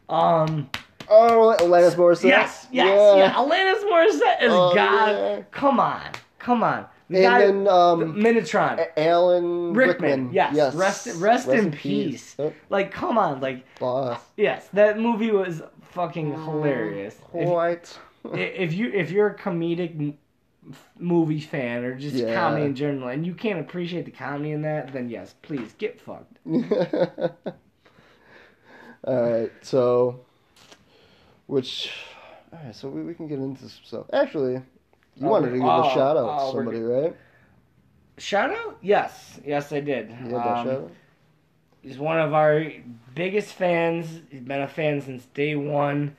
Um 0.08 0.68
Oh, 1.12 1.56
Alanis 1.58 1.94
Morissette. 1.96 2.24
yes 2.28 2.66
yes 2.70 3.16
yeah, 3.18 3.32
Alanis 3.34 3.82
Morissette 3.90 4.42
is 4.42 4.52
Oh, 4.52 4.74
God. 4.74 5.08
yeah. 5.10 5.42
Come 5.50 5.80
on, 5.80 6.02
come 6.38 6.62
on. 6.62 6.86
The 7.10 7.16
and 7.16 7.24
guy, 7.24 7.40
then 7.46 7.64
the 7.64 7.74
um, 7.74 8.14
Metatron. 8.14 8.86
Alan 8.96 9.72
Rickman, 9.74 10.28
Rickman. 10.28 10.32
yes. 10.32 10.74
Rest- 10.76 11.08
rest 11.16 11.48
in 11.48 11.72
peace. 11.72 12.36
Yep, 12.38 12.54
Like, 12.70 12.92
come 12.92 13.18
on, 13.18 13.40
like, 13.40 13.64
boss. 13.80 14.20
yes, 14.36 14.68
that 14.74 14.98
movie 14.98 15.32
was 15.32 15.60
fucking 15.90 16.32
hilarious. 16.32 17.16
White. 17.32 17.98
if 18.32 18.72
you 18.72 18.90
if 18.92 19.10
you're 19.10 19.26
a 19.26 19.36
comedic 19.36 20.14
movie 21.00 21.40
fan 21.40 21.84
or 21.84 21.96
just 21.96 22.14
Yeah. 22.14 22.32
comedy 22.34 22.64
in 22.66 22.76
general, 22.76 23.08
and 23.08 23.26
you 23.26 23.34
can't 23.34 23.58
appreciate 23.58 24.04
the 24.04 24.10
comedy 24.12 24.52
in 24.52 24.62
that, 24.62 24.92
then 24.92 25.08
yes, 25.08 25.34
please 25.42 25.74
get 25.78 26.00
fucked. 26.00 26.36
all 29.04 29.22
right, 29.22 29.50
so 29.62 30.20
which 31.46 31.90
all 32.52 32.58
right, 32.64 32.74
so 32.74 32.88
we, 32.88 33.02
we 33.02 33.14
can 33.14 33.26
get 33.26 33.38
into 33.38 33.62
some 33.62 33.84
stuff. 33.84 34.06
Actually, 34.12 34.60
you 35.20 35.28
Oh, 35.28 35.30
wanted 35.30 35.50
to 35.50 35.58
give 35.58 35.64
oh, 35.64 35.82
a 35.82 35.94
shout 35.94 36.16
out 36.16 36.28
oh, 36.28 36.52
to 36.52 36.56
we're 36.56 36.64
somebody, 36.64 36.80
right? 36.82 37.16
Shout 38.18 38.50
out? 38.50 38.78
Yes, 38.82 39.40
yes, 39.44 39.72
I 39.72 39.80
did. 39.80 40.10
You 40.24 40.36
Um, 40.36 40.66
shout 40.66 40.68
out. 40.68 40.92
He's 41.82 41.98
one 41.98 42.18
of 42.20 42.34
our 42.34 42.70
biggest 43.14 43.54
fans. 43.54 44.22
He's 44.30 44.40
been 44.42 44.60
a 44.60 44.68
fan 44.68 45.00
since 45.00 45.26
day 45.26 45.56
one. 45.56 46.16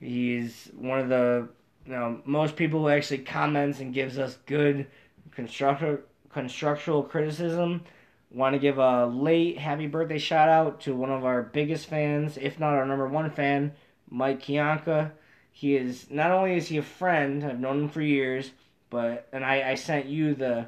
He's 0.00 0.70
one 0.76 0.98
of 1.00 1.08
the 1.08 1.48
you 1.86 1.92
know 1.92 2.20
most 2.24 2.56
people 2.56 2.80
who 2.80 2.88
actually 2.88 3.18
comments 3.18 3.80
and 3.80 3.94
gives 3.94 4.18
us 4.18 4.38
good 4.46 4.86
constructive 5.30 6.02
constructural 6.30 7.02
criticism. 7.02 7.84
Want 8.32 8.54
to 8.54 8.58
give 8.58 8.78
a 8.78 9.06
late 9.06 9.58
happy 9.58 9.86
birthday 9.86 10.18
shout 10.18 10.48
out 10.48 10.80
to 10.82 10.96
one 10.96 11.10
of 11.10 11.24
our 11.24 11.42
biggest 11.42 11.86
fans, 11.86 12.36
if 12.36 12.58
not 12.58 12.74
our 12.74 12.84
number 12.84 13.06
one 13.06 13.30
fan, 13.30 13.72
Mike 14.10 14.42
Kianka. 14.42 15.12
He 15.56 15.76
is 15.76 16.10
not 16.10 16.32
only 16.32 16.56
is 16.56 16.66
he 16.66 16.78
a 16.78 16.82
friend, 16.82 17.44
I've 17.44 17.60
known 17.60 17.82
him 17.82 17.88
for 17.88 18.02
years, 18.02 18.50
but 18.90 19.28
and 19.32 19.44
I, 19.44 19.70
I 19.70 19.74
sent 19.76 20.06
you 20.06 20.34
the 20.34 20.66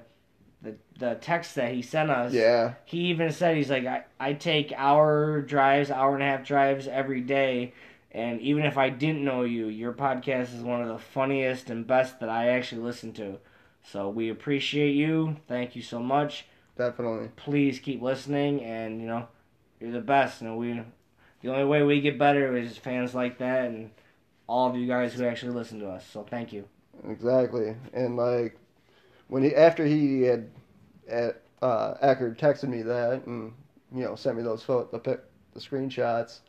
the 0.63 0.77
the 0.99 1.17
text 1.17 1.57
that 1.57 1.75
he 1.75 1.83
sent 1.83 2.09
us. 2.09 2.33
Yeah, 2.33 2.75
he 2.85 2.99
even 3.07 3.33
said 3.33 3.57
he's 3.57 3.69
like 3.69 3.85
I, 3.85 4.05
I 4.21 4.33
take 4.33 4.73
hour 4.77 5.43
drives 5.43 5.91
hour 5.91 6.15
and 6.15 6.23
a 6.23 6.27
half 6.27 6.47
drives 6.47 6.87
every 6.87 7.21
day 7.21 7.75
and 8.13 8.41
even 8.41 8.65
if 8.65 8.79
i 8.79 8.89
didn't 8.89 9.25
know 9.25 9.43
you 9.43 9.67
your 9.67 9.93
podcast 9.93 10.55
is 10.57 10.63
one 10.63 10.81
of 10.81 10.89
the 10.89 10.99
funniest 10.99 11.69
and 11.69 11.87
best 11.87 12.21
that 12.21 12.29
i 12.29 12.49
actually 12.49 12.81
listen 12.81 13.13
to. 13.13 13.39
So 13.83 14.09
we 14.09 14.31
appreciate 14.31 14.97
you. 14.97 15.37
Thank 15.47 15.77
you 15.77 15.83
so 15.83 16.01
much. 16.01 16.47
Definitely. 16.77 17.31
please 17.37 17.79
keep 17.81 18.01
listening 18.03 18.63
and 18.63 19.01
you 19.01 19.09
know 19.09 19.27
you're 19.81 19.91
the 19.91 20.01
best 20.01 20.43
and 20.43 20.57
we 20.57 20.81
the 21.43 21.53
only 21.53 21.65
way 21.65 21.83
we 21.83 22.01
get 22.01 22.19
better 22.19 22.57
is 22.57 22.79
fans 22.79 23.15
like 23.15 23.39
that 23.39 23.65
and 23.67 23.91
all 24.49 24.69
of 24.71 24.77
you 24.77 24.87
guys 24.87 25.15
who 25.15 25.25
actually 25.25 25.53
listen 25.53 25.79
to 25.81 25.89
us 25.89 26.07
so 26.07 26.23
thank 26.23 26.53
you 26.53 26.65
Exactly, 27.09 27.77
and 27.93 28.17
like 28.17 28.57
when 29.29 29.43
he 29.43 29.55
after 29.55 29.85
he 29.85 30.23
had 30.23 30.49
at 31.09 31.43
uh, 31.63 31.95
Eckerd 32.03 32.39
texted 32.39 32.69
me 32.69 32.83
that 32.83 33.27
and 33.27 33.53
you 33.95 34.05
know 34.05 34.15
sent 34.15 34.37
me 34.37 34.43
those 34.43 34.63
photo 34.63 34.89
the 34.91 34.99
pic, 34.99 35.21
the 35.55 35.61
screenshots. 35.61 36.41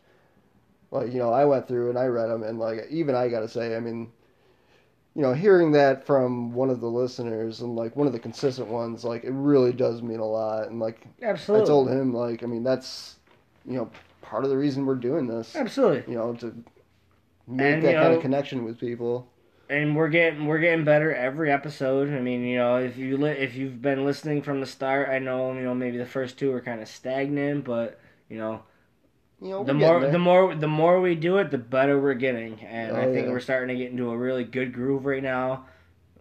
Like 0.91 1.11
you 1.11 1.19
know, 1.19 1.33
I 1.33 1.45
went 1.45 1.67
through 1.67 1.89
and 1.89 1.99
I 1.99 2.05
read 2.05 2.29
them, 2.29 2.43
and 2.43 2.59
like 2.59 2.87
even 2.89 3.13
I 3.13 3.27
gotta 3.27 3.47
say, 3.47 3.75
I 3.75 3.79
mean, 3.79 4.09
you 5.15 5.21
know, 5.21 5.33
hearing 5.33 5.73
that 5.73 6.05
from 6.05 6.53
one 6.53 6.69
of 6.69 6.79
the 6.79 6.87
listeners 6.87 7.61
and 7.61 7.75
like 7.75 7.95
one 7.95 8.07
of 8.07 8.13
the 8.13 8.19
consistent 8.19 8.69
ones, 8.69 9.03
like 9.03 9.25
it 9.25 9.31
really 9.31 9.73
does 9.73 10.01
mean 10.01 10.19
a 10.19 10.25
lot. 10.25 10.69
And 10.69 10.79
like 10.79 11.05
absolutely 11.21 11.65
I 11.65 11.67
told 11.67 11.89
him, 11.89 12.13
like 12.13 12.41
I 12.41 12.45
mean, 12.45 12.63
that's 12.63 13.17
you 13.65 13.75
know 13.75 13.91
part 14.21 14.45
of 14.45 14.49
the 14.49 14.57
reason 14.57 14.85
we're 14.85 14.95
doing 14.95 15.27
this. 15.27 15.55
absolutely 15.55 16.11
You 16.11 16.17
know, 16.17 16.33
to 16.35 16.55
make 17.47 17.79
And, 17.79 17.81
that 17.81 17.97
kind 17.97 18.13
know, 18.13 18.13
of 18.13 18.19
connection 18.19 18.63
with 18.63 18.79
people. 18.79 19.27
and 19.69 19.95
we're 19.95 20.09
getting 20.09 20.45
we're 20.45 20.59
getting 20.59 20.85
better 20.85 21.13
every 21.13 21.51
episode. 21.51 22.09
I 22.09 22.19
mean, 22.21 22.43
you 22.43 22.57
know, 22.57 22.77
if 22.77 22.97
you 22.97 23.17
li- 23.17 23.31
if 23.31 23.55
you've 23.55 23.81
been 23.81 24.05
listening 24.05 24.41
from 24.41 24.59
the 24.61 24.65
start, 24.65 25.09
I 25.09 25.19
know 25.19 25.53
you 25.53 25.61
know 25.63 25.75
maybe 25.75 25.97
the 25.97 26.05
first 26.05 26.37
two 26.39 26.51
are 26.53 26.61
kind 26.61 26.81
of 26.81 26.87
stagnant, 26.87 27.65
but 27.65 27.99
you 28.29 28.37
know, 28.37 28.63
You 29.41 29.49
know, 29.49 29.63
the 29.63 29.73
more 29.73 30.05
the 30.07 30.19
more 30.19 30.55
the 30.55 30.67
more 30.67 31.01
we 31.01 31.15
do 31.15 31.37
it, 31.37 31.51
the 31.51 31.57
better 31.59 31.99
we're 31.99 32.13
getting, 32.15 32.61
and 32.61 32.97
I 32.97 33.05
Oh, 33.05 33.07
think 33.07 33.27
yeah. 33.27 33.31
we're 33.31 33.39
starting 33.39 33.69
to 33.77 33.83
get 33.83 33.91
into 33.91 34.11
a 34.11 34.17
really 34.17 34.43
good 34.43 34.73
groove 34.73 35.05
right 35.05 35.23
now. 35.23 35.67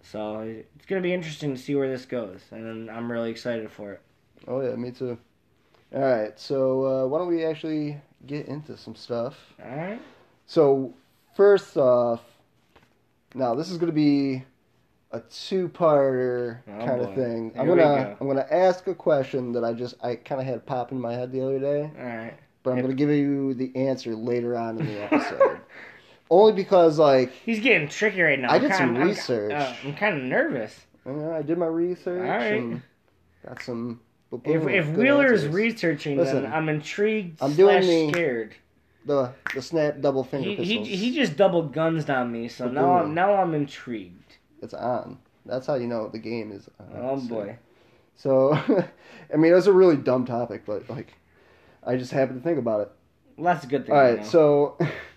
So 0.03 0.41
it's 0.41 0.87
gonna 0.87 1.03
be 1.03 1.15
interesting 1.15 1.55
to 1.55 1.61
see 1.61 1.75
where 1.77 1.89
this 1.91 2.07
goes, 2.07 2.43
and 2.53 2.91
I'm 2.91 3.11
really 3.13 3.31
excited 3.31 3.71
for 3.73 3.93
it. 3.95 4.03
Oh 4.49 4.61
yeah, 4.61 4.75
me 4.77 4.91
too. 4.93 5.19
All 5.95 6.01
right, 6.03 6.39
so 6.39 6.85
uh, 7.05 7.07
why 7.09 7.19
don't 7.19 7.29
we 7.29 7.45
actually 7.45 8.01
get 8.27 8.47
into 8.47 8.77
some 8.77 8.95
stuff? 8.95 9.55
All 9.63 9.77
right. 9.77 10.01
So 10.47 10.95
first 11.37 11.77
off, 11.77 12.23
now 13.35 13.55
this 13.55 13.71
is 13.71 13.77
going 13.79 13.93
to 13.93 13.95
be 13.95 14.43
a 15.13 15.21
two-parter 15.21 16.59
Oh, 16.69 16.87
kind 16.87 17.01
of 17.01 17.09
boy. 17.09 17.15
thing. 17.15 17.53
I'm 17.57 17.67
gonna 17.69 17.83
go. 17.83 18.17
I'm 18.21 18.27
gonna 18.27 18.47
ask 18.51 18.87
a 18.89 18.95
question 18.95 19.53
that 19.53 19.65
I 19.65 19.73
just 19.73 19.95
I 20.03 20.17
kind 20.17 20.41
of 20.41 20.47
had 20.47 20.67
pop 20.67 20.91
in 20.93 21.01
my 21.01 21.13
head 21.15 21.31
the 21.33 21.43
other 21.43 21.59
day, 21.61 21.91
All 21.99 22.05
right. 22.05 22.35
but 22.63 22.71
I'm 22.73 22.77
Yep. 22.79 22.85
gonna 22.87 22.95
give 22.97 23.11
you 23.11 23.55
the 23.55 23.71
answer 23.77 24.15
later 24.15 24.57
on 24.57 24.81
in 24.81 24.87
the 24.87 25.03
episode. 25.13 25.61
Only 26.29 26.53
because 26.55 26.99
like 26.99 27.31
He's 27.45 27.61
getting 27.61 27.89
tricky 27.89 28.21
right 28.21 28.39
now. 28.39 28.51
I 28.51 28.57
I'm 28.57 28.63
did 28.63 28.73
some 28.73 28.87
kinda- 28.89 29.01
I'm- 29.01 29.09
research. 29.09 29.53
uh, 29.53 29.73
I'm 29.85 29.95
kind 29.95 30.17
of 30.19 30.23
nervous. 30.25 30.87
know, 31.05 31.33
I 31.33 31.43
did 31.43 31.57
my 31.57 31.67
research 31.67 32.21
All 32.21 32.27
right. 32.37 32.83
got 33.47 33.63
some. 33.63 34.01
If 34.33 34.43
boom, 34.43 34.69
if 34.69 34.87
good 34.87 34.97
Wheeler 34.97 35.33
is 35.33 35.45
answers. 35.45 35.55
researching, 35.55 36.17
Listen, 36.19 36.43
then 36.43 36.53
I'm 36.53 36.69
intrigued. 36.69 37.41
I'm 37.41 37.55
doing 37.55 37.81
the- 37.83 38.11
scared. 38.13 38.55
The 39.07 39.33
the 39.55 39.63
snap 39.63 40.01
double 40.01 40.25
finger 40.25 40.49
He, 40.51 40.57
he 40.57 40.79
pistols. 40.79 40.89
he 41.01 41.15
just 41.15 41.37
double 41.37 41.63
guns 41.63 42.11
on 42.11 42.31
me, 42.33 42.49
so 42.49 42.69
now 42.69 42.99
I'm 42.99 43.15
now 43.15 43.35
I'm 43.35 43.55
intrigued. 43.55 44.37
it's 44.61 44.75
on. 44.75 45.19
That's 45.47 45.67
how 45.67 45.75
you 45.77 45.87
know 45.87 46.09
the 46.09 46.19
game 46.19 46.53
is. 46.53 46.69
On. 46.81 46.89
Oh 46.97 47.19
So- 47.21 47.29
boy. 47.29 47.59
So, 48.19 48.55
I 49.33 49.37
mean, 49.37 49.53
it 49.53 49.55
was 49.55 49.67
a 49.67 49.73
really 49.75 49.97
dumb 49.99 50.25
topic, 50.25 50.63
but 50.67 50.89
like, 50.89 51.13
I 51.85 51.97
just 51.97 52.13
happened 52.13 52.41
to 52.43 52.49
think 52.49 52.59
about 52.59 52.81
it. 52.81 52.91
Well, 53.37 53.53
that's 53.55 53.65
a 53.67 53.69
good 53.69 53.85
thing. 53.85 53.95
All 53.95 54.01
right, 54.01 54.13
you 54.13 54.17
know. 54.19 54.23
so 54.25 54.79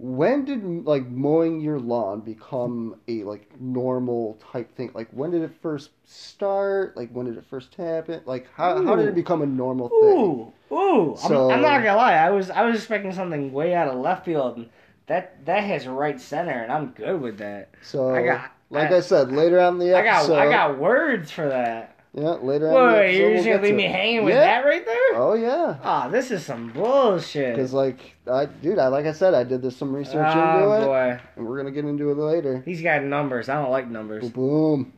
when 0.00 0.44
did 0.46 0.86
like 0.86 1.06
mowing 1.08 1.60
your 1.60 1.78
lawn 1.78 2.20
become 2.20 2.96
a 3.06 3.22
like 3.24 3.48
normal 3.60 4.38
type 4.52 4.74
thing? 4.74 4.90
Like, 4.94 5.08
when 5.10 5.30
did 5.30 5.42
it 5.42 5.52
first 5.60 5.90
start? 6.04 6.96
Like, 6.96 7.10
when 7.12 7.26
did 7.26 7.36
it 7.36 7.44
first 7.44 7.74
happen? 7.74 8.22
Like, 8.24 8.48
how 8.54 8.82
how 8.82 8.96
did 8.96 9.08
it 9.08 9.14
become 9.14 9.42
a 9.42 9.46
normal 9.46 9.88
thing? 9.90 9.98
Ooh, 10.18 10.52
ooh! 10.74 11.16
So- 11.18 11.50
I'm, 11.50 11.56
I'm 11.56 11.62
not 11.62 11.82
gonna 11.84 11.96
lie. 11.98 12.14
I 12.14 12.30
was 12.30 12.48
I 12.50 12.62
was 12.62 12.76
expecting 12.76 13.12
something 13.12 13.52
way 13.52 13.74
out 13.74 13.88
of 13.88 13.98
left 14.00 14.24
field, 14.24 14.56
and 14.56 14.70
that 15.06 15.44
that 15.44 15.64
has 15.64 15.86
right 15.86 16.18
center, 16.20 16.62
and 16.62 16.72
I'm 16.72 16.88
good 16.92 17.20
with 17.20 17.38
that. 17.38 17.68
So, 17.82 18.14
I 18.14 18.22
got- 18.24 18.50
like 18.70 18.90
I- 18.90 18.96
I, 18.96 19.00
said, 19.00 19.32
later 19.32 19.60
on 19.60 19.74
in 19.74 19.78
the 19.80 19.94
I 19.94 20.02
got 20.02 20.16
episode, 20.20 20.38
I 20.38 20.48
got 20.50 20.78
words 20.78 21.30
for 21.30 21.48
that. 21.48 21.89
Yeah, 22.12 22.30
later 22.42 22.68
on. 22.68 22.74
the 22.74 22.98
Wait, 22.98 23.04
episode, 23.06 23.18
you're 23.18 23.28
we'll 23.28 23.36
just 23.38 23.46
gonna 23.48 23.62
leave 23.62 23.70
to 23.72 23.76
me 23.76 23.84
it. 23.86 23.90
hanging 23.92 24.24
with 24.24 24.34
Yeah. 24.34 24.40
that 24.40 24.64
right 24.66 24.84
there? 24.84 25.14
Oh 25.14 25.34
yeah. 25.34 25.76
Ah, 25.82 26.08
this 26.08 26.30
is 26.30 26.44
some 26.44 26.70
bullshit. 26.72 27.54
Because 27.54 27.72
like 27.72 28.16
I, 28.30 28.46
dude, 28.46 28.78
I 28.78 28.88
like 28.88 29.06
I 29.06 29.12
said, 29.12 29.34
I 29.34 29.44
did 29.44 29.62
this 29.62 29.76
some 29.76 29.94
research 29.94 30.26
oh 30.34 30.72
into 30.74 30.82
it, 30.82 30.86
boy, 30.86 31.20
and 31.36 31.46
we're 31.46 31.56
gonna 31.56 31.70
get 31.70 31.84
into 31.84 32.10
it 32.10 32.16
later. 32.16 32.62
he's 32.64 32.82
got 32.82 33.02
numbers. 33.04 33.48
I 33.48 33.54
don't 33.60 33.70
like 33.70 33.88
numbers. 33.88 34.28
Boom. 34.30 34.92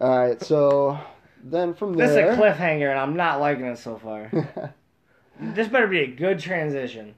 All 0.00 0.18
right, 0.18 0.40
so 0.42 0.98
then 1.42 1.74
from 1.74 1.94
This 1.94 2.10
is 2.10 2.16
a 2.16 2.20
there, 2.20 2.36
cliffhanger, 2.36 2.90
and 2.90 2.98
I'm 2.98 3.16
not 3.16 3.40
liking 3.40 3.64
it 3.66 3.78
so 3.78 3.96
far. 3.98 4.30
this 5.40 5.66
better 5.68 5.86
be 5.88 6.00
a 6.00 6.06
good 6.06 6.38
transition. 6.38 7.14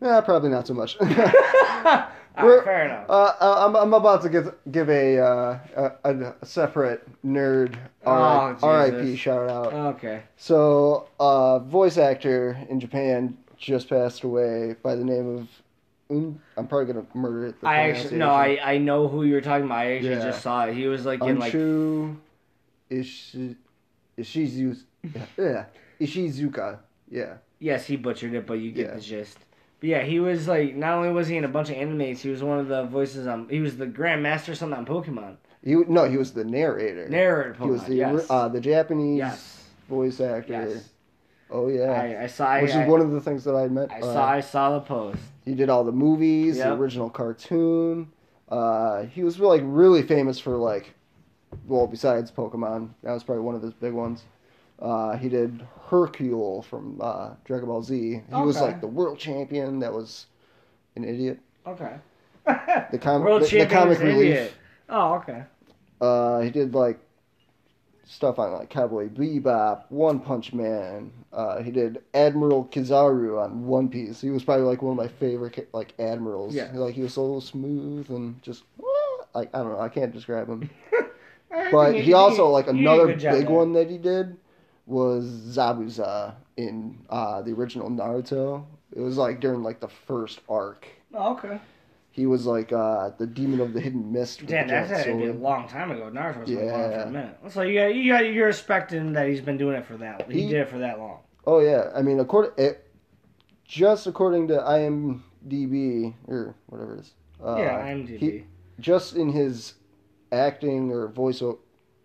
yeah, 0.00 0.20
probably 0.22 0.50
not 0.50 0.66
so 0.66 0.74
much. 0.74 0.96
We're- 2.44 2.64
fair 2.64 2.84
enough. 2.86 3.06
uh, 3.08 3.34
I'm 3.66 3.74
I'm 3.76 3.94
about 3.94 4.22
to 4.22 4.28
give 4.28 4.54
give 4.70 4.88
a 4.90 5.18
uh, 5.18 5.58
a, 6.04 6.10
a 6.42 6.46
separate 6.46 7.06
nerd 7.24 7.76
Oh, 8.06 8.56
R.I.P. 8.62 8.96
Jesus. 9.02 9.18
shout 9.20 9.50
out. 9.50 9.72
Okay. 9.96 10.22
So, 10.36 11.08
uh, 11.20 11.58
voice 11.58 11.98
actor 11.98 12.56
in 12.70 12.80
Japan 12.80 13.36
just 13.58 13.88
passed 13.88 14.22
away 14.24 14.76
by 14.82 14.94
the 14.94 15.04
name 15.04 15.36
of. 15.38 15.48
I'm 16.10 16.66
probably 16.68 16.86
gonna 16.86 17.04
murder 17.12 17.46
it. 17.48 17.56
I 17.62 17.90
actually 17.90 18.16
no, 18.16 18.30
I. 18.30 18.58
I 18.62 18.78
know 18.78 19.08
who 19.08 19.24
you're 19.24 19.42
talking 19.42 19.66
about. 19.66 19.78
I 19.78 19.96
actually 19.96 20.10
Yeah. 20.12 20.24
just 20.24 20.40
saw 20.42 20.64
it. 20.64 20.74
He 20.74 20.86
was 20.86 21.04
like 21.04 21.22
in 21.22 21.38
like 21.38 21.52
Ishi, 22.90 23.56
Ishizu, 24.18 24.76
yeah, 25.36 25.64
Ishizuka. 26.00 26.78
Yeah. 27.10 27.34
yes, 27.58 27.86
he 27.86 27.96
butchered 27.96 28.32
it, 28.34 28.46
but 28.46 28.54
you 28.54 28.72
get 28.72 28.86
Yeah. 28.88 28.94
the 28.94 29.00
gist. 29.00 29.38
But 29.80 29.88
yeah, 29.88 30.02
he 30.02 30.18
was 30.18 30.48
like 30.48 30.74
not 30.74 30.94
only 30.94 31.10
was 31.10 31.28
he 31.28 31.36
in 31.36 31.44
a 31.44 31.48
bunch 31.48 31.70
of 31.70 31.76
animes, 31.76 32.18
he 32.18 32.30
was 32.30 32.42
one 32.42 32.58
of 32.58 32.68
the 32.68 32.84
voices 32.84 33.26
on. 33.26 33.48
He 33.48 33.60
was 33.60 33.76
the 33.76 33.86
Grandmaster 33.86 34.56
something 34.56 34.78
on 34.78 34.86
Pokemon. 34.86 35.36
He 35.62 35.74
no, 35.74 36.08
he 36.08 36.16
was 36.16 36.32
the 36.32 36.44
narrator. 36.44 37.08
Narrator 37.08 37.54
Pokemon. 37.54 37.64
he 37.64 37.70
was 37.70 37.84
the 37.84 37.94
yes. 37.94 38.26
uh, 38.30 38.48
the 38.48 38.60
Japanese 38.60 39.18
yes. 39.18 39.64
voice 39.88 40.20
actor. 40.20 40.68
Yes. 40.68 40.88
Oh 41.50 41.68
yeah. 41.68 41.90
I, 41.92 42.24
I 42.24 42.26
saw. 42.26 42.60
Which 42.60 42.72
I, 42.72 42.82
is 42.82 42.88
one 42.88 43.00
of 43.00 43.12
the 43.12 43.20
things 43.20 43.44
that 43.44 43.54
I 43.54 43.68
met. 43.68 43.90
I 43.92 44.00
uh, 44.00 44.12
saw. 44.12 44.28
I 44.28 44.40
saw 44.40 44.78
the 44.78 44.80
post. 44.80 45.20
He 45.44 45.54
did 45.54 45.68
all 45.68 45.84
the 45.84 45.92
movies, 45.92 46.58
the 46.58 46.72
original 46.72 47.08
cartoon. 47.08 48.12
Uh, 48.48 49.04
he 49.04 49.22
was 49.22 49.38
like 49.38 49.62
really 49.64 50.02
famous 50.02 50.38
for 50.38 50.56
like, 50.56 50.94
well, 51.66 51.86
besides 51.86 52.30
Pokemon, 52.30 52.90
that 53.02 53.12
was 53.12 53.22
probably 53.22 53.44
one 53.44 53.54
of 53.54 53.62
his 53.62 53.74
big 53.74 53.92
ones. 53.92 54.24
Uh, 54.80 55.16
he 55.16 55.28
did 55.28 55.66
Hercule 55.88 56.62
from 56.62 56.98
uh, 57.00 57.30
Dragon 57.44 57.68
Ball 57.68 57.82
Z. 57.82 58.22
He 58.28 58.34
was 58.34 58.60
like 58.60 58.80
the 58.80 58.86
world 58.86 59.18
champion. 59.18 59.80
That 59.80 59.92
was 59.92 60.26
an 60.96 61.04
idiot. 61.04 61.38
Okay. 61.66 61.96
The 62.46 62.98
com- 63.00 63.22
World 63.24 63.42
the, 63.42 63.58
the 63.58 63.66
comic 63.66 63.98
relief. 63.98 64.34
idiot. 64.34 64.54
Oh, 64.88 65.14
okay. 65.14 65.44
Uh, 66.00 66.40
he 66.40 66.50
did 66.50 66.74
like 66.74 66.98
stuff 68.06 68.38
on 68.38 68.52
like 68.52 68.70
Cowboy 68.70 69.08
Bebop, 69.08 69.84
One 69.90 70.20
Punch 70.20 70.52
Man. 70.52 71.12
Uh, 71.32 71.60
he 71.62 71.70
did 71.70 72.02
Admiral 72.14 72.64
Kizaru 72.66 73.42
on 73.42 73.66
One 73.66 73.88
Piece. 73.88 74.20
He 74.20 74.30
was 74.30 74.44
probably 74.44 74.64
like 74.64 74.80
one 74.80 74.92
of 74.92 74.96
my 74.96 75.08
favorite 75.08 75.68
like 75.74 75.92
admirals. 75.98 76.54
Yeah. 76.54 76.70
like 76.72 76.94
he 76.94 77.02
was 77.02 77.14
so 77.14 77.40
smooth 77.40 78.08
and 78.10 78.40
just 78.42 78.62
like 79.34 79.50
I 79.54 79.58
don't 79.58 79.72
know. 79.72 79.80
I 79.80 79.88
can't 79.88 80.12
describe 80.12 80.48
him. 80.48 80.70
But 81.72 81.92
think 81.92 82.04
he 82.04 82.12
also 82.12 82.48
like 82.50 82.66
you 82.66 82.72
did 82.74 82.86
a 82.86 82.90
another 82.92 83.06
big 83.14 83.20
there. 83.20 83.50
one 83.50 83.72
that 83.72 83.90
he 83.90 83.96
did 83.98 84.36
was 84.88 85.24
Zabuza 85.26 86.34
in 86.56 86.98
uh, 87.10 87.42
the 87.42 87.52
original 87.52 87.90
Naruto. 87.90 88.64
It 88.92 89.00
was 89.00 89.16
like 89.18 89.38
during 89.40 89.62
like 89.62 89.80
the 89.80 89.88
first 89.88 90.40
arc. 90.48 90.88
Oh, 91.14 91.32
okay. 91.34 91.60
He 92.10 92.26
was 92.26 92.46
like 92.46 92.72
uh, 92.72 93.10
the 93.18 93.26
demon 93.26 93.60
of 93.60 93.74
the 93.74 93.80
hidden 93.80 94.10
mist. 94.10 94.44
Damn, 94.46 94.66
the 94.66 94.72
that's 94.72 94.90
had 94.90 95.04
to 95.06 95.16
be 95.16 95.26
a 95.26 95.32
long 95.32 95.68
time 95.68 95.90
ago. 95.90 96.10
Naruto 96.12 96.40
was 96.40 96.50
been 96.50 96.58
on 96.70 96.90
for 96.90 97.00
a 97.00 97.10
minute. 97.10 97.36
So 97.50 97.62
you 97.62 97.78
got, 97.78 97.94
you 97.94 98.12
got, 98.12 98.20
you're 98.32 98.46
respecting 98.46 99.12
that 99.12 99.28
he's 99.28 99.40
been 99.42 99.58
doing 99.58 99.76
it 99.76 99.86
for 99.86 99.98
that. 99.98 100.30
He, 100.30 100.42
He- 100.42 100.48
did 100.48 100.62
it 100.62 100.68
for 100.70 100.78
that 100.78 100.98
long. 100.98 101.18
Oh 101.46 101.60
yeah, 101.60 101.90
I 101.94 102.02
mean, 102.02 102.18
according 102.20 102.52
it, 102.56 102.90
just 103.64 104.06
according 104.06 104.48
to 104.48 104.54
IMDb 104.58 106.14
or 106.26 106.54
whatever 106.66 106.96
it 106.96 107.00
is. 107.00 107.12
Uh, 107.42 107.56
yeah, 107.58 107.86
IMDb. 107.86 108.18
he- 108.18 108.44
just 108.80 109.16
in 109.16 109.30
his 109.32 109.74
acting 110.32 110.90
or 110.90 111.08
voice, 111.08 111.42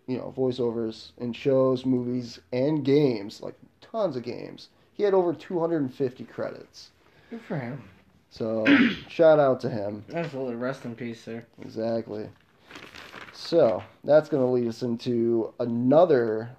you 0.06 0.18
know, 0.18 0.32
voiceovers 0.36 1.12
in 1.18 1.32
shows, 1.32 1.86
movies, 1.86 2.40
and 2.52 2.84
games, 2.84 3.40
like 3.40 3.54
tons 3.80 4.16
of 4.16 4.22
games, 4.22 4.68
he 4.92 5.02
had 5.02 5.14
over 5.14 5.32
250 5.32 6.24
credits. 6.24 6.90
Good 7.30 7.40
for 7.42 7.58
him. 7.58 7.82
So 8.30 8.66
shout 9.08 9.38
out 9.38 9.60
to 9.60 9.70
him. 9.70 10.04
Absolutely. 10.12 10.56
Rest 10.56 10.84
in 10.84 10.94
peace, 10.94 11.22
sir. 11.22 11.44
Exactly. 11.62 12.28
So 13.32 13.82
that's 14.04 14.28
going 14.28 14.42
to 14.42 14.48
lead 14.48 14.68
us 14.68 14.82
into 14.82 15.52
another 15.58 16.50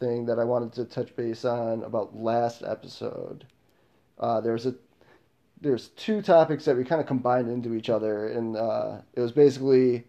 thing 0.00 0.26
that 0.26 0.38
I 0.38 0.44
wanted 0.44 0.72
to 0.74 0.84
touch 0.84 1.14
base 1.16 1.44
on 1.44 1.82
about 1.82 2.16
last 2.16 2.62
episode. 2.62 3.46
Uh, 4.18 4.40
there's 4.40 4.66
a 4.66 4.74
there's 5.60 5.88
two 5.88 6.20
topics 6.20 6.66
that 6.66 6.76
we 6.76 6.84
kind 6.84 7.00
of 7.00 7.06
combined 7.06 7.48
into 7.48 7.74
each 7.74 7.88
other, 7.88 8.28
and 8.28 8.56
uh, 8.56 8.98
it 9.14 9.20
was 9.20 9.32
basically 9.32 10.04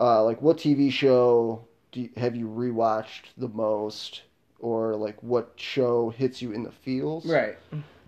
uh, 0.00 0.24
like 0.24 0.40
what 0.40 0.56
TV 0.56 0.90
show 0.90 1.66
do 1.94 2.00
you, 2.02 2.10
have 2.16 2.34
you 2.34 2.46
rewatched 2.48 3.26
the 3.38 3.48
most, 3.48 4.22
or 4.58 4.96
like 4.96 5.16
what 5.22 5.52
show 5.56 6.10
hits 6.10 6.42
you 6.42 6.50
in 6.52 6.64
the 6.64 6.72
feels. 6.72 7.24
Right. 7.24 7.56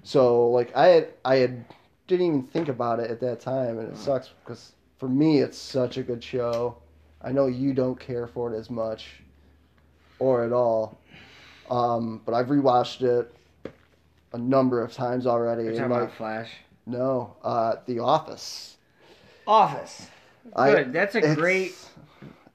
So 0.03 0.51
like 0.51 0.75
I 0.77 0.87
had 0.89 1.09
I 1.25 1.37
had 1.37 1.65
didn't 2.09 2.27
even 2.27 2.43
think 2.43 2.69
about 2.69 2.99
it 3.01 3.11
at 3.11 3.21
that 3.21 3.41
time, 3.41 3.79
and 3.79 3.89
it 3.93 3.97
sucks 3.97 4.31
because 4.45 4.73
for 4.99 5.09
me 5.09 5.39
it's 5.39 5.57
such 5.57 5.97
a 5.99 6.03
good 6.03 6.23
show. 6.23 6.77
I 7.23 7.31
know 7.33 7.47
you 7.47 7.73
don't 7.73 7.99
care 7.99 8.27
for 8.27 8.53
it 8.53 8.59
as 8.59 8.71
much, 8.71 9.21
or 10.19 10.45
at 10.45 10.53
all, 10.53 10.99
um, 11.71 12.21
but 12.27 12.35
I've 12.35 12.47
rewatched 12.49 13.03
it 13.03 13.33
a 14.33 14.39
number 14.39 14.83
of 14.83 14.93
times 14.93 15.27
already. 15.29 15.63
You're 15.65 15.75
talking 15.75 15.91
like 15.91 16.03
about 16.03 16.17
Flash. 16.17 16.51
no, 16.87 17.37
uh, 17.45 17.77
The 17.87 18.01
Office. 18.01 18.77
Office. 19.47 20.09
I- 20.57 20.71
Good. 20.73 20.93
That's 20.93 21.15
a 21.15 21.35
great. 21.37 21.75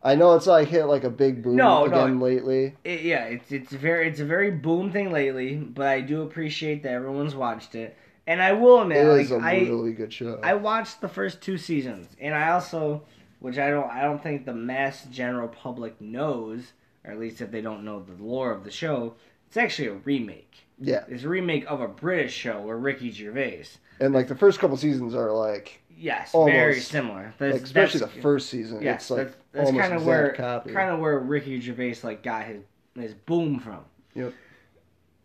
I 0.03 0.15
know 0.15 0.33
it's 0.35 0.47
like 0.47 0.67
hit 0.67 0.85
like 0.85 1.03
a 1.03 1.09
big 1.09 1.43
boom 1.43 1.55
No, 1.57 1.85
no. 1.85 1.93
again 2.05 2.19
lately. 2.19 2.75
It, 2.83 3.01
yeah, 3.01 3.25
it's 3.25 3.51
it's 3.51 3.71
very 3.71 4.07
it's 4.07 4.19
a 4.19 4.25
very 4.25 4.49
boom 4.51 4.91
thing 4.91 5.11
lately, 5.11 5.55
but 5.55 5.87
I 5.87 6.01
do 6.01 6.23
appreciate 6.23 6.83
that 6.83 6.91
everyone's 6.93 7.35
watched 7.35 7.75
it, 7.75 7.95
and 8.25 8.41
I 8.41 8.53
will 8.53 8.81
admit, 8.81 9.05
It 9.05 9.09
like 9.09 9.21
is 9.25 9.31
a 9.31 9.35
I 9.35 9.59
really 9.59 9.93
good 9.93 10.11
show. 10.11 10.39
I 10.43 10.55
watched 10.55 11.01
the 11.01 11.07
first 11.07 11.41
two 11.41 11.57
seasons, 11.57 12.07
and 12.19 12.33
I 12.33 12.49
also, 12.51 13.03
which 13.39 13.57
I 13.59 13.69
don't 13.69 13.89
I 13.91 14.01
don't 14.01 14.21
think 14.23 14.45
the 14.45 14.53
mass 14.55 15.05
general 15.11 15.47
public 15.47 15.99
knows, 16.01 16.73
or 17.05 17.11
at 17.11 17.19
least 17.19 17.41
if 17.41 17.51
they 17.51 17.61
don't 17.61 17.83
know 17.85 18.01
the 18.01 18.21
lore 18.23 18.51
of 18.51 18.63
the 18.63 18.71
show, 18.71 19.13
it's 19.47 19.57
actually 19.57 19.89
a 19.89 19.93
remake. 19.93 20.65
yeah, 20.79 21.03
It's 21.09 21.23
a 21.25 21.29
remake 21.29 21.65
of 21.69 21.79
a 21.81 21.87
British 21.87 22.33
show 22.33 22.59
where 22.61 22.77
Ricky 22.77 23.11
Gervais. 23.11 23.65
and 23.99 24.15
like 24.15 24.27
the 24.27 24.35
first 24.35 24.59
couple 24.59 24.77
seasons 24.77 25.13
are 25.13 25.31
like, 25.31 25.80
Yes, 26.03 26.33
Almost. 26.33 26.51
very 26.51 26.79
similar. 26.79 27.31
Like 27.39 27.53
especially 27.61 27.99
the 27.99 28.07
first 28.07 28.49
season. 28.49 28.81
Yeah, 28.81 28.95
it's 28.95 29.09
like 29.11 29.25
that's, 29.27 29.37
that's 29.53 29.65
almost 29.67 29.81
kind 29.87 29.93
of 29.93 30.05
where 30.05 30.33
kind 30.33 30.89
of 30.89 30.99
where 30.99 31.19
Ricky 31.19 31.61
Gervais 31.61 31.97
like 32.03 32.23
got 32.23 32.45
his 32.45 32.63
his 32.95 33.13
boom 33.13 33.59
from. 33.59 33.85
Yep. 34.15 34.33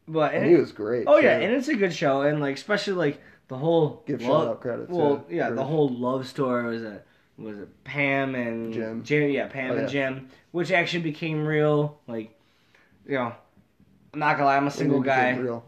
But 0.07 0.35
and 0.35 0.43
and 0.43 0.51
he 0.53 0.57
it- 0.57 0.61
was 0.61 0.73
great. 0.73 1.05
oh 1.07 1.17
yeah, 1.17 1.39
too. 1.39 1.45
and 1.45 1.55
it's 1.55 1.69
a 1.69 1.75
good 1.75 1.95
show, 1.95 2.23
and 2.23 2.41
like 2.41 2.55
especially 2.57 2.93
like 2.93 3.23
the 3.49 3.57
whole 3.57 4.03
give 4.07 4.21
love- 4.23 4.43
shout 4.45 4.49
out 4.49 4.61
credit. 4.61 4.91
Well, 4.91 5.25
to 5.29 5.35
yeah, 5.35 5.49
the 5.51 5.65
whole 5.65 5.89
love 5.89 6.29
story 6.29 6.67
was 6.67 6.83
it 6.83 7.07
was 7.39 7.59
it 7.59 7.85
Pam 7.85 8.35
and 8.35 9.03
Jim. 9.03 9.31
yeah, 9.31 9.47
Pam 9.49 9.71
Oh, 9.71 9.75
and 9.77 9.83
yeah. 9.83 9.87
Jim, 9.89 10.29
which 10.53 10.71
actually 10.71 11.03
became 11.05 11.47
real. 11.47 11.99
Like, 12.07 12.39
you 13.07 13.15
know, 13.15 13.33
I'm 14.13 14.21
not 14.21 14.35
gonna 14.37 14.45
lie, 14.47 14.57
I'm 14.59 14.67
a 14.67 14.71
single 14.71 15.01
When 15.01 15.09
it 15.09 15.11
became 15.13 15.37
guy. 15.37 15.41
Real. 15.43 15.65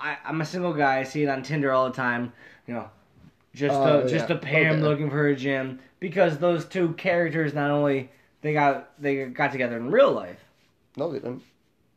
I, 0.00 0.16
I'm 0.24 0.40
a 0.40 0.44
single 0.46 0.72
guy. 0.72 0.98
I 1.00 1.02
see 1.02 1.22
it 1.22 1.28
on 1.28 1.42
Tinder 1.42 1.70
all 1.70 1.86
the 1.88 1.94
time. 1.94 2.32
You 2.66 2.74
know, 2.74 2.90
just 3.54 3.74
Oh, 3.74 4.00
a, 4.00 4.08
just 4.08 4.28
yeah. 4.28 4.36
a 4.36 4.38
Pam 4.38 4.74
Okay. 4.76 4.82
looking 4.82 5.10
for 5.10 5.28
a 5.28 5.36
Jim 5.36 5.78
because 6.00 6.38
those 6.38 6.64
two 6.64 6.92
characters 6.94 7.54
not 7.54 7.70
only 7.70 8.10
they 8.40 8.52
got 8.52 8.90
they 9.00 9.26
got 9.26 9.52
together 9.52 9.76
in 9.76 9.90
real 9.90 10.10
life. 10.12 10.38
No, 10.96 11.10
they 11.12 11.18
didn't. 11.18 11.42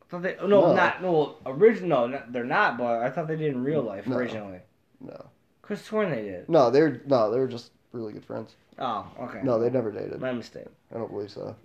I 0.02 0.04
thought 0.08 0.22
they, 0.22 0.36
no, 0.40 0.46
No. 0.46 0.74
not 0.74 1.02
no 1.02 1.36
original. 1.46 2.08
No, 2.08 2.22
they're 2.28 2.44
not. 2.44 2.78
But 2.78 3.02
I 3.02 3.10
thought 3.10 3.26
they 3.28 3.36
did 3.36 3.48
in 3.54 3.64
real 3.64 3.82
life 3.82 4.06
No. 4.06 4.16
originally. 4.16 4.60
No, 5.00 5.26
Chris 5.62 5.82
sworn 5.84 6.10
they 6.10 6.22
did. 6.22 6.48
no, 6.48 6.70
they're 6.70 7.02
no, 7.06 7.30
they're 7.30 7.46
just 7.48 7.72
really 7.92 8.12
good 8.12 8.24
friends. 8.24 8.54
Oh, 8.78 9.06
okay. 9.22 9.40
No, 9.42 9.58
they 9.58 9.70
never 9.70 9.90
dated. 9.90 10.20
My 10.20 10.32
mistake. 10.32 10.66
I 10.94 10.98
don't 10.98 11.10
believe 11.10 11.30
so. 11.30 11.56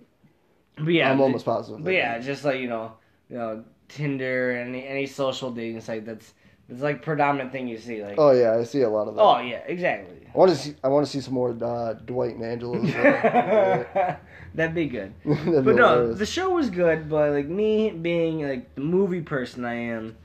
But 0.76 0.88
yeah, 0.94 1.10
I'm 1.10 1.20
almost 1.20 1.44
positive. 1.44 1.84
But 1.84 1.92
yeah, 1.92 2.16
did. 2.16 2.24
just 2.24 2.44
like 2.44 2.58
you 2.58 2.68
know, 2.68 2.92
you 3.28 3.36
know, 3.36 3.64
Tinder 3.88 4.52
and 4.52 4.74
any 4.74 4.86
any 4.86 5.06
social 5.06 5.50
dating 5.50 5.82
site 5.82 6.04
that's 6.06 6.32
it's 6.72 6.82
like 6.82 7.02
predominant 7.02 7.52
thing 7.52 7.68
you 7.68 7.78
see. 7.78 8.02
Like, 8.02 8.16
Oh 8.18 8.30
yeah, 8.32 8.56
I 8.58 8.64
see 8.64 8.82
a 8.82 8.88
lot 8.90 9.08
of 9.08 9.14
that. 9.14 9.20
oh 9.22 9.38
yeah, 9.40 9.60
exactly. 9.66 10.16
I 10.34 10.38
want 10.38 10.50
to 10.50 10.56
see. 10.56 10.74
I 10.82 10.88
want 10.88 11.04
to 11.04 11.12
see 11.12 11.20
some 11.20 11.34
more 11.34 11.50
uh, 11.62 11.92
Dwight 11.92 12.34
and 12.36 12.42
Angela's. 12.44 12.94
uh, 12.94 14.16
That'd 14.54 14.74
be 14.74 14.86
good. 14.86 15.12
That'd 15.24 15.44
be 15.46 15.50
But 15.60 15.74
no, 15.76 15.88
hilarious. 15.94 16.18
the 16.18 16.26
show 16.26 16.50
was 16.50 16.70
good, 16.70 17.08
but 17.08 17.32
like 17.32 17.48
me 17.48 17.90
being 17.90 18.46
like 18.48 18.74
the 18.74 18.80
movie 18.80 19.20
person 19.20 19.64
I 19.64 19.74
am, 19.74 20.16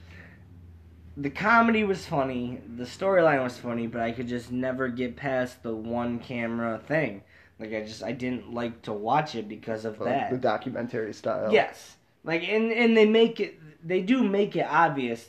the 1.15 1.29
comedy 1.29 1.83
was 1.83 2.05
funny, 2.05 2.59
the 2.77 2.83
storyline 2.83 3.43
was 3.43 3.57
funny, 3.57 3.87
but 3.87 4.01
I 4.01 4.11
could 4.11 4.27
just 4.27 4.51
never 4.51 4.87
get 4.87 5.15
past 5.15 5.63
the 5.63 5.73
one 5.75 6.19
camera 6.19 6.79
thing. 6.87 7.23
Like 7.59 7.73
I 7.73 7.81
just 7.83 8.03
I 8.03 8.11
didn't 8.11 8.53
like 8.53 8.83
to 8.83 8.93
watch 8.93 9.33
it 9.35 9.49
because 9.49 9.83
of 9.83 9.99
Like, 9.99 10.09
that. 10.09 10.31
the 10.31 10.37
documentary 10.37 11.13
style. 11.13 11.51
Yes. 11.51 11.95
Like 12.23 12.43
and 12.43 12.71
and 12.71 12.95
they 12.95 13.05
make 13.05 13.39
it 13.39 13.59
they 13.85 14.01
do 14.01 14.23
make 14.23 14.55
it 14.55 14.67
obvious 14.69 15.27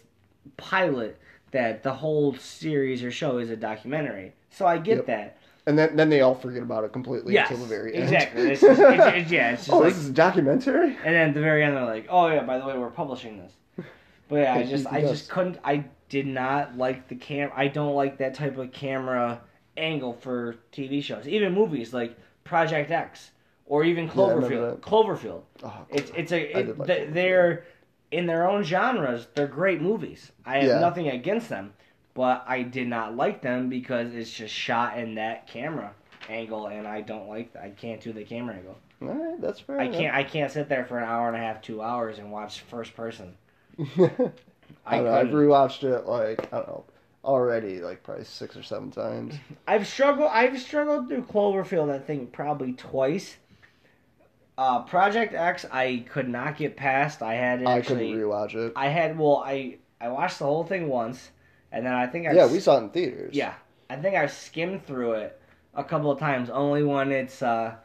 pilot 0.57 1.19
that 1.51 1.83
the 1.83 1.93
whole 1.93 2.35
series 2.35 3.03
or 3.03 3.11
show 3.11 3.39
is 3.39 3.51
a 3.51 3.57
documentary. 3.57 4.35
So 4.51 4.67
I 4.67 4.79
get 4.79 4.97
Yep. 4.99 5.07
that. 5.07 5.37
And 5.67 5.79
then 5.79 5.97
then 5.97 6.09
they 6.09 6.23
all 6.23 6.35
forget 6.35 6.63
about 6.63 6.85
it 6.85 6.93
completely 6.93 7.35
Yes. 7.35 7.51
until 7.51 7.65
the 7.65 7.69
very 7.69 7.95
end. 7.95 8.05
exactly. 8.05 8.51
It's 8.53 8.61
just, 8.63 8.81
it's, 8.81 9.17
it's, 9.17 9.31
yeah, 9.31 9.51
it's 9.53 9.63
just 9.67 9.73
oh, 9.73 9.79
like 9.81 9.93
this 9.95 9.99
is 10.03 10.09
a 10.09 10.13
documentary. 10.13 10.97
and 11.05 11.15
then 11.15 11.29
at 11.29 11.35
the 11.35 11.41
very 11.41 11.63
end 11.63 11.77
they're 11.77 11.85
like, 11.85 12.07
"Oh 12.09 12.29
yeah, 12.29 12.43
by 12.43 12.59
the 12.59 12.65
way, 12.67 12.77
we're 12.79 12.89
publishing 12.91 13.39
this." 13.39 13.53
But 14.29 14.37
yeah, 14.37 14.55
I 14.55 14.63
just 14.75 14.87
I 14.87 15.01
just 15.03 15.29
couldn't 15.29 15.59
I 15.65 15.85
did 16.09 16.27
not 16.27 16.77
like 16.79 17.09
the 17.09 17.15
cam 17.17 17.51
I 17.55 17.69
don't 17.69 17.95
like 17.95 18.17
that 18.19 18.35
type 18.35 18.57
of 18.57 18.73
camera 18.73 19.41
angle 19.77 20.15
for 20.15 20.57
TV 20.73 21.03
shows. 21.03 21.29
Even 21.29 21.53
movies 21.55 21.93
like 21.93 22.17
Project 22.45 22.91
X 22.91 23.31
or 23.67 23.85
even 23.85 24.05
Yeah, 24.07 24.11
Cloverfield. 24.13 24.71
that. 24.71 24.81
Cloverfield. 24.81 25.43
Oh, 25.63 25.87
It's 25.91 26.11
it's 26.17 26.33
a 26.33 26.59
it, 26.59 26.79
like 26.79 26.89
Cloverfield. 26.89 27.13
they're 27.13 27.65
in 28.11 28.27
their 28.27 28.49
own 28.49 28.63
genres. 28.63 29.27
They're 29.35 29.47
great 29.47 29.81
movies. 29.83 30.33
I 30.47 30.59
have 30.59 30.65
Yeah. 30.65 30.79
nothing 30.81 31.09
against 31.09 31.49
them, 31.49 31.75
but 32.15 32.45
I 32.47 32.63
did 32.63 32.89
not 32.89 33.17
like 33.17 33.43
them 33.43 33.69
because 33.69 34.15
it's 34.15 34.31
just 34.33 34.55
shot 34.55 34.99
in 34.99 35.15
that 35.17 35.47
camera 35.47 35.93
angle, 36.29 36.67
and 36.67 36.87
I 36.87 37.01
don't 37.03 37.29
like. 37.29 37.55
I 37.57 37.71
can't 37.71 38.01
do 38.01 38.13
the 38.13 38.25
camera 38.25 38.55
angle. 38.57 38.77
all 39.03 39.09
right, 39.09 39.41
that's 39.41 39.61
fair. 39.61 39.79
I 39.81 39.85
enough. 39.85 40.01
can't. 40.01 40.15
I 40.17 40.25
can't 40.25 40.51
sit 40.51 40.69
there 40.69 40.85
for 40.85 40.99
an 40.99 41.05
hour 41.05 41.29
and 41.29 41.37
a 41.37 41.41
half, 41.41 41.63
two 41.63 41.81
hours, 41.83 42.19
and 42.19 42.31
watch 42.33 42.61
first 42.63 42.95
person. 42.97 43.35
I 43.99 44.97
I 44.97 45.01
know, 45.01 45.13
I've 45.13 45.29
rewatched 45.29 45.85
it 45.85 46.07
like 46.07 46.53
I 46.53 46.57
don't 46.57 46.69
know 46.69 46.85
already 47.25 47.81
like 47.81 48.03
probably 48.03 48.25
six 48.25 48.57
or 48.57 48.63
seven 48.63 48.91
times. 48.91 49.35
I've 49.69 49.87
struggled. 49.87 50.31
I've 50.33 50.59
struggled 50.61 51.09
through 51.09 51.25
Cloverfield. 51.25 51.91
I 51.91 51.99
think 51.99 52.33
probably 52.33 52.73
twice. 52.73 53.37
Uh, 54.59 54.83
Project 54.83 55.35
X, 55.35 55.65
I 55.71 56.05
could 56.11 56.29
not 56.29 56.57
get 56.59 56.77
past. 56.77 57.23
I 57.23 57.35
had 57.35 57.63
I 57.65 57.79
actually. 57.79 58.11
couldn't 58.11 58.29
rewatch 58.29 58.55
it. 58.57 58.73
I 58.75 58.89
had 58.89 59.17
well, 59.17 59.41
I 59.47 59.77
I 60.01 60.09
watched 60.09 60.41
the 60.41 60.47
whole 60.47 60.65
thing 60.65 60.89
once, 60.89 61.31
and 61.71 61.87
then 61.87 61.93
I 61.93 62.09
think 62.09 62.27
I 62.27 62.33
yeah, 62.33 62.51
we 62.51 62.59
saw 62.59 62.77
it 62.79 62.83
in 62.83 62.91
theaters. 62.91 63.35
yeah 63.35 63.55
I 63.89 63.95
think 63.97 64.17
I 64.17 64.27
skimmed 64.27 64.85
through 64.85 65.13
it 65.13 65.41
a 65.75 65.85
couple 65.85 66.11
of 66.11 66.19
times. 66.19 66.51
Only 66.51 66.83
when 66.83 67.13
it's 67.13 67.41
uh 67.41 67.77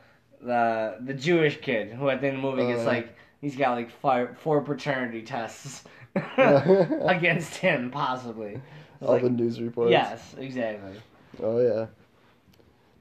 the 0.42 0.98
the 1.00 1.14
Jewish 1.14 1.62
kid 1.62 1.92
who 1.92 2.10
at 2.10 2.22
the 2.22 2.28
end 2.30 2.38
of 2.38 2.42
the 2.44 2.50
movie 2.50 2.66
gets 2.66 2.82
Uh. 2.82 2.86
like 2.88 3.16
he's 3.40 3.56
got 3.56 3.74
like 3.74 3.92
five, 3.92 4.36
four 4.40 4.62
paternity 4.62 5.22
tests 5.22 5.84
against 6.38 7.56
him 7.58 7.92
possibly. 7.92 8.60
All 9.00 9.14
like, 9.14 9.22
the 9.22 9.30
news 9.30 9.62
reports. 9.62 9.92
yes, 9.92 10.34
exactly. 10.40 10.94
Oh 11.42 11.60
yeah. 11.60 11.86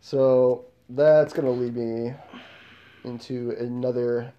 So 0.02 0.66
that's 0.90 1.32
gonna 1.32 1.50
lead 1.50 1.74
me 1.74 2.12
into 3.04 3.54
another 3.58 4.32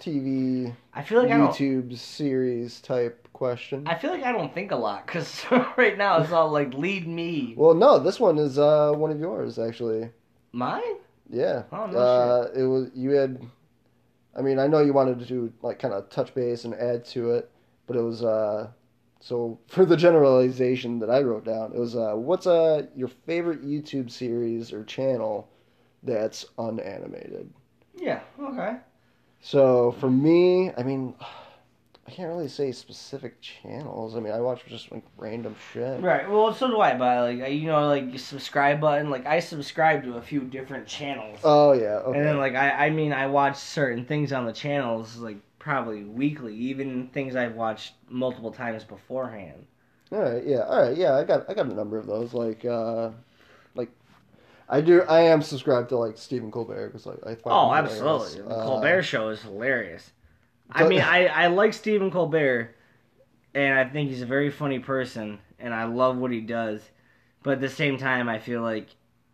TV 0.00 0.74
I 0.94 1.02
feel 1.02 1.22
like. 1.22 1.30
YouTube 1.30 1.96
series 1.96 2.80
type 2.80 3.28
question. 3.32 3.86
I 3.86 3.96
feel 3.96 4.10
like 4.10 4.24
I 4.24 4.32
don't 4.32 4.52
think 4.52 4.70
a 4.70 4.76
lot 4.76 5.06
because 5.06 5.44
right 5.76 5.98
now 5.98 6.20
it's 6.20 6.32
all 6.32 6.50
like 6.50 6.72
lead 6.74 7.06
me. 7.06 7.54
well, 7.56 7.74
no, 7.74 7.98
this 7.98 8.20
one 8.20 8.38
is 8.38 8.58
uh, 8.58 8.92
one 8.92 9.10
of 9.10 9.18
yours 9.20 9.58
actually. 9.58 10.10
Mine? 10.52 10.82
Yeah. 11.28 11.64
Oh, 11.72 11.86
no 11.86 11.98
uh, 11.98 12.50
it 12.54 12.64
was 12.64 12.90
you 12.94 13.10
had. 13.10 13.40
I 14.36 14.42
mean, 14.42 14.58
I 14.58 14.66
know 14.68 14.80
you 14.80 14.92
wanted 14.92 15.18
to 15.18 15.24
do 15.26 15.52
like 15.62 15.78
kind 15.78 15.94
of 15.94 16.08
touch 16.10 16.34
base 16.34 16.64
and 16.64 16.74
add 16.74 17.04
to 17.06 17.32
it, 17.32 17.50
but 17.86 17.96
it 17.96 18.02
was 18.02 18.22
uh. 18.22 18.70
So 19.20 19.58
for 19.66 19.84
the 19.84 19.96
generalization 19.96 21.00
that 21.00 21.10
I 21.10 21.22
wrote 21.22 21.44
down, 21.44 21.72
it 21.74 21.78
was 21.78 21.96
uh, 21.96 22.12
what's 22.14 22.46
uh 22.46 22.86
your 22.94 23.08
favorite 23.08 23.64
YouTube 23.64 24.10
series 24.12 24.72
or 24.72 24.84
channel 24.84 25.48
that's 26.04 26.46
unanimated. 26.56 27.52
Yeah. 27.98 28.20
Okay. 28.40 28.76
So 29.40 29.94
for 30.00 30.10
me, 30.10 30.72
I 30.76 30.82
mean, 30.82 31.14
I 31.20 32.10
can't 32.10 32.28
really 32.28 32.48
say 32.48 32.72
specific 32.72 33.40
channels. 33.40 34.16
I 34.16 34.20
mean, 34.20 34.32
I 34.32 34.40
watch 34.40 34.64
just 34.66 34.90
like 34.90 35.04
random 35.16 35.54
shit. 35.72 36.00
Right. 36.00 36.28
Well, 36.28 36.54
so 36.54 36.68
do 36.68 36.80
I. 36.80 36.96
But 36.96 37.38
like 37.38 37.52
you 37.52 37.66
know, 37.66 37.88
like 37.88 38.18
subscribe 38.18 38.80
button. 38.80 39.10
Like 39.10 39.26
I 39.26 39.40
subscribe 39.40 40.04
to 40.04 40.14
a 40.14 40.22
few 40.22 40.40
different 40.40 40.86
channels. 40.86 41.38
Oh 41.44 41.72
yeah. 41.72 41.96
Okay. 41.96 42.18
And 42.18 42.26
then 42.26 42.38
like 42.38 42.54
I, 42.54 42.86
I 42.86 42.90
mean 42.90 43.12
I 43.12 43.26
watch 43.26 43.56
certain 43.56 44.04
things 44.04 44.32
on 44.32 44.46
the 44.46 44.52
channels 44.52 45.18
like 45.18 45.36
probably 45.58 46.04
weekly, 46.04 46.54
even 46.54 47.08
things 47.08 47.36
I've 47.36 47.54
watched 47.54 47.92
multiple 48.08 48.52
times 48.52 48.84
beforehand. 48.84 49.66
All 50.10 50.20
right, 50.20 50.42
yeah, 50.46 50.60
all 50.60 50.82
right, 50.82 50.96
yeah. 50.96 51.14
I 51.14 51.24
got 51.24 51.50
I 51.50 51.54
got 51.54 51.66
a 51.66 51.74
number 51.74 51.98
of 51.98 52.06
those. 52.06 52.32
Like, 52.32 52.64
uh, 52.64 53.10
I 54.68 54.80
do. 54.80 55.02
I 55.02 55.20
am 55.22 55.40
subscribed 55.42 55.88
to 55.90 55.96
like 55.96 56.18
Stephen 56.18 56.50
Colbert 56.50 56.88
because 56.88 57.06
like 57.06 57.18
I. 57.24 57.34
Find 57.34 57.40
Oh, 57.46 57.72
absolutely. 57.72 58.42
The 58.42 58.48
Uh, 58.48 58.64
Colbert 58.64 59.02
Show 59.02 59.28
is 59.30 59.42
hilarious. 59.42 60.10
I 60.70 60.86
mean, 60.86 61.00
I, 61.00 61.26
I 61.26 61.46
like 61.46 61.72
Stephen 61.72 62.10
Colbert, 62.10 62.74
and 63.54 63.78
I 63.78 63.84
think 63.88 64.10
he's 64.10 64.20
a 64.20 64.26
very 64.26 64.50
funny 64.50 64.78
person, 64.78 65.38
and 65.58 65.72
I 65.72 65.84
love 65.84 66.18
what 66.18 66.30
he 66.30 66.42
does. 66.42 66.82
But 67.42 67.52
at 67.54 67.60
the 67.60 67.70
same 67.70 67.96
time, 67.96 68.28
I 68.28 68.38
feel 68.38 68.60
like 68.60 68.88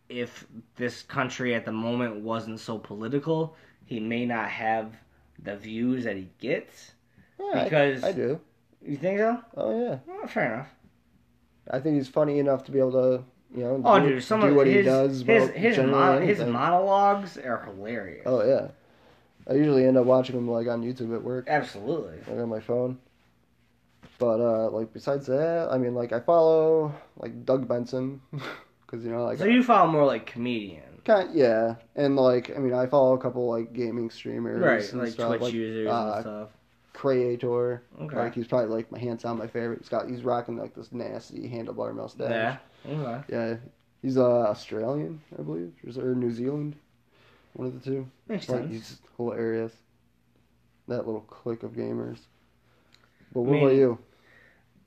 if 0.08 0.46
this 0.76 1.02
country 1.02 1.54
at 1.56 1.64
the 1.64 1.72
moment 1.72 2.16
wasn't 2.20 2.60
so 2.60 2.78
political, 2.78 3.56
he 3.86 3.98
may 3.98 4.24
not 4.26 4.48
have 4.48 4.94
the 5.42 5.56
views 5.56 6.04
that 6.04 6.14
he 6.16 6.30
gets. 6.38 6.92
yeah, 7.40 7.60
I- 7.60 7.64
because- 7.64 8.04
I, 8.04 8.12
do. 8.12 8.40
You 8.86 8.96
think 8.96 9.18
so? 9.18 9.40
Oh 9.56 9.82
yeah, 9.82 9.98
Well, 10.06 10.26
fair 10.28 10.54
enough. 10.54 10.68
I 11.70 11.80
think 11.80 11.96
he's 11.96 12.06
funny 12.08 12.38
enough 12.38 12.62
to 12.64 12.70
be 12.70 12.78
able 12.78 12.92
to 12.92 13.24
you 13.54 13.62
know 13.64 13.80
Oh, 13.84 14.00
do, 14.00 14.08
dude, 14.10 14.22
some 14.24 14.40
do 14.40 14.48
of 14.48 14.54
what 14.56 14.66
his 14.66 14.76
he 14.76 14.82
does. 14.82 15.22
his 15.22 15.50
his, 15.50 15.78
mon- 15.78 16.22
his 16.22 16.38
monologues 16.40 17.38
are 17.38 17.64
hilarious. 17.64 18.22
Oh 18.26 18.44
yeah, 18.44 18.68
I 19.48 19.54
usually 19.54 19.86
end 19.86 19.96
up 19.96 20.06
watching 20.06 20.36
him 20.36 20.48
like 20.50 20.66
on 20.68 20.82
YouTube 20.82 21.14
at 21.14 21.22
work. 21.22 21.46
Absolutely. 21.48 22.18
like 22.26 22.40
on 22.42 22.48
my 22.48 22.60
phone. 22.60 22.98
But 24.18 24.40
uh, 24.40 24.70
like 24.70 24.92
besides 24.92 25.26
that, 25.26 25.68
I 25.70 25.78
mean, 25.78 25.94
like 25.94 26.12
I 26.12 26.20
follow 26.20 26.94
like 27.16 27.44
Doug 27.44 27.66
Benson 27.66 28.20
because 28.86 29.04
you 29.04 29.10
know 29.10 29.24
like 29.24 29.38
So 29.38 29.44
you 29.44 29.62
follow 29.62 29.90
more 29.90 30.04
like 30.06 30.26
comedians. 30.26 31.00
kind 31.04 31.30
yeah, 31.34 31.76
and 31.96 32.14
like 32.16 32.54
I 32.54 32.58
mean 32.60 32.74
I 32.74 32.86
follow 32.86 33.14
a 33.14 33.18
couple 33.18 33.48
like 33.50 33.72
gaming 33.72 34.10
streamers 34.10 34.60
right? 34.62 34.92
and 34.92 35.02
Like 35.02 35.12
stuff 35.12 35.28
Twitch 35.30 35.40
like 35.42 35.52
users 35.52 35.88
uh, 35.88 36.12
and 36.14 36.20
stuff. 36.22 36.48
Creator. 36.94 37.82
Okay. 38.00 38.16
Like 38.16 38.34
he's 38.34 38.46
probably 38.46 38.74
like 38.74 38.90
my 38.90 38.98
hands 38.98 39.22
down 39.22 39.36
my 39.36 39.46
favorite. 39.46 39.80
He's 39.80 39.88
got 39.90 40.08
he's 40.08 40.22
rocking 40.22 40.56
like 40.56 40.74
this 40.74 40.92
nasty 40.92 41.48
handlebar 41.48 41.94
mustache. 41.94 42.30
Yeah. 42.30 42.56
Okay. 42.88 43.24
Yeah, 43.28 43.56
he's 44.00 44.16
uh, 44.16 44.22
Australian, 44.24 45.20
I 45.38 45.42
believe, 45.42 45.72
or 45.98 46.14
New 46.14 46.30
Zealand, 46.30 46.76
one 47.54 47.68
of 47.68 47.74
the 47.82 47.90
two. 47.90 48.06
Makes 48.28 48.48
Like 48.48 48.60
sense. 48.62 48.72
he's 48.72 48.98
hilarious. 49.16 49.72
That 50.88 51.04
little 51.06 51.22
clique 51.22 51.62
of 51.62 51.72
gamers. 51.72 52.18
But 53.32 53.42
what 53.42 53.56
I 53.56 53.58
about 53.62 53.74
you? 53.74 53.98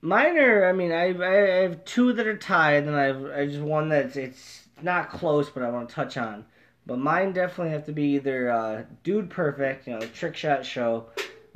Mine 0.01 0.37
are. 0.37 0.69
I 0.69 0.73
mean, 0.73 0.91
I 0.91 1.07
I 1.07 1.61
have 1.63 1.83
two 1.83 2.13
that 2.13 2.25
are 2.25 2.37
tied, 2.37 2.83
and 2.85 2.95
I've 2.95 3.25
I 3.25 3.45
just 3.47 3.59
one 3.61 3.89
that's 3.89 4.15
it's 4.15 4.67
not 4.81 5.09
close, 5.09 5.49
but 5.49 5.63
I 5.63 5.69
want 5.71 5.89
to 5.89 5.95
touch 5.95 6.17
on. 6.17 6.45
But 6.85 6.99
mine 6.99 7.33
definitely 7.33 7.73
have 7.73 7.85
to 7.87 7.91
be 7.91 8.15
either 8.15 8.49
uh, 8.49 8.83
Dude 9.03 9.29
Perfect, 9.29 9.87
you 9.87 9.93
know, 9.93 9.99
the 9.99 10.07
trick 10.07 10.37
shot 10.37 10.65
show. 10.65 11.07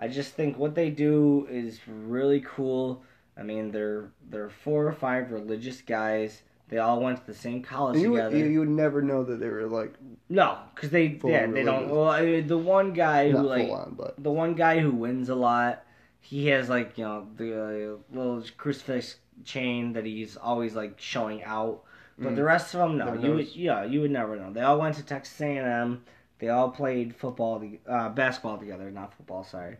I 0.01 0.07
just 0.07 0.33
think 0.33 0.57
what 0.57 0.73
they 0.75 0.89
do 0.89 1.47
is 1.49 1.79
really 1.87 2.41
cool. 2.41 3.03
I 3.37 3.43
mean, 3.43 3.71
they're 3.71 4.09
they're 4.29 4.49
four 4.49 4.85
or 4.87 4.91
five 4.93 5.31
religious 5.31 5.81
guys. 5.81 6.41
They 6.69 6.77
all 6.77 6.99
went 7.01 7.19
to 7.19 7.27
the 7.27 7.33
same 7.37 7.61
college 7.61 7.99
You 7.99 8.11
would, 8.11 8.17
together. 8.17 8.37
you, 8.37 8.45
you 8.45 8.59
would 8.59 8.69
never 8.69 9.01
know 9.01 9.23
that 9.25 9.39
they 9.41 9.49
were 9.49 9.67
like 9.67 9.93
No, 10.29 10.57
because 10.73 10.89
they 10.89 11.19
yeah 11.23 11.45
they 11.47 11.63
don't. 11.63 11.89
Well, 11.89 12.09
I 12.09 12.21
mean, 12.25 12.47
the 12.47 12.57
one 12.57 12.93
guy 12.93 13.29
who 13.29 13.37
like 13.41 13.69
on, 13.69 13.93
but 13.97 14.15
the 14.21 14.31
one 14.31 14.53
guy 14.55 14.79
who 14.79 14.91
wins 14.91 15.29
a 15.29 15.35
lot, 15.35 15.83
he 16.19 16.47
has 16.47 16.67
like 16.69 16.97
you 16.97 17.03
know 17.03 17.27
the 17.37 17.53
uh, 17.53 17.97
little 18.17 18.43
crucifix 18.57 19.17
chain 19.43 19.93
that 19.93 20.05
he's 20.05 20.35
always 20.37 20.73
like 20.75 20.99
showing 20.99 21.43
out. 21.43 21.83
But 22.17 22.33
Mm. 22.33 22.35
the 22.35 22.43
rest 22.43 22.75
of 22.75 22.79
them, 22.81 22.97
no, 22.97 23.13
you 23.13 23.33
would, 23.35 23.55
yeah, 23.55 23.83
you 23.83 24.01
would 24.01 24.11
never 24.11 24.35
know. 24.35 24.51
They 24.53 24.61
all 24.61 24.79
went 24.79 24.95
to 24.97 25.03
Texas 25.03 25.41
A&M. 25.41 26.03
They 26.39 26.49
all 26.49 26.69
played 26.69 27.15
football, 27.15 27.63
uh, 27.87 28.09
basketball 28.09 28.57
together, 28.59 28.91
not 28.91 29.13
football. 29.15 29.43
Sorry, 29.43 29.77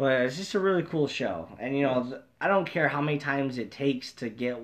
but 0.00 0.22
it's 0.22 0.38
just 0.38 0.54
a 0.54 0.58
really 0.58 0.82
cool 0.82 1.06
show. 1.06 1.46
And 1.58 1.76
you 1.76 1.82
know, 1.82 2.02
th- 2.04 2.22
I 2.40 2.48
don't 2.48 2.64
care 2.64 2.88
how 2.88 3.02
many 3.02 3.18
times 3.18 3.58
it 3.58 3.70
takes 3.70 4.12
to 4.14 4.30
get 4.30 4.56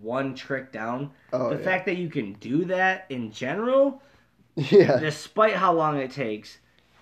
one 0.00 0.36
trick 0.36 0.70
down. 0.70 1.10
oh 1.32 1.50
the 1.50 1.56
yeah. 1.56 1.64
fact 1.64 1.86
that 1.86 1.96
you 1.96 2.08
can 2.08 2.34
do 2.34 2.64
that 2.66 3.06
in 3.08 3.32
general, 3.32 4.00
yeah. 4.54 4.98
despite 5.00 5.54
how 5.54 5.72
long 5.72 5.98
it 5.98 6.12
takes, 6.12 6.58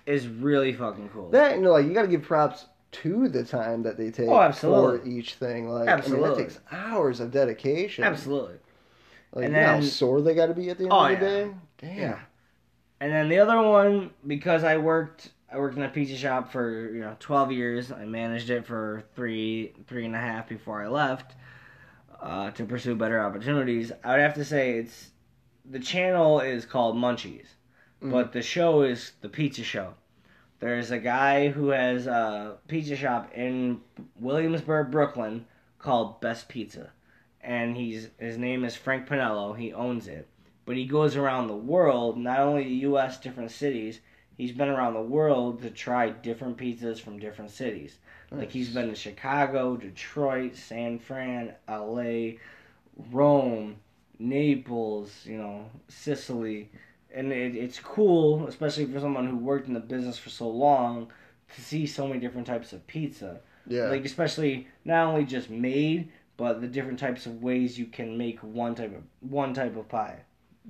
is 0.07 0.27
really 0.27 0.73
fucking 0.73 1.09
cool. 1.09 1.29
That 1.29 1.55
you 1.55 1.61
know, 1.61 1.71
like 1.71 1.85
you 1.85 1.93
got 1.93 2.01
to 2.01 2.07
give 2.07 2.23
props 2.23 2.65
to 3.03 3.27
the 3.29 3.43
time 3.43 3.83
that 3.83 3.95
they 3.97 4.09
take 4.09 4.27
Oh, 4.27 4.39
absolutely. 4.41 4.99
for 4.99 5.07
each 5.07 5.35
thing. 5.35 5.69
Like 5.69 5.83
I 5.87 5.91
mean, 5.91 5.99
Absolutely. 5.99 6.29
that 6.29 6.37
takes 6.49 6.59
hours 6.71 7.19
of 7.19 7.29
dedication. 7.29 8.03
Absolutely. 8.03 8.55
Like, 9.33 9.45
And 9.45 9.53
you 9.55 9.61
know 9.61 9.67
how 9.67 9.81
sore 9.81 10.21
they 10.21 10.33
got 10.33 10.47
to 10.47 10.53
be 10.55 10.69
at 10.71 10.77
the 10.79 10.85
end 10.85 10.93
Oh, 10.93 11.05
of 11.05 11.19
the 11.19 11.25
yeah. 11.25 11.31
day. 11.45 11.51
Damn. 11.77 11.97
Yeah. 11.97 12.19
And 13.01 13.11
then 13.11 13.29
the 13.29 13.39
other 13.39 13.61
one, 13.61 14.11
because 14.25 14.63
I 14.63 14.77
worked, 14.77 15.29
I 15.53 15.57
worked 15.59 15.77
in 15.77 15.83
a 15.83 15.89
pizza 15.89 16.15
shop 16.15 16.51
for 16.51 16.89
you 16.91 17.01
know 17.01 17.15
twelve 17.19 17.51
years. 17.51 17.91
I 17.91 18.05
managed 18.05 18.49
it 18.49 18.65
for 18.65 19.03
three, 19.15 19.73
three 19.87 20.05
and 20.05 20.15
a 20.15 20.19
half 20.19 20.49
before 20.49 20.81
I 20.81 20.87
left 20.87 21.35
uh, 22.19 22.49
to 22.51 22.65
pursue 22.65 22.95
better 22.95 23.23
opportunities. 23.23 23.91
I 24.03 24.11
would 24.13 24.21
have 24.21 24.33
to 24.35 24.45
say 24.45 24.79
it's 24.79 25.11
the 25.69 25.79
channel 25.79 26.39
is 26.39 26.65
called 26.65 26.95
Munchies, 26.95 27.45
Mhm. 28.01 28.11
but 28.11 28.31
the 28.33 28.41
show 28.41 28.81
is 28.81 29.11
the 29.21 29.29
Pizza 29.29 29.63
Show. 29.63 29.93
There's 30.59 30.89
a 30.89 30.97
guy 30.97 31.49
who 31.49 31.69
has 31.69 32.07
a 32.07 32.57
pizza 32.67 32.95
shop 32.95 33.31
in 33.35 33.81
Williamsburg, 34.19 34.89
Brooklyn, 34.89 35.45
called 35.77 36.19
Best 36.19 36.49
Pizza, 36.49 36.91
and 37.41 37.77
he's 37.77 38.09
his 38.17 38.39
name 38.39 38.65
is 38.65 38.75
Frank 38.75 39.07
Pinello. 39.07 39.55
He 39.55 39.71
owns 39.71 40.07
it, 40.07 40.27
but 40.65 40.77
he 40.77 40.85
goes 40.85 41.15
around 41.15 41.47
the 41.47 41.55
world, 41.55 42.17
not 42.17 42.39
only 42.39 42.63
the 42.63 42.87
U.S., 42.89 43.19
different 43.19 43.51
cities. 43.51 43.99
He's 44.37 44.51
been 44.51 44.69
around 44.69 44.93
the 44.95 45.01
world 45.01 45.61
to 45.61 45.69
try 45.69 46.09
different 46.09 46.57
pizzas 46.57 46.99
from 46.99 47.19
different 47.19 47.51
cities. 47.51 47.97
Like 48.31 48.49
he's 48.49 48.73
been 48.73 48.89
to 48.89 48.95
Chicago, 48.95 49.77
Detroit, 49.77 50.55
San 50.55 50.97
Fran, 50.97 51.53
L.A., 51.67 52.39
Rome, 53.11 53.75
Naples, 54.19 55.11
you 55.25 55.37
know, 55.37 55.65
Sicily, 55.87 56.69
and 57.13 57.31
it, 57.31 57.55
it's 57.55 57.79
cool, 57.79 58.47
especially 58.47 58.85
for 58.85 58.99
someone 58.99 59.27
who 59.27 59.37
worked 59.37 59.67
in 59.67 59.73
the 59.73 59.79
business 59.79 60.17
for 60.17 60.29
so 60.29 60.49
long, 60.49 61.11
to 61.53 61.61
see 61.61 61.85
so 61.85 62.07
many 62.07 62.19
different 62.19 62.47
types 62.47 62.73
of 62.73 62.85
pizza. 62.87 63.39
Yeah. 63.67 63.83
Like 63.89 64.03
especially 64.05 64.67
not 64.83 65.05
only 65.07 65.25
just 65.25 65.49
made, 65.49 66.11
but 66.37 66.59
the 66.59 66.67
different 66.67 66.97
types 66.99 67.25
of 67.27 67.43
ways 67.43 67.77
you 67.77 67.85
can 67.85 68.17
make 68.17 68.39
one 68.39 68.73
type 68.75 68.95
of 68.95 69.03
one 69.29 69.53
type 69.53 69.77
of 69.77 69.87
pie. 69.87 70.21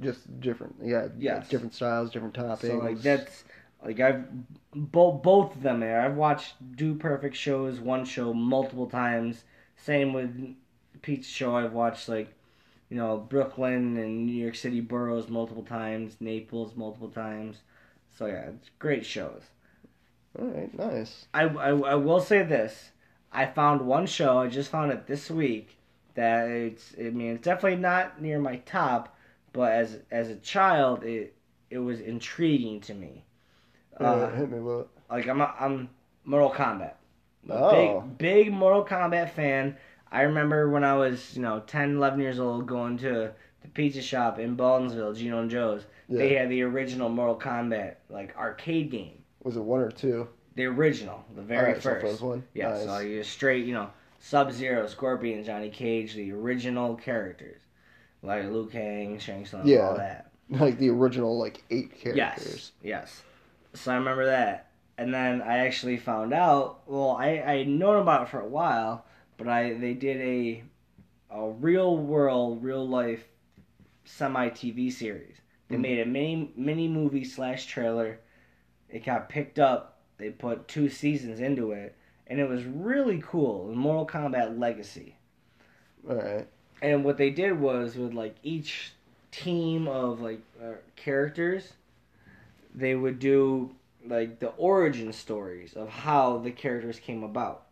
just 0.02 0.40
different. 0.42 0.76
Yeah. 0.84 1.08
yeah, 1.18 1.44
Different 1.50 1.74
styles, 1.74 2.12
different 2.12 2.34
toppings. 2.34 2.62
So 2.62 2.78
like 2.78 3.02
that's 3.02 3.46
like 3.86 4.00
I've 4.00 4.26
both 4.74 5.22
both 5.24 5.56
of 5.56 5.62
them 5.62 5.80
there. 5.80 6.02
I've 6.02 6.16
watched 6.16 6.56
Dude 6.76 7.00
Perfect 7.00 7.36
shows, 7.36 7.80
one 7.80 8.06
show 8.06 8.34
multiple 8.34 8.88
times. 8.88 9.44
Same 9.76 10.14
with 10.14 10.56
Pete's 11.02 11.28
show. 11.28 11.56
I've 11.56 11.74
watched 11.74 12.10
like 12.10 12.34
you 12.90 12.98
know 12.98 13.18
Brooklyn 13.18 13.98
and 13.98 14.26
New 14.26 14.34
York 14.42 14.56
City 14.56 14.82
boroughs 14.82 15.30
multiple 15.30 15.64
times, 15.64 16.18
Naples 16.20 16.76
multiple 16.76 17.10
times. 17.10 17.58
So 18.18 18.28
yeah, 18.28 18.50
it's 18.50 18.70
great 18.80 19.06
shows. 19.06 19.44
All 20.40 20.46
right. 20.48 20.74
Nice. 20.78 21.26
I, 21.34 21.44
I, 21.44 21.70
I 21.70 21.96
will 21.96 22.20
say 22.22 22.44
this. 22.44 22.92
I 23.32 23.46
found 23.48 23.82
one 23.82 24.06
show, 24.06 24.38
I 24.40 24.48
just 24.48 24.70
found 24.72 24.92
it 24.92 25.08
this 25.08 25.30
week, 25.32 25.78
that 26.14 26.48
it's, 26.50 26.94
I 27.00 27.10
mean, 27.10 27.36
it's 27.36 27.44
definitely 27.44 27.80
not 27.80 28.22
near 28.22 28.40
my 28.40 28.58
top, 28.58 29.16
but 29.54 29.72
as 29.72 30.00
as 30.12 30.30
a 30.30 30.36
child, 30.38 31.04
it 31.04 31.36
it 31.70 31.80
was 31.80 32.00
intriguing 32.00 32.80
to 32.82 32.94
me. 32.94 33.26
Uh, 34.00 34.30
hit 34.32 34.52
me 34.52 34.60
with. 34.60 34.82
it. 34.82 34.88
like, 35.10 35.28
I'm, 35.28 35.42
a, 35.42 35.54
I'm 35.60 35.90
Mortal 36.26 36.52
Kombat. 36.52 36.94
Oh. 37.50 38.02
Big, 38.02 38.18
big 38.18 38.54
Mortal 38.54 38.86
Kombat 38.86 39.32
fan. 39.32 39.76
I 40.12 40.22
remember 40.24 40.70
when 40.70 40.84
I 40.84 40.94
was, 40.96 41.36
you 41.36 41.42
know, 41.42 41.62
10, 41.66 41.96
11 41.98 42.20
years 42.20 42.40
old 42.40 42.68
going 42.68 42.98
to 43.00 43.32
the 43.62 43.68
pizza 43.74 44.02
shop 44.02 44.40
in 44.40 44.56
Baldwinsville, 44.56 45.16
Gino 45.18 45.42
and 45.42 45.50
Joe's. 45.50 45.84
Yeah. 46.08 46.18
They 46.20 46.34
had 46.36 46.50
the 46.50 46.62
original 46.64 47.10
Mortal 47.10 47.36
Kombat 47.40 47.96
like 48.10 48.36
arcade 48.38 48.92
game. 48.92 49.24
Was 49.44 49.56
it 49.58 49.62
one 49.64 49.80
or 49.82 49.92
two? 49.92 50.28
The 50.56 50.66
original, 50.66 51.24
the 51.36 51.42
very 51.42 51.68
Alright, 51.70 51.82
so 51.84 51.90
first. 51.92 52.06
first 52.06 52.22
one. 52.22 52.44
Yeah, 52.54 52.70
Nice. 52.70 52.86
so 52.86 53.00
you're 53.00 53.24
straight, 53.24 53.66
you 53.66 53.74
know, 53.74 53.90
Sub 54.20 54.52
Zero, 54.52 54.86
Scorpion, 54.88 55.44
Johnny 55.44 55.70
Cage, 55.70 56.14
the 56.14 56.32
original 56.32 56.96
characters. 56.96 57.60
Like 58.22 58.44
Liu 58.46 58.70
Kang, 58.72 59.18
Shang 59.20 59.46
Tsung, 59.46 59.66
Yeah. 59.68 59.80
all 59.90 59.96
that. 59.98 60.30
Like 60.50 60.78
the 60.78 60.90
original, 60.90 61.40
like 61.40 61.64
eight 61.72 61.90
characters. 61.92 62.16
Yes. 62.18 62.36
characters. 62.36 62.72
Yes. 62.84 63.22
So 63.74 63.92
I 63.92 63.96
remember 63.96 64.26
that. 64.26 64.70
And 64.98 65.14
then 65.14 65.42
I 65.42 65.60
actually 65.60 65.98
found 65.98 66.34
out, 66.34 66.82
well, 66.86 67.12
I, 67.12 67.42
I 67.46 67.58
had 67.60 67.68
known 67.68 68.02
about 68.02 68.24
it 68.24 68.30
for 68.30 68.40
a 68.40 68.48
while, 68.48 69.06
but 69.38 69.48
I 69.48 69.74
they 69.74 69.94
did 69.94 70.22
a 70.22 70.64
a 71.32 71.50
real 71.50 71.98
world, 71.98 72.64
real 72.64 72.88
life 72.88 73.26
semi 74.06 74.50
TV 74.50 74.92
series. 74.92 75.38
They 75.68 75.78
Mhm. 75.78 75.82
made 75.82 76.00
a 76.00 76.06
mini 76.06 76.52
mini 76.56 76.88
movie 76.88 77.24
slash 77.24 77.66
trailer. 77.66 78.20
It 78.90 79.04
got 79.04 79.30
picked 79.30 79.58
up. 79.58 80.02
They 80.18 80.30
put 80.30 80.68
two 80.68 80.90
seasons 80.90 81.40
into 81.40 81.72
it, 81.72 81.96
and 82.28 82.40
it 82.40 82.48
was 82.48 82.64
really 82.66 83.20
cool. 83.26 83.74
Mortal 83.74 84.06
Kombat 84.06 84.60
Legacy. 84.60 85.16
All 86.08 86.16
right. 86.18 86.48
And 86.84 87.04
what 87.04 87.18
they 87.18 87.32
did 87.32 87.60
was 87.60 87.96
with 87.96 88.14
like 88.14 88.36
each 88.44 88.92
team 89.32 89.88
of 89.88 90.22
like 90.22 90.42
uh, 90.64 90.74
characters, 90.96 91.74
they 92.74 92.96
would 92.96 93.20
do 93.20 93.72
like 94.06 94.40
the 94.40 94.50
origin 94.58 95.14
stories 95.14 95.74
of 95.74 95.90
how 95.90 96.38
the 96.40 96.52
characters 96.52 97.00
came 97.00 97.24
about. 97.24 97.64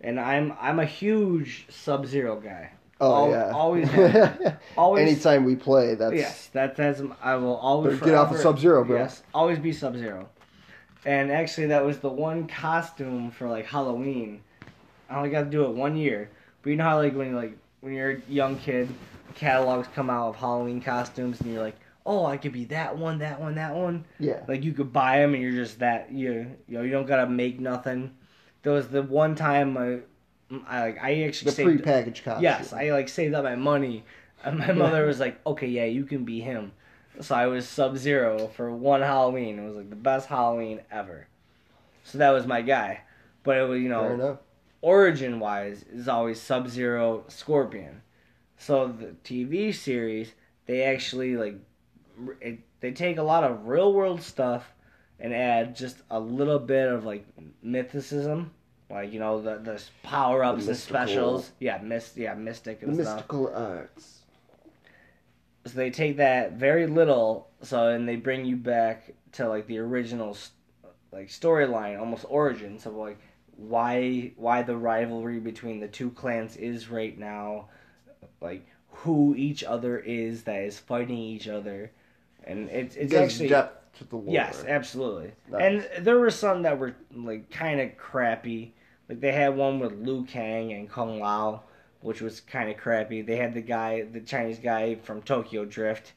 And 0.00 0.18
I'm 0.18 0.54
I'm 0.60 0.78
a 0.78 0.84
huge 0.86 1.66
Sub 1.68 2.06
Zero 2.06 2.40
guy. 2.40 2.70
Oh 3.00 3.24
Al- 3.26 3.30
yeah. 3.30 3.50
always 3.52 3.88
have. 3.90 4.58
Always. 4.76 5.08
Anytime 5.10 5.44
we 5.44 5.56
play, 5.56 5.94
that's 5.94 6.14
Yes, 6.14 6.46
that 6.52 6.76
that's 6.76 7.00
I 7.22 7.36
will 7.36 7.56
always 7.56 7.94
Better 7.98 8.10
get 8.12 8.14
off 8.14 8.26
of 8.30 8.36
forever- 8.36 8.42
Sub-Zero, 8.42 8.84
bro. 8.84 8.96
Yes, 8.98 9.22
always 9.34 9.58
be 9.58 9.72
Sub 9.72 9.96
Zero. 9.96 10.28
And 11.04 11.32
actually, 11.32 11.66
that 11.68 11.84
was 11.84 11.98
the 11.98 12.08
one 12.08 12.46
costume 12.46 13.32
for 13.32 13.48
like 13.48 13.66
Halloween. 13.66 14.40
I 15.10 15.16
only 15.16 15.30
got 15.30 15.44
to 15.44 15.50
do 15.50 15.64
it 15.64 15.70
one 15.70 15.96
year. 15.96 16.30
But 16.62 16.70
you 16.70 16.76
know 16.76 16.84
how 16.84 16.98
like 16.98 17.14
when 17.14 17.30
you 17.30 17.36
like 17.36 17.56
when 17.80 17.92
you're 17.92 18.10
a 18.12 18.20
young 18.28 18.56
kid, 18.58 18.88
catalogs 19.34 19.88
come 19.94 20.08
out 20.10 20.28
of 20.28 20.36
Halloween 20.36 20.80
costumes, 20.80 21.40
and 21.40 21.52
you're 21.52 21.62
like, 21.62 21.76
oh, 22.04 22.26
I 22.26 22.36
could 22.36 22.52
be 22.52 22.64
that 22.66 22.96
one, 22.98 23.18
that 23.18 23.40
one, 23.40 23.54
that 23.56 23.74
one. 23.74 24.04
yeah. 24.18 24.42
Like 24.48 24.64
you 24.64 24.72
could 24.72 24.92
buy 24.92 25.18
them, 25.18 25.34
and 25.34 25.42
you're 25.42 25.52
just 25.52 25.78
that 25.80 26.12
you 26.12 26.56
you 26.68 26.78
know 26.78 26.82
you 26.82 26.90
don't 26.90 27.06
gotta 27.06 27.28
make 27.28 27.60
nothing. 27.60 28.14
There 28.62 28.72
was 28.72 28.88
the 28.88 29.02
one 29.02 29.34
time 29.34 29.76
I, 29.76 30.00
I 30.66 30.80
like 30.82 31.02
I 31.02 31.22
actually 31.22 31.50
The 31.50 31.56
saved 31.56 31.84
prepackaged 31.84 32.22
costume. 32.24 32.42
Yes, 32.42 32.72
I 32.72 32.90
like 32.90 33.08
saved 33.08 33.34
up 33.34 33.44
my 33.44 33.56
money, 33.56 34.04
and 34.44 34.58
my 34.58 34.72
mother 34.72 35.06
was 35.06 35.20
like, 35.20 35.40
"Okay, 35.46 35.66
yeah, 35.68 35.84
you 35.84 36.04
can 36.04 36.24
be 36.24 36.40
him." 36.40 36.72
So 37.20 37.34
I 37.34 37.46
was 37.46 37.68
Sub 37.68 37.96
Zero 37.96 38.48
for 38.48 38.70
one 38.72 39.02
Halloween. 39.02 39.58
It 39.58 39.66
was 39.66 39.76
like 39.76 39.90
the 39.90 39.96
best 39.96 40.28
Halloween 40.28 40.80
ever. 40.90 41.26
So 42.04 42.18
that 42.18 42.30
was 42.30 42.46
my 42.46 42.62
guy, 42.62 43.02
but 43.44 43.56
it 43.58 43.68
was 43.68 43.80
you 43.80 43.88
Fair 43.90 44.08
know 44.08 44.14
enough. 44.14 44.38
origin 44.80 45.38
wise 45.38 45.84
is 45.92 46.08
always 46.08 46.40
Sub 46.40 46.68
Zero 46.68 47.24
Scorpion. 47.28 48.02
So 48.56 48.88
the 48.88 49.14
TV 49.24 49.74
series 49.74 50.32
they 50.66 50.82
actually 50.84 51.36
like 51.36 51.56
it, 52.40 52.60
they 52.80 52.92
take 52.92 53.18
a 53.18 53.22
lot 53.22 53.44
of 53.44 53.66
real 53.66 53.92
world 53.92 54.22
stuff 54.22 54.72
and 55.20 55.32
add 55.34 55.76
just 55.76 55.98
a 56.10 56.18
little 56.18 56.58
bit 56.58 56.88
of 56.88 57.04
like 57.04 57.26
mythicism. 57.64 58.48
Like 58.90 59.12
you 59.12 59.20
know 59.20 59.40
the 59.40 59.56
the 59.58 59.82
power 60.02 60.44
ups 60.44 60.64
The 60.66 60.72
and 60.72 60.78
specials, 60.80 61.50
yeah, 61.58 61.78
mist, 61.82 62.16
yeah, 62.16 62.34
mystic 62.34 62.80
The 62.80 62.86
and 62.86 62.94
stuff. 62.96 63.16
mystical 63.16 63.52
arts. 63.54 64.20
so 65.64 65.72
they 65.74 65.90
take 65.90 66.16
that 66.18 66.52
very 66.52 66.86
little 66.86 67.48
so 67.62 67.88
and 67.88 68.08
they 68.08 68.16
bring 68.16 68.44
you 68.44 68.56
back 68.56 69.12
to 69.32 69.48
like 69.48 69.66
the 69.66 69.78
original 69.78 70.36
like 71.12 71.28
storyline 71.28 71.98
almost 71.98 72.24
origins 72.28 72.84
of 72.84 72.94
like 72.94 73.18
why 73.56 74.32
why 74.36 74.62
the 74.62 74.76
rivalry 74.76 75.38
between 75.38 75.78
the 75.80 75.88
two 75.88 76.10
clans 76.10 76.56
is 76.56 76.88
right 76.88 77.18
now 77.18 77.66
like 78.40 78.66
who 78.90 79.34
each 79.36 79.62
other 79.64 79.98
is 79.98 80.42
that 80.42 80.60
is 80.62 80.78
fighting 80.78 81.16
each 81.18 81.48
other 81.48 81.90
and 82.44 82.68
it's 82.70 82.96
It 82.96 83.02
it's 83.02 83.12
gives 83.12 83.34
actually 83.34 83.48
depth 83.48 83.98
to 83.98 84.04
the 84.04 84.16
lore. 84.16 84.32
Yes, 84.34 84.64
absolutely. 84.66 85.32
Nice. 85.50 85.62
And 85.96 86.04
there 86.04 86.18
were 86.18 86.30
some 86.30 86.62
that 86.62 86.78
were 86.78 86.94
like 87.14 87.50
kind 87.50 87.80
of 87.80 87.96
crappy. 87.96 88.74
Like 89.08 89.20
they 89.20 89.32
had 89.32 89.56
one 89.56 89.78
with 89.80 89.92
Liu 89.92 90.24
Kang 90.24 90.72
and 90.72 90.88
Kung 90.90 91.18
Lao, 91.20 91.62
which 92.00 92.20
was 92.20 92.40
kind 92.40 92.70
of 92.70 92.76
crappy. 92.76 93.22
They 93.22 93.36
had 93.36 93.52
the 93.54 93.60
guy, 93.60 94.02
the 94.02 94.20
Chinese 94.20 94.58
guy 94.58 94.94
from 94.96 95.22
Tokyo 95.22 95.64
Drift. 95.64 96.12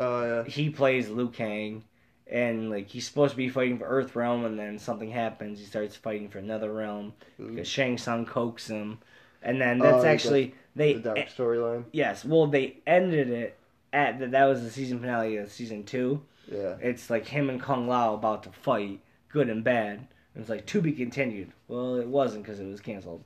Oh 0.00 0.24
yeah. 0.24 0.44
He 0.44 0.70
plays 0.70 1.08
Liu 1.08 1.28
Kang, 1.28 1.84
and 2.30 2.70
like 2.70 2.88
he's 2.88 3.06
supposed 3.06 3.32
to 3.32 3.36
be 3.36 3.48
fighting 3.48 3.78
for 3.78 3.86
Earth 3.86 4.14
Realm, 4.14 4.44
and 4.44 4.58
then 4.58 4.78
something 4.78 5.10
happens. 5.10 5.58
He 5.58 5.64
starts 5.64 5.96
fighting 5.96 6.28
for 6.28 6.38
another 6.38 6.72
realm 6.72 7.14
because 7.38 7.66
Shang 7.68 7.98
Tsung 7.98 8.26
coaxes 8.26 8.70
him, 8.70 8.98
and 9.42 9.60
then 9.60 9.80
oh, 9.80 9.84
that's 9.84 9.96
Oh, 9.96 10.02
the- 10.02 10.08
actually 10.08 10.54
they 10.76 10.92
The 10.94 11.00
dark 11.00 11.18
storyline. 11.36 11.84
yes. 11.92 12.24
Well, 12.24 12.46
they 12.46 12.76
ended 12.86 13.30
it 13.30 13.57
at 13.92 14.18
that. 14.18 14.30
That 14.32 14.44
was 14.44 14.62
the 14.62 14.70
season 14.70 15.00
finale 15.00 15.36
of 15.38 15.50
season 15.50 15.84
two 15.84 16.22
Yeah. 16.50 16.76
it's 16.80 17.10
like 17.10 17.26
him 17.26 17.50
and 17.50 17.60
Kung 17.60 17.88
Lao 17.88 18.14
about 18.14 18.42
to 18.44 18.50
fight, 18.50 19.00
good 19.28 19.48
and 19.48 19.62
bad. 19.64 19.98
And 20.34 20.42
it's 20.42 20.48
like 20.50 20.66
to 20.66 20.80
be 20.80 20.92
continued. 20.92 21.52
Well, 21.68 21.96
it 21.96 22.06
wasn't 22.06 22.44
because 22.44 22.60
it 22.60 22.66
was 22.66 22.80
canceled. 22.80 23.24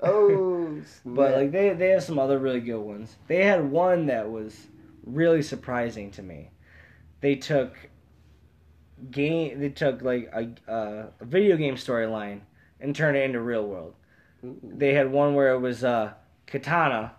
Oh. 0.00 0.80
But 1.04 1.34
like 1.36 1.50
they 1.52 1.70
they 1.74 1.90
have 1.90 2.02
some 2.02 2.18
other 2.18 2.38
really 2.38 2.60
good 2.60 2.80
ones. 2.80 3.16
They 3.26 3.44
had 3.44 3.70
one 3.70 4.06
that 4.06 4.30
was 4.30 4.66
really 5.04 5.42
surprising 5.42 6.10
to 6.12 6.22
me. 6.22 6.50
They 7.20 7.36
took 7.36 7.76
game. 9.10 9.60
They 9.60 9.68
took 9.70 10.02
like 10.02 10.30
a, 10.32 10.70
uh, 10.70 11.06
a 11.20 11.24
video 11.24 11.56
game 11.56 11.74
storyline 11.76 12.40
and 12.80 12.94
turned 12.94 13.16
it 13.16 13.24
into 13.24 13.40
real 13.40 13.66
world. 13.66 13.94
Ooh. 14.44 14.58
They 14.62 14.94
had 14.94 15.10
one 15.10 15.34
where 15.34 15.52
it 15.54 15.60
was 15.60 15.84
uh, 15.84 16.12
Katana, 16.46 17.12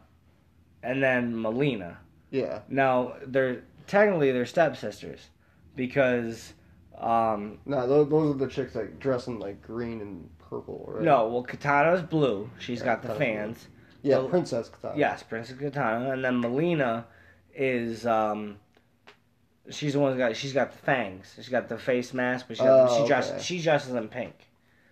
and 0.84 1.02
then 1.02 1.34
Mileena. 1.34 1.98
Yeah. 2.32 2.60
Now 2.70 3.16
they're 3.26 3.64
technically 3.88 4.32
they're 4.32 4.46
stepsisters 4.46 5.30
because 5.76 6.54
um, 6.98 7.60
No, 7.66 7.88
those, 7.88 8.10
those 8.10 8.36
are 8.36 8.38
the 8.38 8.48
chicks 8.48 8.74
that 8.74 9.00
dress 9.00 9.28
in 9.28 9.40
like 9.40 9.62
green 9.62 10.02
and 10.02 10.30
purple, 10.40 10.86
right? 10.88 11.04
no, 11.04 11.28
well 11.28 11.44
Katana's 11.44 12.02
blue. 12.02 12.50
She's 12.60 12.80
Yeah, 12.80 12.86
got 12.86 13.02
the 13.02 13.10
Katana's 13.10 13.18
blue. 13.18 13.36
fans. 13.36 13.68
Yeah, 14.02 14.20
the- 14.20 14.28
Princess 14.30 14.70
Katana. 14.70 14.98
Yes, 14.98 15.24
Princess 15.24 15.58
Katana, 15.58 16.12
and 16.12 16.24
then 16.24 16.42
Mileena 16.42 17.06
is 17.54 18.06
um, 18.06 18.58
she's 19.70 19.94
the 19.94 20.00
one 20.00 20.12
who 20.14 20.18
got 20.18 20.36
she's 20.36 20.54
got 20.54 20.72
the 20.72 20.78
fangs. 20.78 21.34
She's 21.36 21.50
got 21.50 21.70
the 21.70 21.78
face 21.78 22.14
mask, 22.14 22.46
but 22.48 22.58
she 22.58 22.64
Oh, 22.64 23.02
she 23.02 23.08
dresses 23.08 23.32
okay. 23.34 23.42
she 23.44 23.62
dresses 23.62 23.94
in 23.94 24.08
pink. 24.08 24.34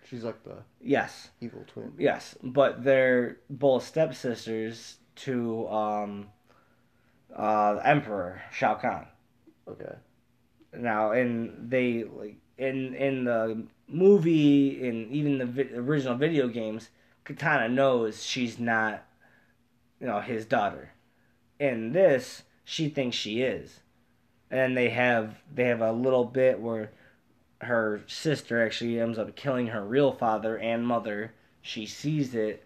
She's 0.08 0.24
like 0.24 0.42
the 0.44 0.58
Yes, 0.80 1.30
evil 1.40 1.64
twin. 1.66 1.92
yes, 1.98 2.36
but 2.42 2.84
they're 2.84 3.38
both 3.48 3.84
stepsisters 3.86 4.98
to 5.16 5.66
um, 5.68 6.28
uh, 7.36 7.80
Emperor 7.84 8.42
Shao 8.52 8.74
Kahn. 8.74 9.06
Okay. 9.68 9.94
now 10.76 11.12
and 11.12 11.70
they 11.70 12.04
like 12.04 12.36
in 12.58 12.94
in 12.94 13.24
the 13.24 13.64
movie 13.88 14.86
and 14.86 15.10
even 15.10 15.38
the 15.38 15.46
vi- 15.46 15.74
original 15.74 16.14
video 16.16 16.48
games 16.48 16.90
katana 17.24 17.68
knows 17.68 18.22
she's 18.24 18.58
not 18.58 19.04
you 20.00 20.06
know 20.06 20.20
his 20.20 20.44
daughter 20.44 20.90
in 21.58 21.92
this 21.92 22.42
she 22.64 22.88
thinks 22.88 23.16
she 23.16 23.40
is 23.42 23.80
and 24.50 24.76
they 24.76 24.90
have 24.90 25.36
they 25.52 25.64
have 25.64 25.80
a 25.80 25.92
little 25.92 26.24
bit 26.24 26.60
where 26.60 26.90
her 27.62 28.02
sister 28.06 28.64
actually 28.64 29.00
ends 29.00 29.18
up 29.18 29.34
killing 29.34 29.68
her 29.68 29.84
real 29.84 30.12
father 30.12 30.58
and 30.58 30.86
mother 30.86 31.32
she 31.62 31.86
sees 31.86 32.34
it 32.34 32.63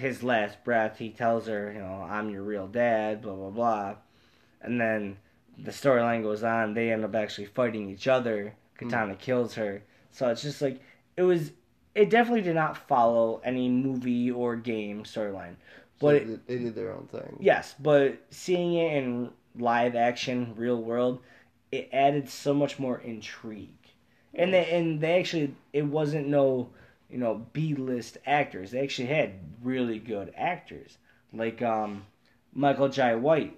his 0.00 0.22
last 0.22 0.62
breath 0.64 0.98
he 0.98 1.10
tells 1.10 1.46
her 1.46 1.72
you 1.72 1.78
know 1.78 2.06
i'm 2.08 2.30
your 2.30 2.42
real 2.42 2.66
dad 2.66 3.22
blah 3.22 3.34
blah 3.34 3.50
blah 3.50 3.94
and 4.62 4.80
then 4.80 5.16
the 5.64 5.70
storyline 5.70 6.22
goes 6.22 6.42
on. 6.42 6.74
They 6.74 6.92
end 6.92 7.04
up 7.04 7.14
actually 7.14 7.46
fighting 7.46 7.90
each 7.90 8.08
other. 8.08 8.54
Hmm. 8.78 8.88
Katana 8.88 9.14
kills 9.14 9.54
her. 9.54 9.82
So 10.10 10.28
it's 10.28 10.42
just 10.42 10.62
like 10.62 10.80
it 11.16 11.22
was. 11.22 11.52
It 11.94 12.08
definitely 12.08 12.42
did 12.42 12.54
not 12.54 12.76
follow 12.88 13.40
any 13.44 13.68
movie 13.68 14.30
or 14.30 14.56
game 14.56 15.02
storyline. 15.02 15.56
But 15.98 16.26
they, 16.46 16.56
they 16.56 16.64
did 16.64 16.74
their 16.74 16.92
own 16.92 17.08
thing. 17.08 17.36
Yes, 17.40 17.74
but 17.78 18.22
seeing 18.30 18.74
it 18.74 18.96
in 18.96 19.30
live 19.58 19.96
action, 19.96 20.54
real 20.56 20.80
world, 20.80 21.20
it 21.72 21.90
added 21.92 22.28
so 22.28 22.54
much 22.54 22.78
more 22.78 23.00
intrigue. 23.00 23.74
And 24.32 24.54
they 24.54 24.70
and 24.70 25.00
they 25.00 25.18
actually 25.18 25.54
it 25.72 25.84
wasn't 25.84 26.28
no 26.28 26.70
you 27.10 27.18
know 27.18 27.46
B 27.52 27.74
list 27.74 28.18
actors. 28.26 28.70
They 28.70 28.80
actually 28.82 29.08
had 29.08 29.32
really 29.62 29.98
good 29.98 30.32
actors 30.36 30.98
like 31.32 31.62
um, 31.62 32.04
Michael 32.52 32.88
Jai 32.88 33.14
White. 33.14 33.56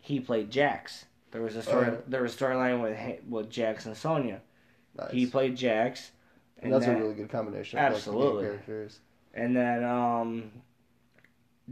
He 0.00 0.20
played 0.20 0.50
Jax. 0.50 1.04
There 1.30 1.42
was 1.42 1.56
a 1.56 1.62
story. 1.62 1.86
Oh, 1.88 1.92
yeah. 1.92 1.98
There 2.08 2.22
was 2.22 2.34
a 2.34 2.38
storyline 2.38 2.82
with 2.82 3.24
with 3.28 3.50
Jax 3.50 3.86
and 3.86 3.96
Sonya. 3.96 4.40
Nice. 4.98 5.10
He 5.12 5.26
played 5.26 5.56
Jax. 5.56 6.10
and 6.58 6.72
that's 6.72 6.86
that- 6.86 6.96
a 6.96 7.00
really 7.00 7.14
good 7.14 7.30
combination. 7.30 7.78
Of, 7.78 7.92
Absolutely. 7.92 8.42
Like, 8.48 8.66
characters. 8.66 9.00
and 9.34 9.56
then 9.56 9.84
um, 9.84 10.50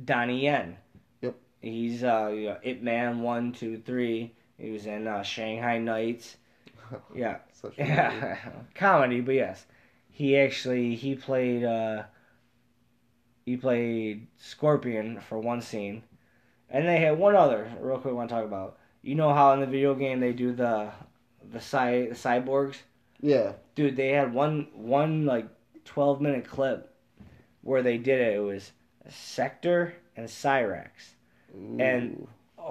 Donnie 0.04 0.42
Yen. 0.44 0.76
Yep. 1.22 1.34
He's 1.60 2.04
uh, 2.04 2.30
you 2.34 2.44
know, 2.46 2.58
Ip 2.62 2.82
Man 2.82 3.20
one, 3.22 3.52
two, 3.52 3.78
three. 3.78 4.34
He 4.58 4.70
was 4.70 4.86
in 4.86 5.06
uh, 5.06 5.22
Shanghai 5.22 5.78
Knights. 5.78 6.36
Yeah, 7.14 7.36
yeah, 7.76 8.38
comedy, 8.74 9.20
but 9.20 9.34
yes, 9.34 9.66
he 10.18 10.36
actually 10.36 10.96
he 10.96 11.14
played 11.14 11.62
uh, 11.62 12.02
he 13.46 13.56
played 13.56 14.26
Scorpion 14.36 15.20
for 15.20 15.38
one 15.38 15.60
scene, 15.62 16.02
and 16.68 16.88
they 16.88 16.98
had 16.98 17.16
one 17.16 17.36
other 17.36 17.70
real 17.80 17.98
quick. 17.98 18.10
I 18.10 18.16
want 18.16 18.28
to 18.30 18.34
talk 18.34 18.44
about. 18.44 18.78
You 19.00 19.14
know 19.14 19.32
how 19.32 19.52
in 19.52 19.60
the 19.60 19.66
video 19.66 19.94
game 19.94 20.18
they 20.18 20.32
do 20.32 20.52
the 20.52 20.90
the 21.52 21.60
cy 21.60 22.06
the 22.08 22.16
cyborgs, 22.16 22.78
Yeah. 23.20 23.52
dude. 23.76 23.94
They 23.94 24.08
had 24.08 24.34
one 24.34 24.66
one 24.74 25.24
like 25.24 25.46
twelve 25.84 26.20
minute 26.20 26.44
clip 26.48 26.92
where 27.62 27.84
they 27.84 27.96
did 27.96 28.20
it. 28.20 28.34
It 28.34 28.40
was 28.40 28.72
Sector 29.08 29.94
and 30.16 30.26
Cyrax. 30.26 31.14
And- 31.78 32.26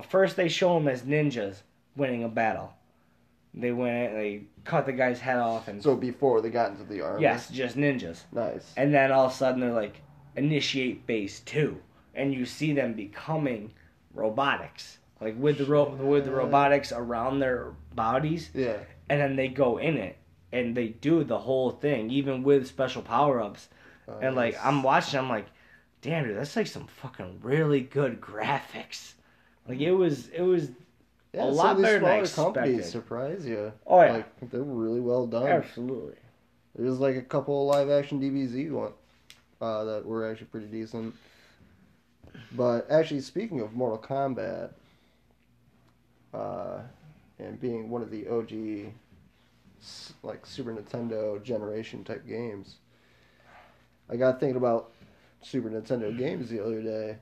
First, 0.09 0.35
they 0.35 0.49
show 0.49 0.75
them 0.75 0.87
as 0.89 1.03
ninjas 1.03 1.61
winning 1.95 2.23
a 2.23 2.29
battle. 2.29 2.71
They 3.59 3.71
went, 3.71 4.13
they 4.13 4.43
cut 4.65 4.85
the 4.85 4.93
guy's 4.93 5.19
head 5.19 5.37
off, 5.37 5.67
and 5.67 5.81
so 5.81 5.95
before 5.95 6.41
they 6.41 6.49
got 6.49 6.71
into 6.71 6.83
the 6.83 7.01
army. 7.01 7.21
yes, 7.23 7.49
just 7.49 7.75
ninjas. 7.77 8.21
Nice. 8.31 8.71
And 8.77 8.93
then 8.93 9.11
all 9.11 9.25
of 9.25 9.31
a 9.31 9.35
sudden, 9.35 9.61
they're 9.61 9.71
like, 9.73 10.01
initiate 10.35 11.05
phase 11.07 11.39
two, 11.41 11.79
and 12.13 12.33
you 12.33 12.45
see 12.45 12.73
them 12.73 12.93
becoming 12.93 13.71
robotics, 14.13 14.97
like 15.21 15.35
with 15.39 15.57
the 15.57 15.65
ro- 15.65 15.89
with 15.95 16.25
the 16.25 16.31
robotics 16.31 16.91
around 16.91 17.39
their 17.39 17.71
bodies, 17.95 18.49
Yeah. 18.53 18.77
and 19.09 19.19
then 19.21 19.35
they 19.35 19.47
go 19.47 19.77
in 19.77 19.97
it, 19.97 20.17
and 20.51 20.75
they 20.75 20.89
do 20.89 21.23
the 21.23 21.39
whole 21.39 21.71
thing, 21.71 22.09
even 22.11 22.43
with 22.43 22.67
special 22.67 23.01
power 23.01 23.41
ups. 23.41 23.69
Oh, 24.07 24.19
and 24.21 24.35
like, 24.35 24.57
I'm 24.63 24.83
watching, 24.83 25.19
I'm 25.19 25.29
like, 25.29 25.47
damn, 26.01 26.25
dude, 26.25 26.37
that's 26.37 26.55
like 26.55 26.67
some 26.67 26.87
fucking 26.87 27.39
really 27.41 27.81
good 27.81 28.21
graphics. 28.21 29.13
Like 29.67 29.79
it 29.79 29.91
was, 29.91 30.29
it 30.29 30.41
was 30.43 30.69
yeah, 31.33 31.43
a 31.43 31.47
some 31.47 31.55
lot 31.55 31.71
of 31.71 31.77
these 31.77 31.85
better 31.85 31.99
than 31.99 32.09
I 32.09 32.23
smaller 32.23 32.53
companies 32.53 32.89
surprise 32.89 33.45
you. 33.45 33.73
Oh 33.85 34.01
yeah, 34.01 34.11
Like 34.13 34.49
they're 34.49 34.61
really 34.63 34.99
well 34.99 35.27
done. 35.27 35.47
absolutely. 35.47 36.15
There's 36.75 36.99
like 36.99 37.15
a 37.15 37.21
couple 37.21 37.69
of 37.69 37.75
live 37.75 37.89
action 37.89 38.21
DBZ 38.21 38.71
one 38.71 38.93
uh, 39.61 39.83
that 39.83 40.05
were 40.05 40.29
actually 40.29 40.47
pretty 40.47 40.67
decent. 40.67 41.15
But 42.55 42.89
actually, 42.89 43.21
speaking 43.21 43.61
of 43.61 43.73
Mortal 43.73 43.97
Kombat, 43.97 44.71
uh, 46.33 46.81
and 47.39 47.59
being 47.59 47.89
one 47.89 48.01
of 48.01 48.11
the 48.11 48.27
OG, 48.27 48.91
like 50.23 50.45
Super 50.45 50.73
Nintendo 50.73 51.41
generation 51.43 52.03
type 52.03 52.27
games, 52.27 52.75
I 54.09 54.15
got 54.15 54.39
thinking 54.39 54.55
about 54.57 54.91
Super 55.41 55.69
Nintendo 55.69 56.15
games 56.15 56.49
the 56.49 56.63
other 56.63 56.81
day. 56.81 57.17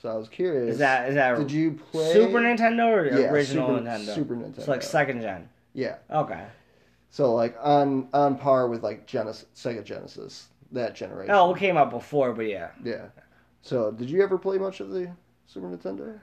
So 0.00 0.08
I 0.08 0.14
was 0.14 0.28
curious. 0.28 0.74
Is 0.74 0.78
that 0.78 1.08
is 1.08 1.14
that 1.16 1.38
Did 1.38 1.50
you 1.50 1.72
play 1.72 2.12
Super 2.12 2.38
Nintendo 2.38 2.86
or 2.86 3.06
Yeah, 3.06 3.30
original 3.30 3.68
Super, 3.68 3.88
Nintendo? 3.88 4.14
Super 4.14 4.36
Nintendo. 4.36 4.58
It's 4.58 4.68
like 4.68 4.82
second 4.82 5.22
gen. 5.22 5.48
yeah. 5.74 5.96
Okay. 6.10 6.44
So 7.10 7.34
like 7.34 7.56
on 7.60 8.08
on 8.12 8.36
par 8.38 8.68
with 8.68 8.82
like 8.82 9.06
Genesis, 9.06 9.46
Sega 9.56 9.82
Genesis, 9.82 10.48
that 10.72 10.94
generation. 10.94 11.34
Oh, 11.34 11.54
it 11.54 11.58
came 11.58 11.76
out 11.76 11.90
before, 11.90 12.32
but 12.32 12.46
yeah, 12.46 12.70
Yeah. 12.84 13.06
So, 13.62 13.90
did 13.90 14.08
you 14.08 14.22
ever 14.22 14.38
play 14.38 14.56
much 14.56 14.80
of 14.80 14.90
the 14.90 15.10
Super 15.46 15.66
Nintendo? 15.66 16.18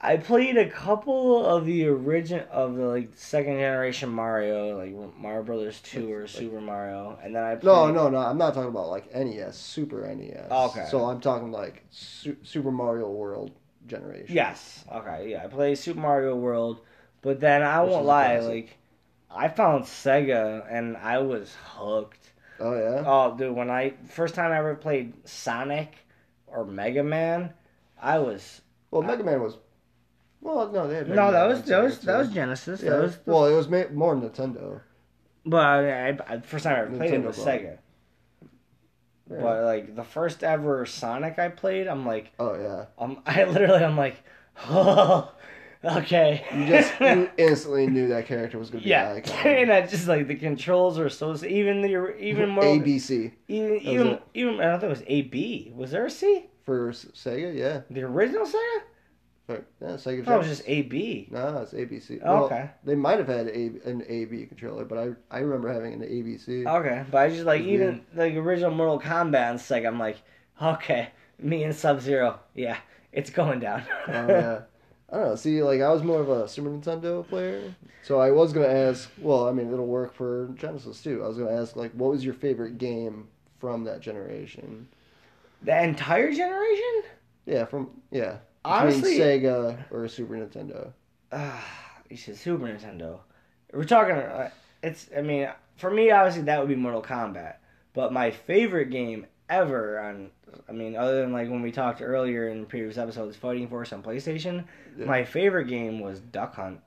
I 0.00 0.18
played 0.18 0.58
a 0.58 0.68
couple 0.68 1.46
of 1.46 1.64
the 1.64 1.88
origin 1.88 2.40
of 2.50 2.76
the 2.76 2.84
like 2.86 3.10
second 3.14 3.54
generation 3.54 4.10
Mario, 4.10 4.76
like 4.76 5.16
Mario 5.18 5.42
Brothers 5.42 5.80
Two 5.80 6.12
or 6.12 6.26
Super 6.26 6.60
Mario, 6.60 7.18
and 7.22 7.34
then 7.34 7.42
I 7.42 7.54
played, 7.54 7.64
No, 7.64 7.90
no, 7.90 8.08
no. 8.10 8.18
I'm 8.18 8.36
not 8.36 8.52
talking 8.54 8.68
about 8.68 8.88
like 8.90 9.12
NES, 9.14 9.56
Super 9.56 10.06
NES. 10.14 10.48
Oh, 10.50 10.66
okay. 10.66 10.86
So 10.90 11.06
I'm 11.06 11.20
talking 11.20 11.50
like 11.50 11.84
Su- 11.90 12.36
Super 12.42 12.70
Mario 12.70 13.10
World 13.10 13.52
generation. 13.86 14.34
Yes. 14.34 14.84
Okay. 14.92 15.30
Yeah, 15.30 15.44
I 15.44 15.46
played 15.46 15.78
Super 15.78 16.00
Mario 16.00 16.36
World, 16.36 16.80
but 17.22 17.40
then 17.40 17.62
I 17.62 17.82
Which 17.82 17.92
won't 17.92 18.04
lie, 18.04 18.36
classic. 18.36 18.48
like 18.48 18.78
I 19.30 19.48
found 19.48 19.84
Sega 19.84 20.66
and 20.70 20.96
I 20.98 21.18
was 21.18 21.54
hooked. 21.74 22.32
Oh 22.60 22.74
yeah. 22.74 23.02
Oh, 23.06 23.34
dude, 23.36 23.56
when 23.56 23.70
I 23.70 23.94
first 24.10 24.34
time 24.34 24.52
I 24.52 24.58
ever 24.58 24.74
played 24.74 25.14
Sonic 25.26 25.94
or 26.46 26.66
Mega 26.66 27.02
Man, 27.02 27.54
I 28.00 28.18
was 28.18 28.60
Well, 28.90 29.00
Mega 29.02 29.24
Man 29.24 29.40
was. 29.42 29.56
Well, 30.46 30.70
no, 30.70 30.86
they 30.86 30.94
had. 30.94 31.08
Mega 31.08 31.20
no, 31.20 31.32
that 31.32 31.40
Man 31.40 31.48
was 31.48 31.62
that 31.64 31.82
was 31.82 31.98
Sega, 31.98 32.00
that 32.02 32.18
was. 32.18 32.28
Genesis. 32.32 32.82
Yeah. 32.82 32.90
That 32.90 33.02
was 33.02 33.16
the, 33.16 33.32
Well, 33.32 33.46
it 33.46 33.56
was 33.56 33.68
ma- 33.68 33.88
more 33.92 34.14
Nintendo. 34.14 34.80
but 35.44 35.60
I, 35.64 36.08
I, 36.10 36.18
I 36.28 36.40
first 36.40 36.62
time 36.62 36.76
I 36.76 36.80
ever 36.82 36.96
played 36.96 37.14
it 37.14 37.20
Nintendo 37.20 37.26
was 37.26 37.38
Sega. 37.38 37.78
Yeah. 39.28 39.40
But 39.40 39.64
like 39.64 39.96
the 39.96 40.04
first 40.04 40.44
ever 40.44 40.86
Sonic 40.86 41.40
I 41.40 41.48
played, 41.48 41.88
I'm 41.88 42.06
like, 42.06 42.32
Oh 42.38 42.54
yeah. 42.54 42.84
I'm 42.96 43.18
I 43.26 43.42
literally 43.42 43.82
I'm 43.82 43.96
like, 43.96 44.22
oh, 44.68 45.32
okay. 45.84 46.44
You 46.54 46.66
just 46.66 46.92
you 47.00 47.28
instantly 47.36 47.88
knew 47.88 48.06
that 48.08 48.26
character 48.26 48.56
was 48.56 48.70
going 48.70 48.82
to 48.82 48.84
be 48.84 48.90
yeah, 48.90 49.20
and 49.44 49.72
I 49.72 49.84
just 49.84 50.06
like 50.06 50.28
the 50.28 50.36
controls 50.36 50.96
are 50.96 51.08
so 51.08 51.34
even 51.44 51.82
the 51.82 52.16
even 52.18 52.50
more 52.50 52.62
ABC 52.62 53.32
even 53.48 53.80
even 53.80 54.18
even 54.32 54.60
I 54.60 54.66
don't 54.66 54.78
think 54.78 54.90
it 54.90 54.98
was 55.00 55.04
A 55.08 55.22
B. 55.22 55.72
Was 55.74 55.90
there 55.90 56.06
a 56.06 56.10
C? 56.10 56.46
for 56.64 56.92
Sega. 56.92 57.52
Yeah. 57.56 57.80
The 57.90 58.02
original 58.02 58.46
Sega? 58.46 58.82
Yeah, 59.48 59.56
Sega. 59.80 60.22
I 60.22 60.24
thought 60.24 60.34
it 60.34 60.38
was 60.38 60.48
just 60.48 60.62
A 60.66 60.82
B. 60.82 61.28
No, 61.30 61.58
it's 61.58 61.72
ABC. 61.72 62.20
Oh, 62.24 62.34
Well, 62.34 62.44
okay. 62.46 62.70
They 62.84 62.96
might 62.96 63.18
have 63.18 63.28
had 63.28 63.46
a, 63.48 63.70
an 63.84 64.04
AB 64.08 64.46
controller, 64.46 64.84
but 64.84 64.98
I 64.98 65.10
I 65.30 65.38
remember 65.40 65.72
having 65.72 65.92
an 65.92 66.00
ABC. 66.00 66.66
Okay, 66.66 67.04
but 67.10 67.18
I 67.18 67.28
just 67.30 67.44
like 67.44 67.62
even 67.62 68.04
like 68.14 68.34
original 68.34 68.72
Mortal 68.72 69.00
Kombat 69.00 69.50
and 69.50 69.58
Sega. 69.58 69.86
I'm 69.86 69.98
like, 69.98 70.16
okay, 70.60 71.10
me 71.38 71.62
and 71.62 71.74
Sub 71.74 72.00
Zero, 72.00 72.40
yeah, 72.54 72.78
it's 73.12 73.30
going 73.30 73.60
down. 73.60 73.82
Oh 74.08 74.12
yeah. 74.28 74.60
I 75.12 75.16
don't 75.18 75.28
know. 75.28 75.36
See, 75.36 75.62
like 75.62 75.80
I 75.80 75.90
was 75.90 76.02
more 76.02 76.20
of 76.20 76.28
a 76.28 76.48
Super 76.48 76.68
Nintendo 76.68 77.24
player, 77.28 77.72
so 78.02 78.18
I 78.18 78.32
was 78.32 78.52
gonna 78.52 78.66
ask. 78.66 79.08
Well, 79.18 79.46
I 79.48 79.52
mean, 79.52 79.72
it'll 79.72 79.86
work 79.86 80.12
for 80.12 80.48
Genesis 80.56 81.00
too. 81.00 81.22
I 81.22 81.28
was 81.28 81.38
gonna 81.38 81.52
ask, 81.54 81.76
like, 81.76 81.92
what 81.92 82.10
was 82.10 82.24
your 82.24 82.34
favorite 82.34 82.78
game 82.78 83.28
from 83.60 83.84
that 83.84 84.00
generation? 84.00 84.88
the 85.62 85.82
entire 85.82 86.32
generation? 86.32 87.02
Yeah, 87.46 87.64
from 87.66 87.90
yeah, 88.10 88.38
Honestly, 88.66 89.18
between 89.18 89.42
Sega 89.42 89.84
or 89.90 90.08
Super 90.08 90.34
Nintendo. 90.34 90.92
uh, 91.32 91.60
you 92.10 92.16
said 92.16 92.36
Super 92.36 92.64
Nintendo. 92.64 93.18
We're 93.72 93.84
talking. 93.84 94.14
Uh, 94.16 94.50
it's. 94.82 95.08
I 95.16 95.22
mean, 95.22 95.48
for 95.76 95.90
me, 95.90 96.10
obviously 96.10 96.42
that 96.42 96.58
would 96.60 96.68
be 96.68 96.76
Mortal 96.76 97.02
Kombat. 97.02 97.56
But 97.94 98.12
my 98.12 98.30
favorite 98.30 98.90
game 98.90 99.26
ever 99.48 99.98
on. 100.00 100.30
I 100.68 100.72
mean, 100.72 100.96
other 100.96 101.20
than 101.20 101.32
like 101.32 101.48
when 101.50 101.62
we 101.62 101.70
talked 101.72 102.00
earlier 102.00 102.48
in 102.48 102.66
previous 102.66 102.96
episodes, 102.98 103.36
Fighting 103.36 103.68
Force 103.68 103.92
on 103.92 104.02
PlayStation. 104.02 104.64
Yeah. 104.98 105.04
My 105.06 105.24
favorite 105.24 105.66
game 105.68 106.00
was 106.00 106.20
Duck 106.20 106.54
Hunt 106.54 106.80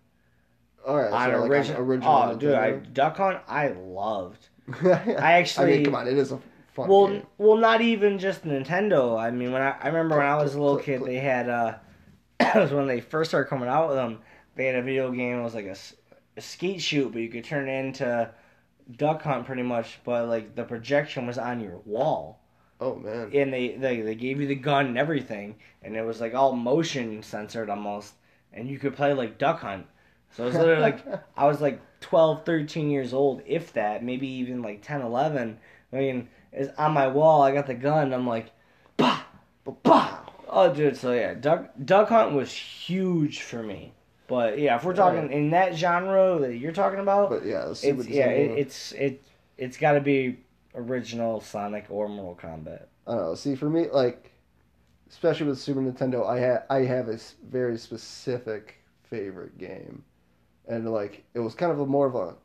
All 0.87 0.97
right, 0.97 1.11
on 1.11 1.31
so 1.31 1.43
like 1.45 1.69
on 1.69 1.75
original. 1.75 2.11
Oh, 2.31 2.35
dude, 2.37 2.53
I, 2.55 2.71
Nintendo. 2.71 2.93
Duck 2.93 3.17
Hunt 3.17 3.37
I 3.47 3.67
loved. 3.69 4.47
I 4.83 5.33
actually- 5.33 5.77
mean, 5.77 5.85
come 5.85 5.95
on, 5.95 6.07
it 6.07 6.17
is 6.17 6.31
a 6.31 6.39
fun 6.79 6.89
Well, 6.89 7.07
game. 7.07 7.23
well, 7.37 7.57
not 7.57 7.81
even 7.81 8.19
just 8.19 8.43
Nintendo. 8.45 9.19
I 9.19 9.31
mean, 9.31 9.51
when 9.51 9.61
I, 9.61 9.75
I 9.81 9.87
remember 9.87 10.17
when 10.17 10.25
I 10.25 10.35
was 10.41 10.55
a 10.55 10.61
little 10.61 10.77
kid, 10.77 11.03
they 11.05 11.17
had 11.17 11.49
uh, 11.49 11.75
it 12.39 12.55
was 12.55 12.71
when 12.71 12.87
they 12.87 13.01
first 13.01 13.31
started 13.31 13.49
coming 13.49 13.69
out 13.69 13.87
with 13.89 13.97
them. 13.97 14.19
They 14.55 14.65
had 14.65 14.75
a 14.75 14.81
video 14.81 15.11
game. 15.11 15.39
It 15.39 15.43
was 15.43 15.55
like 15.55 15.65
a, 15.65 15.75
skeet 16.41 16.81
shoot, 16.81 17.11
but 17.11 17.21
you 17.21 17.29
could 17.29 17.43
turn 17.43 17.67
it 17.67 17.85
into 17.85 18.29
duck 18.97 19.21
hunt 19.23 19.45
pretty 19.45 19.63
much. 19.63 19.99
But 20.03 20.27
like 20.27 20.55
the 20.55 20.63
projection 20.63 21.27
was 21.27 21.37
on 21.37 21.59
your 21.59 21.77
wall, 21.85 22.39
Oh 22.79 22.95
man. 22.95 23.29
and 23.33 23.53
they 23.53 23.75
they, 23.75 24.01
they 24.01 24.15
gave 24.15 24.39
you 24.41 24.47
the 24.47 24.55
gun 24.55 24.87
and 24.87 24.97
everything, 24.97 25.55
and 25.83 25.95
it 25.95 26.05
was 26.05 26.21
like 26.21 26.33
all 26.33 26.53
motion 26.53 27.21
censored 27.23 27.69
almost, 27.69 28.13
and 28.53 28.69
you 28.69 28.79
could 28.79 28.95
play 28.95 29.13
like 29.13 29.37
duck 29.37 29.59
hunt. 29.61 29.85
So 30.31 30.43
it 30.43 30.47
was 30.47 30.55
literally 30.55 30.81
like 30.81 31.05
I 31.37 31.45
was 31.45 31.59
like 31.61 31.81
12, 32.01 32.45
13 32.45 32.89
years 32.89 33.13
old, 33.13 33.41
if 33.45 33.73
that, 33.73 34.03
maybe 34.03 34.27
even 34.27 34.61
like 34.61 34.81
10, 34.81 35.01
11. 35.01 35.57
I 35.91 35.95
mean, 35.97 36.29
is 36.59 36.69
on 36.77 36.91
my 36.93 37.07
wall. 37.07 37.41
I 37.41 37.51
got 37.53 37.65
the 37.67 37.73
gun. 37.73 38.13
I'm 38.13 38.27
like, 38.27 38.51
bah, 38.97 39.21
bah. 39.83 40.19
Oh, 40.47 40.71
dude. 40.73 40.97
So 40.97 41.13
yeah, 41.13 41.33
duck 41.33 41.69
duck 41.83 42.09
hunt 42.09 42.33
was 42.33 42.51
huge 42.51 43.41
for 43.41 43.63
me. 43.63 43.93
But 44.27 44.59
yeah, 44.59 44.75
if 44.75 44.83
we're 44.83 44.93
talking 44.93 45.21
Right. 45.23 45.31
in 45.31 45.49
that 45.51 45.75
genre 45.75 46.37
that 46.41 46.55
you're 46.57 46.71
talking 46.71 46.99
about, 46.99 47.29
But 47.31 47.45
yeah, 47.45 47.69
it's 47.69 47.83
yeah, 47.83 48.27
it, 48.29 48.59
it's 48.59 48.91
it 48.91 49.23
it's 49.57 49.77
got 49.77 49.93
to 49.93 50.01
be 50.01 50.37
original 50.75 51.41
Sonic 51.41 51.85
or 51.89 52.07
Mortal 52.07 52.49
Kombat. 52.49 52.83
I 53.07 53.13
don't 53.15 53.21
know. 53.23 53.35
See, 53.35 53.55
for 53.55 53.69
me, 53.69 53.87
like, 53.91 54.31
especially 55.09 55.47
with 55.47 55.57
Super 55.59 55.81
Nintendo, 55.81 56.27
I 56.27 56.39
ha- 56.39 56.63
I 56.69 56.83
have 56.85 57.09
a 57.09 57.17
very 57.49 57.77
specific 57.77 58.75
favorite 59.09 59.57
game, 59.57 60.03
and 60.67 60.91
like 60.91 61.23
it 61.33 61.39
was 61.39 61.55
kind 61.55 61.71
of 61.71 61.79
a 61.79 61.85
more 61.87 62.05
of 62.05 62.13
a 62.15 62.35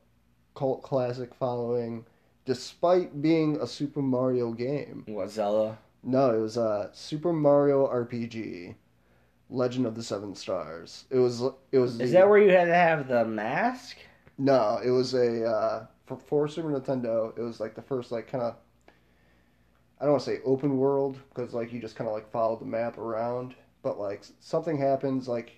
cult 0.54 0.82
classic 0.82 1.34
following, 1.34 2.06
despite 2.44 3.22
being 3.22 3.56
a 3.60 3.66
Super 3.66 4.02
Mario 4.02 4.52
game. 4.52 5.04
What 5.06 5.30
Zelda? 5.30 5.78
No, 6.02 6.34
it 6.34 6.40
was 6.40 6.56
a 6.56 6.90
Super 6.92 7.32
Mario 7.32 7.86
RPG, 7.86 8.74
Legend 9.50 9.86
of 9.86 9.94
the 9.94 10.02
Seven 10.02 10.34
Stars. 10.34 11.04
It 11.10 11.18
was 11.18 11.42
it 11.72 11.78
was. 11.78 12.00
Is 12.00 12.10
the- 12.10 12.18
that 12.18 12.28
where 12.28 12.38
you 12.38 12.50
had 12.50 12.66
to 12.66 12.74
have 12.74 13.08
the 13.08 13.24
mask? 13.24 13.96
No, 14.36 14.80
it 14.84 14.90
was 14.90 15.14
a 15.14 15.44
uh, 15.48 15.86
for, 16.06 16.16
for 16.16 16.48
Super 16.48 16.68
Nintendo. 16.68 17.36
It 17.38 17.42
was 17.42 17.60
like 17.60 17.74
the 17.74 17.82
first 17.82 18.12
like 18.12 18.30
kind 18.30 18.42
of 18.44 18.56
I 20.00 20.04
don't 20.04 20.12
want 20.12 20.24
to 20.24 20.30
say 20.30 20.40
open 20.44 20.76
world 20.76 21.18
because 21.28 21.54
like 21.54 21.72
you 21.72 21.80
just 21.80 21.96
kind 21.96 22.08
of 22.08 22.14
like 22.14 22.30
follow 22.30 22.56
the 22.56 22.64
map 22.64 22.98
around, 22.98 23.54
but 23.82 23.98
like 23.98 24.24
something 24.40 24.76
happens, 24.76 25.28
like 25.28 25.52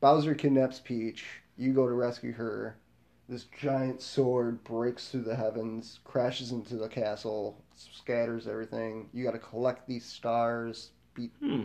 Bowser 0.00 0.34
kidnaps 0.34 0.80
Peach. 0.80 1.24
You 1.56 1.72
go 1.72 1.86
to 1.86 1.94
rescue 1.94 2.32
her. 2.32 2.76
This 3.28 3.44
giant 3.60 4.00
sword 4.02 4.62
breaks 4.62 5.08
through 5.08 5.22
the 5.22 5.34
heavens, 5.34 5.98
crashes 6.04 6.52
into 6.52 6.76
the 6.76 6.88
castle, 6.88 7.60
scatters 7.74 8.46
everything. 8.46 9.08
You 9.12 9.24
got 9.24 9.32
to 9.32 9.38
collect 9.38 9.86
these 9.88 10.04
stars. 10.04 10.90
Beat. 11.14 11.32
Hmm. 11.40 11.64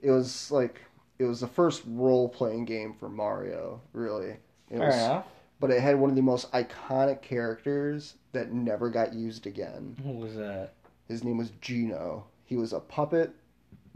It 0.00 0.10
was 0.12 0.50
like 0.52 0.80
it 1.18 1.24
was 1.24 1.40
the 1.40 1.48
first 1.48 1.82
role 1.86 2.28
playing 2.28 2.64
game 2.66 2.94
for 2.98 3.08
Mario. 3.08 3.80
Really, 3.92 4.36
it 4.70 4.78
Fair 4.78 4.86
was, 4.86 4.94
enough. 4.94 5.26
but 5.58 5.70
it 5.70 5.80
had 5.80 5.98
one 5.98 6.10
of 6.10 6.16
the 6.16 6.22
most 6.22 6.50
iconic 6.52 7.22
characters 7.22 8.14
that 8.32 8.52
never 8.52 8.88
got 8.88 9.12
used 9.12 9.46
again. 9.48 9.96
Who 10.04 10.12
was 10.12 10.36
that? 10.36 10.74
His 11.08 11.24
name 11.24 11.38
was 11.38 11.50
Geno. 11.60 12.26
He 12.44 12.56
was 12.56 12.72
a 12.72 12.78
puppet 12.80 13.32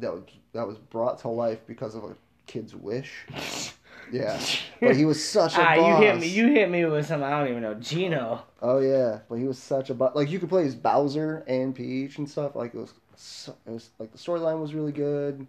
that 0.00 0.12
was 0.12 0.24
that 0.52 0.66
was 0.66 0.78
brought 0.78 1.20
to 1.20 1.28
life 1.28 1.60
because 1.66 1.94
of 1.94 2.02
a 2.02 2.16
kid's 2.46 2.74
wish. 2.74 3.24
Yeah, 4.10 4.40
but 4.80 4.96
he 4.96 5.04
was 5.04 5.22
such 5.26 5.56
a 5.56 5.62
ah, 5.62 5.76
boss. 5.76 6.00
you 6.00 6.06
hit 6.06 6.20
me. 6.20 6.28
You 6.28 6.48
hit 6.48 6.70
me 6.70 6.84
with 6.84 7.06
something 7.06 7.26
I 7.26 7.40
don't 7.40 7.48
even 7.48 7.62
know. 7.62 7.74
Geno. 7.74 8.42
Oh 8.60 8.78
yeah, 8.78 9.20
but 9.28 9.36
he 9.36 9.44
was 9.44 9.58
such 9.58 9.90
a 9.90 9.94
boss. 9.94 10.14
Like 10.14 10.30
you 10.30 10.38
could 10.38 10.48
play 10.48 10.64
as 10.64 10.74
Bowser 10.74 11.44
and 11.46 11.74
Peach 11.74 12.18
and 12.18 12.28
stuff. 12.28 12.54
Like 12.56 12.74
it 12.74 12.78
was, 12.78 12.94
so, 13.16 13.54
it 13.66 13.70
was 13.70 13.90
like 13.98 14.12
the 14.12 14.18
storyline 14.18 14.60
was 14.60 14.74
really 14.74 14.92
good. 14.92 15.46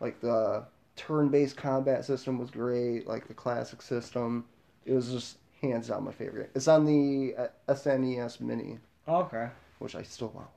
Like 0.00 0.20
the 0.20 0.64
turn-based 0.96 1.56
combat 1.56 2.04
system 2.04 2.38
was 2.38 2.50
great. 2.50 3.06
Like 3.06 3.28
the 3.28 3.34
classic 3.34 3.82
system, 3.82 4.44
it 4.84 4.92
was 4.92 5.10
just 5.10 5.38
hands 5.60 5.88
down 5.88 6.04
my 6.04 6.12
favorite. 6.12 6.50
It's 6.54 6.68
on 6.68 6.84
the 6.84 7.34
uh, 7.36 7.46
SNES 7.68 8.40
Mini, 8.40 8.78
Okay. 9.08 9.48
which 9.78 9.94
I 9.94 10.02
still 10.02 10.28
want 10.28 10.48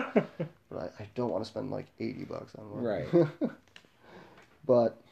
one. 0.00 0.24
But 0.70 0.94
I, 0.98 1.02
I 1.02 1.08
don't 1.14 1.30
want 1.30 1.42
to 1.44 1.50
spend 1.50 1.70
like 1.70 1.86
80 1.98 2.24
bucks 2.24 2.54
on 2.54 2.70
one. 2.70 2.82
Right. 2.84 3.06
but, 4.66 5.02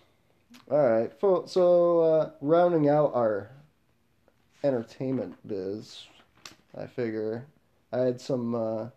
alright. 0.71 1.13
So, 1.21 1.45
so 1.47 2.01
uh, 2.01 2.31
rounding 2.41 2.89
out 2.89 3.13
our 3.15 3.51
entertainment 4.63 5.37
biz, 5.47 6.05
I 6.77 6.87
figure 6.87 7.47
I 7.93 7.99
had 7.99 8.21
some. 8.21 8.55
Uh, 8.55 8.89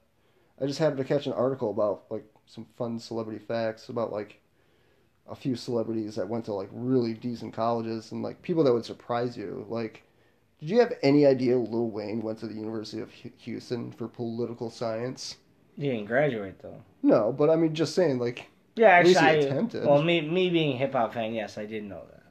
I 0.61 0.67
just 0.67 0.79
happened 0.79 0.99
to 0.99 1.03
catch 1.03 1.25
an 1.25 1.33
article 1.33 1.71
about 1.71 2.03
like 2.09 2.25
some 2.45 2.65
fun 2.77 2.99
celebrity 2.99 3.43
facts 3.43 3.89
about 3.89 4.11
like 4.11 4.39
a 5.29 5.35
few 5.35 5.55
celebrities 5.55 6.15
that 6.15 6.27
went 6.27 6.45
to 6.45 6.53
like 6.53 6.69
really 6.71 7.13
decent 7.13 7.53
colleges 7.53 8.11
and 8.11 8.21
like 8.21 8.41
people 8.41 8.63
that 8.63 8.73
would 8.73 8.85
surprise 8.85 9.37
you. 9.37 9.65
Like, 9.69 10.03
did 10.59 10.69
you 10.69 10.79
have 10.79 10.93
any 11.01 11.25
idea 11.25 11.57
Lil 11.57 11.89
Wayne 11.89 12.21
went 12.21 12.39
to 12.39 12.47
the 12.47 12.53
University 12.53 13.01
of 13.01 13.11
Houston 13.11 13.91
for 13.91 14.07
political 14.07 14.69
science? 14.69 15.37
He 15.77 15.87
didn't 15.87 16.05
graduate 16.05 16.59
though. 16.61 16.83
No, 17.01 17.31
but 17.31 17.49
I 17.49 17.55
mean, 17.55 17.73
just 17.73 17.95
saying, 17.95 18.19
like, 18.19 18.50
Yeah, 18.75 18.87
actually, 18.89 19.17
I, 19.17 19.31
attempted. 19.31 19.83
well, 19.83 20.01
me 20.01 20.21
me 20.21 20.49
being 20.49 20.73
a 20.73 20.77
hip 20.77 20.93
hop 20.93 21.13
fan, 21.13 21.33
yes, 21.33 21.57
I 21.57 21.65
did 21.65 21.83
know 21.83 22.03
that. 22.11 22.23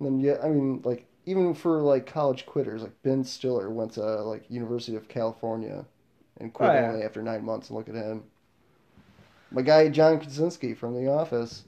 then 0.00 0.20
yeah, 0.20 0.36
I 0.42 0.48
mean, 0.48 0.82
like, 0.84 1.06
even 1.26 1.54
for 1.54 1.80
like 1.82 2.06
college 2.06 2.46
quitters, 2.46 2.82
like 2.82 3.00
Ben 3.02 3.24
Stiller 3.24 3.70
went 3.70 3.92
to 3.92 4.02
like 4.22 4.50
University 4.50 4.96
of 4.96 5.08
California 5.08 5.86
and 6.38 6.52
quit 6.52 6.70
Oh, 6.70 6.74
yeah. 6.74 6.88
only 6.90 7.02
after 7.02 7.22
nine 7.22 7.44
months. 7.44 7.70
And 7.70 7.76
look 7.78 7.88
at 7.88 7.94
him. 7.94 8.24
My 9.50 9.62
guy 9.62 9.88
John 9.88 10.18
Krasinski 10.20 10.74
from 10.74 10.94
The 10.94 11.08
Office, 11.08 11.64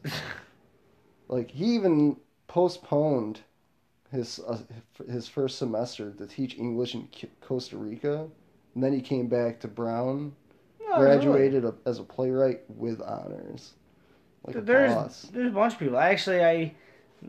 like, 1.28 1.50
he 1.50 1.74
even 1.74 2.16
postponed 2.48 3.40
his 4.10 4.40
uh, 4.46 4.60
his 5.10 5.28
first 5.28 5.58
semester 5.58 6.12
to 6.14 6.26
teach 6.26 6.56
English 6.58 6.94
in 6.94 7.08
Costa 7.40 7.76
Rica, 7.78 8.28
and 8.74 8.84
then 8.84 8.92
he 8.92 9.00
came 9.02 9.28
back 9.28 9.60
to 9.60 9.68
Brown, 9.68 10.34
Oh, 10.80 11.02
really? 11.02 11.02
graduated 11.02 11.64
a, 11.64 11.74
as 11.86 11.98
a 11.98 12.04
playwright 12.04 12.62
with 12.70 13.00
honors. 13.02 13.74
Like 14.47 14.57
a 14.57 14.61
There's 14.61 14.94
boss. 14.94 15.22
there's 15.32 15.49
a 15.49 15.55
bunch 15.55 15.74
of 15.74 15.78
people. 15.78 15.99
Actually, 15.99 16.44
I 16.44 16.74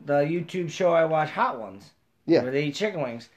the 0.05 0.19
YouTube 0.19 0.69
show 0.69 0.93
I 0.93 1.05
watch, 1.05 1.29
Hot 1.31 1.59
Ones. 1.59 1.91
Yeah. 2.25 2.43
Where 2.43 2.51
they 2.51 2.65
eat 2.65 2.75
chicken 2.75 3.01
wings. 3.01 3.29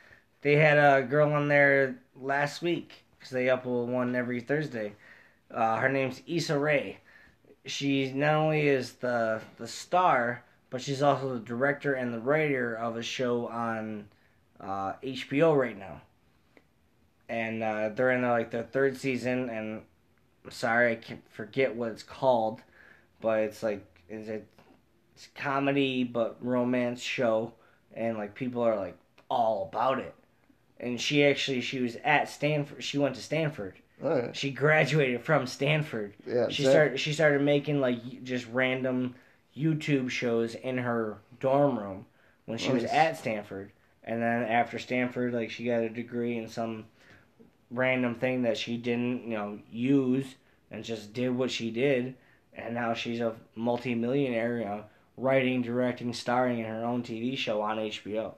They 0.43 0.57
had 0.57 0.79
a 0.79 1.03
girl 1.07 1.33
on 1.33 1.49
there 1.49 1.97
last 2.21 2.63
week 2.63 2.93
because 3.19 3.31
they 3.31 3.47
upload 3.47 3.87
one 3.87 4.15
every 4.17 4.41
Thursday. 4.41 4.95
Uh, 5.51 5.77
her 5.77 5.89
name's 5.89 6.23
Issa 6.27 6.59
Rae. 6.59 6.99
She 7.67 8.13
not 8.13 8.35
only 8.35 8.67
is 8.69 8.93
the 8.95 9.41
the 9.59 9.69
star, 9.69 10.45
but 10.71 10.81
she's 10.81 11.03
also 11.03 11.35
the 11.35 11.41
director 11.41 11.95
and 11.95 12.13
the 12.13 12.21
writer 12.21 12.75
of 12.75 12.97
a 12.97 13.03
show 13.03 13.47
on 13.49 14.09
uh, 14.61 14.95
HBO 15.03 15.57
right 15.57 15.79
now. 15.79 16.01
And 17.29 17.63
uh, 17.63 17.91
they're 17.91 18.11
in 18.11 18.23
like 18.23 18.51
their 18.51 18.65
third 18.65 18.97
season, 18.97 19.49
and 19.51 19.83
I'm 20.45 20.51
sorry 20.51 20.93
I 20.93 20.97
can't 20.97 21.23
forget 21.31 21.77
what 21.77 21.93
it's 21.93 22.03
called, 22.03 22.63
but 23.21 23.41
it's 23.41 23.63
like 23.63 23.85
is 24.09 24.29
it 24.29 24.47
it's 25.15 25.29
comedy 25.35 26.05
but 26.05 26.37
romance 26.41 27.03
show, 27.03 27.53
and 27.95 28.17
like 28.17 28.35
people 28.35 28.63
are 28.63 28.77
like 28.77 28.97
all 29.29 29.69
about 29.71 29.99
it. 29.99 30.15
And 30.79 31.01
she 31.01 31.25
actually 31.25 31.61
she 31.61 31.81
was 31.81 31.97
at 32.05 32.29
Stanford. 32.29 32.83
She 32.83 32.99
went 32.99 33.15
to 33.17 33.23
Stanford. 33.23 33.79
Right. 34.01 34.35
She 34.35 34.51
graduated 34.51 35.23
from 35.23 35.47
Stanford. 35.47 36.15
Yeah. 36.27 36.49
She 36.49 36.65
started 36.65 36.99
she 36.99 37.13
started 37.13 37.43
making 37.43 37.81
like 37.81 38.25
just 38.25 38.47
random 38.51 39.15
YouTube 39.57 40.11
shows 40.11 40.55
in 40.55 40.79
her 40.79 41.19
dorm 41.39 41.79
room 41.79 42.07
when 42.47 42.59
she 42.59 42.73
was 42.73 42.85
at 42.85 43.19
Stanford. 43.19 43.73
And 44.05 44.23
then 44.23 44.45
after 44.45 44.79
Stanford, 44.79 45.35
like 45.35 45.51
she 45.51 45.67
got 45.67 45.83
a 45.83 45.91
degree 45.91 46.39
in 46.39 46.49
some 46.49 46.87
random 47.71 48.15
thing 48.15 48.43
that 48.43 48.57
she 48.57 48.77
didn't, 48.77 49.25
you 49.25 49.37
know, 49.37 49.59
use 49.71 50.35
and 50.71 50.83
just 50.83 51.13
did 51.13 51.31
what 51.31 51.51
she 51.51 51.71
did. 51.71 52.15
And 52.55 52.75
now 52.75 52.95
she's 52.95 53.21
a 53.21 53.35
multi-millionaire, 53.55 54.59
you 54.59 54.65
know, 54.65 54.85
writing, 55.17 55.63
directing, 55.63 56.13
starring 56.13 56.59
in 56.59 56.65
her 56.67 56.85
own 56.85 57.03
TV 57.03 57.37
show 57.37 57.61
on 57.63 57.79
HBO. 57.79 58.35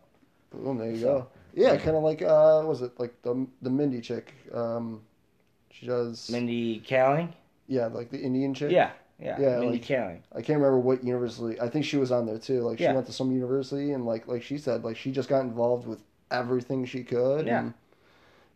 Boom, 0.51 0.79
there 0.79 0.91
you 0.91 0.97
So- 0.99 1.19
go. 1.21 1.27
Yeah, 1.55 1.77
kind 1.77 1.97
of 1.99 2.03
like 2.03 2.23
uh, 2.23 2.63
was 2.65 2.81
it 2.81 2.99
like 2.99 3.21
the 3.23 3.47
the 3.61 3.69
Mindy 3.69 4.01
chick? 4.01 4.33
Um, 4.55 5.03
she 5.71 5.85
does. 5.87 6.31
Mindy 6.31 6.81
Kaling? 6.81 7.29
Yeah, 7.67 7.89
like 7.89 8.09
the 8.11 8.19
Indian 8.19 8.55
chick. 8.55 8.71
Yeah, 8.73 8.91
yeah, 9.21 9.39
Yeah, 9.39 9.59
Mindy 9.59 9.73
like- 9.79 9.83
Kaling. 9.85 10.21
I 10.33 10.37
can't 10.37 10.59
remember 10.59 10.79
what 10.79 11.05
university. 11.05 11.61
I 11.61 11.69
think 11.69 11.85
she 11.85 11.99
was 11.99 12.11
on 12.11 12.25
there 12.25 12.39
too. 12.39 12.63
Like 12.63 12.79
she 12.79 12.85
Yeah. 12.85 12.95
went 12.95 13.05
to 13.07 13.13
some 13.13 13.31
university 13.33 13.93
and 13.93 14.07
like 14.07 14.27
like 14.29 14.43
she 14.43 14.57
said, 14.57 14.83
like 14.83 14.97
she 14.97 15.13
just 15.13 15.29
got 15.29 15.41
involved 15.43 15.87
with 15.87 16.03
everything 16.31 16.87
she 16.87 17.05
could. 17.05 17.47
Yeah. 17.47 17.71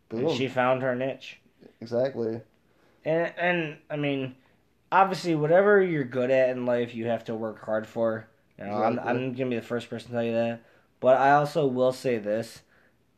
And 0.09 0.19
And 0.21 0.31
she 0.31 0.47
found 0.47 0.81
her 0.81 0.95
niche. 0.95 1.39
exactly. 1.81 2.41
And 3.05 3.31
and 3.37 3.77
I 3.91 3.95
mean, 3.95 4.35
obviously, 4.91 5.35
whatever 5.35 5.81
you're 5.81 6.03
good 6.03 6.31
at 6.31 6.49
in 6.49 6.65
life, 6.65 6.93
you 6.95 7.07
have 7.07 7.23
to 7.25 7.35
work 7.35 7.63
hard 7.63 7.87
for. 7.87 8.27
You 8.57 8.65
know, 8.65 8.83
I'm 8.83 8.99
I'm 8.99 9.33
gonna 9.33 9.49
be 9.49 9.55
the 9.55 9.61
first 9.61 9.89
person 9.89 10.09
to 10.09 10.13
tell 10.13 10.23
you 10.23 10.33
that. 10.33 10.61
But 10.99 11.17
I 11.17 11.33
also 11.33 11.67
will 11.67 11.91
say 11.91 12.17
this: 12.17 12.61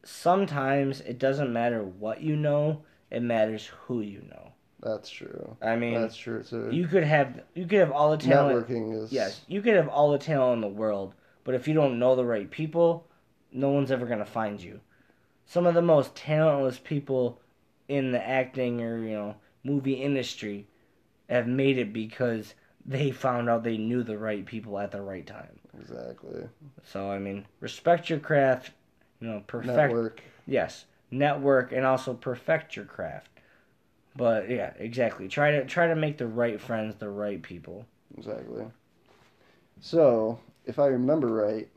sometimes 0.04 1.02
it 1.02 1.18
doesn't 1.18 1.54
matter 1.54 1.84
what 1.84 2.22
you 2.22 2.36
know; 2.36 2.84
it 3.10 3.22
matters 3.22 3.72
who 3.86 4.02
you 4.02 4.22
know. 4.30 4.52
That's 4.82 5.10
true. 5.10 5.58
I 5.62 5.76
mean, 5.76 5.96
That's 6.02 6.16
true 6.16 6.42
too. 6.42 6.70
you 6.72 6.88
could 6.88 7.04
have 7.04 7.42
you 7.54 7.66
could 7.68 7.80
have 7.80 7.92
all 7.92 8.12
the 8.12 8.18
talent. 8.18 8.68
Networking 8.68 9.02
is 9.02 9.12
Yes, 9.12 9.42
you 9.48 9.62
could 9.62 9.76
have 9.76 9.90
all 9.90 10.12
the 10.12 10.18
talent 10.18 10.56
in 10.56 10.62
the 10.62 10.76
world, 10.76 11.14
but 11.44 11.56
if 11.56 11.68
you 11.68 11.74
don't 11.74 12.00
know 12.00 12.16
the 12.16 12.26
right 12.26 12.50
people, 12.50 13.08
no 13.52 13.70
one's 13.70 13.92
ever 13.92 14.06
gonna 14.06 14.26
find 14.26 14.62
you. 14.62 14.80
Some 15.46 15.66
of 15.66 15.74
the 15.74 15.82
most 15.82 16.16
talentless 16.16 16.80
people 16.80 17.42
in 17.88 18.12
the 18.12 18.26
acting 18.26 18.82
or 18.82 19.00
you 19.00 19.14
know 19.14 19.36
movie 19.64 19.94
industry 19.94 20.68
have 21.30 21.48
made 21.48 21.78
it 21.78 21.94
because 21.94 22.54
they 22.86 23.12
found 23.12 23.50
out 23.50 23.64
they 23.64 23.78
knew 23.78 24.04
the 24.04 24.18
right 24.18 24.46
people 24.46 24.80
at 24.80 24.92
the 24.92 25.02
right 25.02 25.26
time. 25.26 25.60
exactly 25.80 26.48
So 26.84 27.12
I 27.12 27.20
mean, 27.20 27.46
respect 27.60 28.10
your 28.10 28.20
craft, 28.20 28.72
you 29.20 29.28
know, 29.28 29.44
perfect. 29.48 29.76
network. 29.78 30.22
Yes, 30.48 30.86
network 31.12 31.72
and 31.72 31.86
also 31.86 32.14
perfect 32.14 32.76
your 32.76 32.86
craft. 32.86 33.30
But 34.16 34.50
yeah, 34.50 34.74
exactly. 34.78 35.28
Try 35.28 35.52
to 35.52 35.66
try 35.66 35.88
to 35.88 35.96
make 35.96 36.18
the 36.18 36.28
right 36.28 36.60
friends, 36.60 36.96
the 36.96 37.10
right 37.10 37.42
people. 37.42 37.86
Exactly. 38.18 38.66
So, 39.82 40.40
if 40.66 40.80
I 40.80 40.88
remember 40.88 41.28
right, 41.28 41.70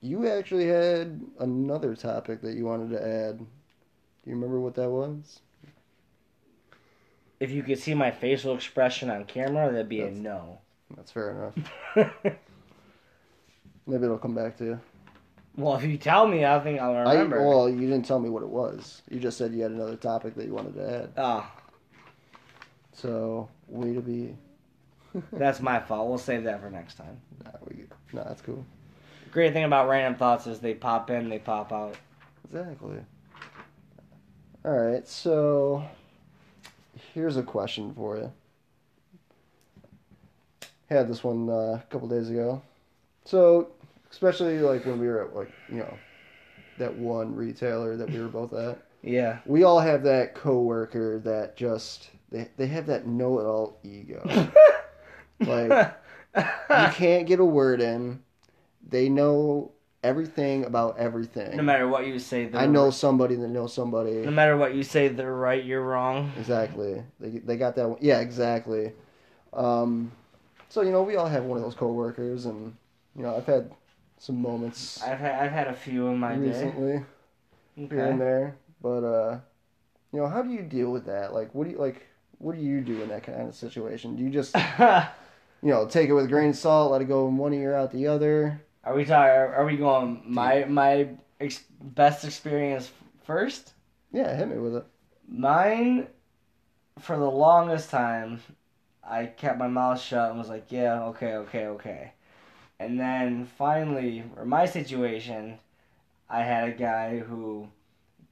you 0.00 0.28
actually 0.28 0.66
had 0.66 1.20
another 1.40 1.94
topic 1.94 2.40
that 2.42 2.54
you 2.54 2.64
wanted 2.64 2.90
to 2.90 3.04
add. 3.06 3.38
Do 3.38 3.46
you 4.26 4.34
remember 4.34 4.60
what 4.60 4.74
that 4.74 4.90
was? 4.90 5.40
If 7.40 7.50
you 7.50 7.62
could 7.62 7.78
see 7.78 7.94
my 7.94 8.10
facial 8.10 8.54
expression 8.54 9.10
on 9.10 9.24
camera, 9.24 9.70
that'd 9.72 9.88
be 9.88 10.02
a 10.02 10.10
no. 10.10 10.58
That's 10.96 11.10
fair 11.10 11.52
enough. 11.96 12.12
Maybe 13.86 14.04
it'll 14.04 14.18
come 14.18 14.34
back 14.34 14.56
to 14.58 14.64
you. 14.64 14.80
well, 15.56 15.74
if 15.76 15.84
you 15.84 15.96
tell 15.96 16.26
me, 16.26 16.44
I 16.44 16.60
think 16.60 16.80
I'll 16.80 16.94
I, 17.08 17.12
remember. 17.14 17.46
well, 17.46 17.68
you 17.68 17.80
didn't 17.80 18.04
tell 18.04 18.18
me 18.20 18.28
what 18.28 18.42
it 18.42 18.48
was. 18.48 19.02
You 19.10 19.18
just 19.18 19.38
said 19.38 19.52
you 19.52 19.62
had 19.62 19.70
another 19.72 19.96
topic 19.96 20.34
that 20.36 20.46
you 20.46 20.52
wanted 20.54 20.74
to 20.74 21.02
add. 21.02 21.10
Ah, 21.16 21.50
So, 22.92 23.48
way 23.68 23.94
to 23.94 24.00
be. 24.00 24.36
that's 25.32 25.60
my 25.60 25.80
fault. 25.80 26.08
We'll 26.08 26.18
save 26.18 26.44
that 26.44 26.60
for 26.60 26.70
next 26.70 26.94
time. 26.94 27.20
Nah, 27.44 27.50
we, 27.66 27.84
nah, 28.12 28.24
that's 28.24 28.42
cool. 28.42 28.64
Great 29.32 29.52
thing 29.52 29.64
about 29.64 29.88
random 29.88 30.16
thoughts 30.18 30.46
is 30.46 30.58
they 30.60 30.74
pop 30.74 31.08
in, 31.10 31.28
they 31.28 31.38
pop 31.38 31.72
out. 31.72 31.96
Exactly. 32.44 32.98
All 34.64 34.72
right, 34.76 35.06
so 35.08 35.84
here's 37.14 37.36
a 37.36 37.42
question 37.42 37.92
for 37.94 38.16
you. 38.18 38.32
had 40.88 41.08
this 41.08 41.22
one 41.22 41.48
uh, 41.48 41.52
a 41.80 41.84
couple 41.90 42.08
days 42.08 42.30
ago. 42.30 42.60
So, 43.24 43.68
especially 44.10 44.58
like 44.60 44.84
when 44.86 44.98
we 44.98 45.06
were 45.06 45.24
at 45.26 45.34
like 45.36 45.50
you 45.68 45.78
know 45.78 45.98
that 46.78 46.94
one 46.96 47.34
retailer 47.34 47.96
that 47.96 48.10
we 48.10 48.18
were 48.20 48.28
both 48.28 48.52
at, 48.54 48.78
Yeah. 49.02 49.38
we 49.46 49.62
all 49.64 49.80
have 49.80 50.02
that 50.04 50.34
coworker 50.34 51.18
that 51.20 51.56
just 51.56 52.10
they 52.30 52.48
they 52.56 52.66
have 52.68 52.86
that 52.86 53.06
know-it-all 53.06 53.78
ego. 53.84 54.22
like 55.40 55.94
you 56.36 56.86
can't 56.92 57.26
get 57.26 57.40
a 57.40 57.44
word 57.44 57.80
in. 57.80 58.22
They 58.88 59.08
know 59.08 59.72
everything 60.02 60.64
about 60.64 60.98
everything. 60.98 61.56
no 61.56 61.62
matter 61.62 61.88
what 61.88 62.06
you 62.06 62.18
say, 62.18 62.46
they're 62.46 62.60
I 62.60 62.66
know 62.66 62.90
somebody 62.90 63.34
that 63.36 63.48
knows 63.48 63.74
somebody. 63.74 64.12
No 64.12 64.30
matter 64.30 64.56
what 64.56 64.74
you 64.74 64.82
say, 64.82 65.08
they're 65.08 65.34
right. 65.34 65.64
You're 65.64 65.82
wrong. 65.82 66.32
Exactly. 66.38 67.02
They 67.18 67.38
they 67.38 67.56
got 67.56 67.76
that. 67.76 67.88
One. 67.88 67.98
Yeah, 68.00 68.20
exactly. 68.20 68.92
Um, 69.52 70.12
so 70.68 70.82
you 70.82 70.90
know, 70.90 71.02
we 71.02 71.16
all 71.16 71.26
have 71.26 71.44
one 71.44 71.58
of 71.58 71.64
those 71.64 71.74
coworkers, 71.74 72.46
and 72.46 72.74
you 73.16 73.22
know, 73.22 73.36
I've 73.36 73.46
had 73.46 73.70
some 74.18 74.40
moments 74.40 75.02
I've 75.02 75.18
had 75.18 75.34
I've 75.34 75.52
had 75.52 75.66
a 75.68 75.74
few 75.74 76.08
in 76.08 76.18
my 76.18 76.34
day. 76.34 76.48
recently 76.48 77.04
here 77.74 78.04
and 78.04 78.20
there, 78.20 78.56
but 78.82 79.02
uh, 79.02 79.38
you 80.12 80.20
know, 80.20 80.28
how 80.28 80.42
do 80.42 80.50
you 80.50 80.62
deal 80.62 80.92
with 80.92 81.06
that? 81.06 81.32
Like, 81.32 81.54
what 81.54 81.64
do 81.64 81.70
you 81.70 81.78
like? 81.78 82.06
What 82.38 82.54
do 82.54 82.62
you 82.62 82.80
do 82.80 83.02
in 83.02 83.08
that 83.08 83.22
kind 83.22 83.48
of 83.48 83.54
situation? 83.54 84.16
Do 84.16 84.22
you 84.22 84.30
just 84.30 84.54
you 84.78 85.70
know 85.70 85.86
take 85.86 86.08
it 86.08 86.12
with 86.12 86.26
a 86.26 86.28
grain 86.28 86.50
of 86.50 86.56
salt, 86.56 86.92
let 86.92 87.00
it 87.00 87.06
go 87.06 87.28
in 87.28 87.36
one 87.36 87.52
ear 87.54 87.74
out 87.74 87.92
the 87.92 88.06
other? 88.06 88.60
Are 88.84 88.94
we 88.94 89.04
talking? 89.04 89.30
Are, 89.30 89.64
we 89.64 89.76
going 89.76 90.22
my 90.24 90.64
my 90.64 91.08
ex- 91.38 91.64
best 91.80 92.24
experience 92.24 92.90
first? 93.24 93.74
Yeah, 94.12 94.34
hit 94.34 94.48
me 94.48 94.58
with 94.58 94.76
it. 94.76 94.86
Mine, 95.28 96.08
for 96.98 97.16
the 97.16 97.30
longest 97.30 97.90
time, 97.90 98.40
I 99.04 99.26
kept 99.26 99.58
my 99.58 99.68
mouth 99.68 100.00
shut 100.00 100.30
and 100.30 100.38
was 100.38 100.48
like, 100.48 100.66
yeah, 100.70 101.02
okay, 101.04 101.34
okay, 101.34 101.66
okay. 101.66 102.12
And 102.78 102.98
then 102.98 103.44
finally, 103.44 104.24
for 104.34 104.44
my 104.44 104.64
situation, 104.64 105.58
I 106.28 106.42
had 106.42 106.68
a 106.68 106.72
guy 106.72 107.18
who 107.18 107.68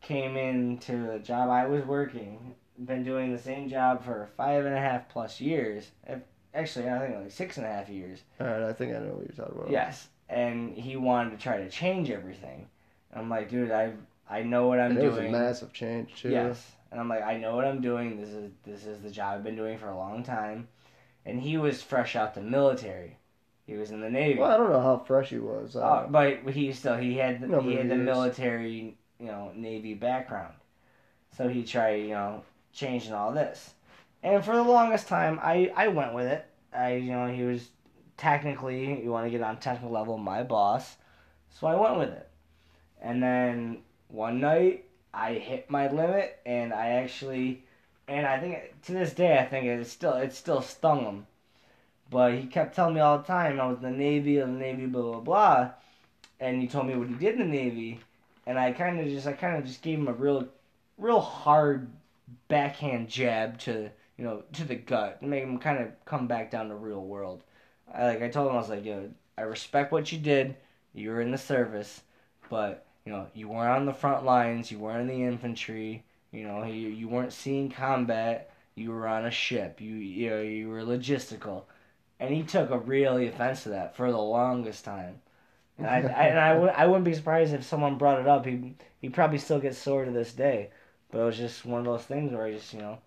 came 0.01 0.37
into 0.37 1.07
the 1.07 1.19
job 1.19 1.51
I 1.51 1.67
was 1.67 1.85
working, 1.85 2.55
been 2.79 3.05
doing 3.05 3.33
the 3.33 3.39
same 3.39 3.69
job 3.69 4.05
for 4.05 4.29
five 4.37 4.65
and 4.65 4.75
a 4.75 4.81
half 4.81 5.09
plus 5.09 5.41
years. 5.41 5.91
Actually, 6.55 6.89
I 6.89 6.99
think 6.99 7.17
like 7.17 7.31
six 7.31 7.59
and 7.59 7.67
a 7.67 7.71
half 7.71 7.89
years. 7.89 8.21
All 8.41 8.47
right, 8.47 8.63
I 8.63 8.73
think 8.73 8.95
I 8.95 9.01
know 9.01 9.13
what 9.15 9.27
you're 9.27 9.47
talking 9.47 9.61
about. 9.61 9.71
Yes, 9.71 10.09
and 10.29 10.75
he 10.77 10.97
wanted 10.97 11.31
to 11.31 11.37
try 11.39 11.59
to 11.59 11.69
change 11.71 12.11
everything. 12.11 12.69
I'm 13.15 13.29
like, 13.31 13.49
dude, 13.51 13.71
I 13.71 13.93
I 14.29 14.43
know 14.43 14.67
what 14.69 14.79
I'm 14.81 14.93
and 14.93 15.01
it 15.01 15.07
was 15.09 15.17
a 15.17 15.21
doing. 15.21 15.33
massive 15.33 15.73
change 15.73 16.15
too. 16.21 16.31
Yes, 16.31 16.73
and 16.91 17.01
I'm 17.01 17.09
like, 17.09 17.23
I 17.23 17.37
know 17.39 17.57
what 17.57 17.65
I'm 17.65 17.81
doing. 17.81 18.21
This 18.21 18.31
is 18.31 18.51
this 18.65 18.87
is 18.87 19.03
the 19.03 19.11
job 19.11 19.37
I've 19.37 19.45
been 19.45 19.57
doing 19.57 19.79
for 19.79 19.89
a 19.89 19.97
long 19.97 20.23
time. 20.23 20.69
And 21.27 21.41
he 21.41 21.59
was 21.59 21.83
fresh 21.83 22.17
out 22.17 22.35
the 22.35 22.41
military. 22.41 23.17
He 23.67 23.75
was 23.75 23.91
in 23.91 24.01
the 24.01 24.09
Navy. 24.09 24.39
Well, 24.39 24.51
I 24.51 24.57
don't 24.57 24.71
know 24.71 24.81
how 24.81 24.97
fresh 24.99 25.29
he 25.29 25.39
was. 25.39 25.77
Uh, 25.77 25.81
Uh, 25.81 26.07
but 26.07 26.39
he 26.51 26.73
still 26.73 26.97
he 26.97 27.17
had 27.19 27.41
the, 27.43 27.61
he 27.61 27.75
had 27.75 27.91
the 27.91 27.97
years. 27.97 28.05
military 28.07 28.97
you 29.21 29.27
know 29.27 29.53
Navy 29.55 29.95
background, 29.95 30.55
so 31.37 31.49
he 31.49 31.65
tried 31.65 31.97
you 32.03 32.11
know 32.15 32.43
changing 32.73 33.13
all 33.13 33.33
this, 33.33 33.75
and 34.23 34.43
for 34.45 34.55
the 34.55 34.63
longest 34.63 35.09
time 35.09 35.39
I 35.43 35.71
I 35.77 35.89
went 35.89 36.15
with 36.15 36.27
it. 36.27 36.47
I 36.73 36.95
you 36.95 37.13
know 37.13 37.27
he 37.29 37.43
was 37.43 37.69
technically 38.19 39.03
you 39.03 39.11
want 39.11 39.25
to 39.25 39.31
get 39.31 39.41
on 39.41 39.57
technical 39.59 39.91
level 39.91 40.19
my 40.19 40.43
boss, 40.43 40.97
so 41.59 41.67
I 41.67 41.75
went 41.75 41.99
with 41.99 42.11
it, 42.11 42.29
and 43.01 43.23
then 43.23 43.79
one 44.09 44.41
night 44.41 44.85
I 45.15 45.35
hit 45.35 45.71
my 45.71 45.91
limit 45.91 46.39
and 46.45 46.73
I 46.73 46.89
actually, 46.89 47.65
and 48.07 48.27
I 48.27 48.39
think 48.39 48.83
to 48.85 48.93
this 48.93 49.15
day 49.15 49.39
I 49.39 49.47
think 49.47 49.67
it 49.67 49.87
still 49.87 50.15
it 50.15 50.33
still 50.33 50.61
stung 50.61 51.05
him. 51.05 51.27
But 52.11 52.35
he 52.35 52.47
kept 52.47 52.75
telling 52.75 52.95
me 52.95 53.01
all 53.01 53.19
the 53.19 53.25
time 53.25 53.61
I 53.61 53.67
was 53.67 53.79
in 53.79 53.83
the 53.83 53.91
Navy, 53.91 54.39
in 54.39 54.55
the 54.55 54.61
Navy, 54.61 54.87
blah 54.87 55.03
blah 55.03 55.21
blah, 55.21 55.71
and 56.41 56.61
he 56.61 56.69
told 56.69 56.87
me 56.87 56.97
what 56.97 57.09
he 57.09 57.15
did 57.15 57.35
in 57.35 57.51
the 57.51 57.57
Navy, 57.57 58.01
and 58.47 58.59
I 58.59 58.73
kind 58.73 59.01
of 59.01 59.07
just 59.07 59.27
I 59.27 59.33
kind 59.33 59.57
of 59.57 59.65
just 59.65 59.83
gave 59.83 59.99
him 59.99 60.09
a 60.09 60.13
real, 60.13 60.49
real 60.97 61.21
hard 61.21 61.91
backhand 62.49 63.09
jab 63.09 63.59
to 63.61 63.91
you 64.17 64.25
know 64.25 64.43
to 64.55 64.65
the 64.65 64.75
gut. 64.75 65.21
To 65.21 65.27
make 65.27 65.43
him 65.43 65.59
kind 65.59 65.79
of 65.79 66.05
come 66.05 66.27
back 66.27 66.51
down 66.51 66.69
to 66.69 66.75
real 66.75 67.05
world. 67.05 67.43
I 67.95 68.07
like 68.07 68.23
I 68.23 68.29
told 68.29 68.49
him 68.49 68.55
I 68.55 68.59
was 68.61 68.69
like, 68.69 68.85
yo, 68.85 69.11
I 69.37 69.43
respect 69.43 69.93
what 69.93 70.11
you 70.13 70.19
did. 70.19 70.57
You 70.95 71.11
were 71.11 71.21
in 71.21 71.31
the 71.31 71.39
service, 71.39 72.03
but 72.49 72.87
you 73.05 73.13
know 73.13 73.27
you 73.35 73.49
weren't 73.49 73.77
on 73.77 73.87
the 73.87 73.93
front 73.95 74.25
lines. 74.25 74.71
You 74.71 74.79
weren't 74.79 75.03
in 75.03 75.17
the 75.19 75.25
infantry. 75.25 76.05
You 76.33 76.45
know 76.47 76.65
you 76.65 76.89
you 76.89 77.09
weren't 77.09 77.33
seeing 77.33 77.71
combat. 77.71 78.51
You 78.75 78.91
were 78.93 79.09
on 79.09 79.25
a 79.27 79.31
ship. 79.31 79.81
You 79.81 79.95
you 79.95 80.31
know 80.31 80.41
you 80.43 80.69
were 80.69 80.83
logistical 80.83 81.65
and 82.21 82.35
he 82.35 82.43
took 82.43 82.71
a 82.71 82.79
really 82.79 83.29
offense 83.29 83.63
to 83.65 83.71
that 83.71 83.97
for 83.97 84.11
the 84.11 84.19
longest 84.19 84.85
time. 84.85 85.21
And 85.79 85.87
I, 85.87 85.97
I, 85.99 86.25
and 86.29 86.39
I, 86.39 86.53
w- 86.55 86.73
I 86.77 86.87
wouldn't 86.87 87.05
be 87.05 87.15
surprised 87.15 87.55
if 87.55 87.65
someone 87.65 87.99
brought 87.99 88.21
it 88.21 88.29
up. 88.29 88.47
He 88.47 88.75
he 89.01 89.09
probably 89.09 89.39
still 89.39 89.61
gets 89.61 89.79
sore 89.79 90.05
to 90.05 90.11
this 90.11 90.33
day, 90.35 90.71
but 91.11 91.21
it 91.21 91.25
was 91.25 91.37
just 91.39 91.65
one 91.67 91.81
of 91.81 91.87
those 91.87 92.05
things 92.05 92.33
where 92.33 92.45
I 92.47 92.53
just 92.53 92.73
you 92.75 92.81
know, 92.81 92.99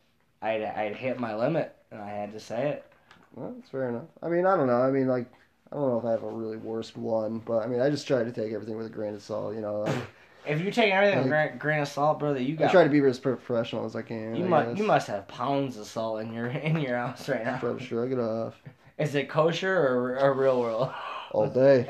I'd 0.41 0.63
I'd 0.63 0.95
hit 0.97 1.19
my 1.19 1.35
limit 1.35 1.75
and 1.91 2.01
I 2.01 2.09
had 2.11 2.33
to 2.33 2.39
say 2.39 2.69
it. 2.71 2.90
Well, 3.33 3.53
that's 3.55 3.69
fair 3.69 3.89
enough. 3.89 4.07
I 4.21 4.29
mean, 4.29 4.45
I 4.45 4.55
don't 4.55 4.67
know. 4.67 4.81
I 4.81 4.91
mean, 4.91 5.07
like, 5.07 5.31
I 5.71 5.75
don't 5.75 5.89
know 5.89 5.99
if 5.99 6.05
I 6.05 6.11
have 6.11 6.23
a 6.23 6.29
really 6.29 6.57
worst 6.57 6.97
one, 6.97 7.39
but 7.39 7.59
I 7.59 7.67
mean, 7.67 7.79
I 7.81 7.89
just 7.89 8.07
try 8.07 8.23
to 8.23 8.31
take 8.31 8.51
everything 8.51 8.77
with 8.77 8.87
a 8.87 8.89
grain 8.89 9.13
of 9.13 9.21
salt. 9.21 9.55
You 9.55 9.61
know, 9.61 9.85
I, 9.87 10.01
If 10.45 10.61
you 10.61 10.71
take 10.71 10.91
everything 10.91 11.17
with 11.19 11.27
a 11.27 11.55
grain, 11.57 11.81
of 11.81 11.87
salt, 11.87 12.19
brother, 12.19 12.41
you 12.41 12.57
I 12.63 12.67
try 12.67 12.83
to 12.83 12.89
be 12.89 12.99
as 13.01 13.19
professional 13.19 13.85
as 13.85 13.95
I 13.95 14.01
can. 14.01 14.35
you 14.35 14.45
I 14.45 14.47
must 14.47 14.69
guess. 14.69 14.77
you 14.79 14.83
must 14.85 15.07
have 15.07 15.27
pounds 15.27 15.77
of 15.77 15.85
salt 15.85 16.21
in 16.21 16.33
your 16.33 16.47
in 16.47 16.79
your 16.79 16.97
house 16.97 17.29
right 17.29 17.43
now. 17.43 17.57
To 17.59 17.79
shrug 17.79 18.11
it 18.11 18.19
off 18.19 18.55
Is 18.97 19.15
it 19.15 19.29
kosher 19.29 19.75
or, 19.75 20.19
or 20.19 20.33
real 20.33 20.59
world? 20.59 20.91
all 21.31 21.47
day. 21.47 21.87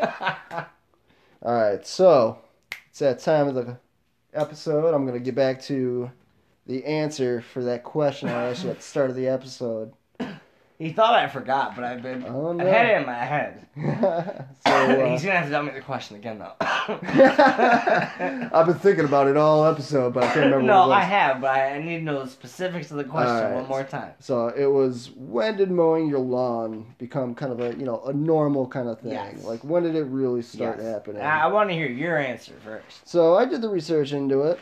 all 1.42 1.56
right, 1.56 1.86
so 1.88 2.40
it's 2.90 3.00
that 3.00 3.20
time 3.20 3.48
of 3.48 3.56
the 3.56 3.78
episode. 4.34 4.94
I'm 4.94 5.06
gonna 5.06 5.20
get 5.20 5.36
back 5.36 5.62
to 5.64 6.12
the 6.68 6.84
answer 6.86 7.42
for 7.42 7.64
that 7.64 7.84
question 7.84 8.30
I 8.30 8.50
asked 8.50 8.64
you 8.64 8.70
at 8.70 8.78
the 8.78 8.84
start 8.84 9.10
of 9.10 9.16
the 9.16 9.28
episode. 9.28 9.94
He 10.82 10.92
thought 10.92 11.14
I 11.14 11.28
forgot, 11.28 11.76
but 11.76 11.84
I've 11.84 12.02
been 12.02 12.24
Oh, 12.26 12.54
no. 12.54 12.66
had 12.66 12.88
it 12.88 12.98
in 13.02 13.06
my 13.06 13.14
head. 13.24 13.68
so 14.66 14.72
uh, 14.74 15.10
He's 15.12 15.22
gonna 15.24 15.36
have 15.38 15.46
to 15.46 15.52
tell 15.52 15.64
me 15.64 15.72
the 15.72 15.82
question 15.82 16.16
again 16.18 16.40
though. 16.40 16.54
I've 18.52 18.66
been 18.66 18.76
thinking 18.80 19.06
about 19.06 19.28
it 19.28 19.38
all 19.38 19.66
episode, 19.66 20.14
but 20.14 20.24
I 20.24 20.28
can't 20.28 20.46
remember. 20.46 20.64
no, 20.64 20.80
what 20.80 20.86
it 20.86 20.90
was. 20.90 20.98
I 20.98 21.02
have, 21.04 21.42
but 21.42 21.52
I, 21.52 21.76
I 21.76 21.80
need 21.84 21.98
to 22.00 22.04
know 22.04 22.24
the 22.24 22.30
specifics 22.30 22.92
of 22.92 22.98
the 22.98 23.04
question 23.04 23.36
Alright. 23.36 23.54
one 23.56 23.68
more 23.68 23.84
time. 23.84 24.14
So 24.20 24.48
it 24.50 24.66
was 24.66 25.12
when 25.16 25.58
did 25.58 25.72
mowing 25.72 26.08
your 26.10 26.20
lawn 26.20 26.94
become 26.98 27.36
kind 27.36 27.52
of 27.52 27.60
a 27.60 27.78
you 27.78 27.86
know 27.86 28.02
a 28.06 28.14
normal 28.14 28.68
kind 28.68 28.88
of 28.90 29.00
thing? 29.00 29.12
Yes. 29.12 29.44
Like 29.44 29.64
when 29.64 29.84
did 29.84 29.96
it 29.96 30.04
really 30.06 30.42
start 30.42 30.78
Yes. 30.80 30.88
happening? 30.88 31.22
I, 31.22 31.44
I 31.44 31.48
want 31.48 31.70
to 31.70 31.76
hear 31.76 31.88
your 31.88 32.18
answer 32.18 32.54
first. 32.64 33.08
So 33.08 33.36
I 33.36 33.46
did 33.46 33.62
the 33.62 33.70
research 33.70 34.12
into 34.14 34.42
it, 34.44 34.60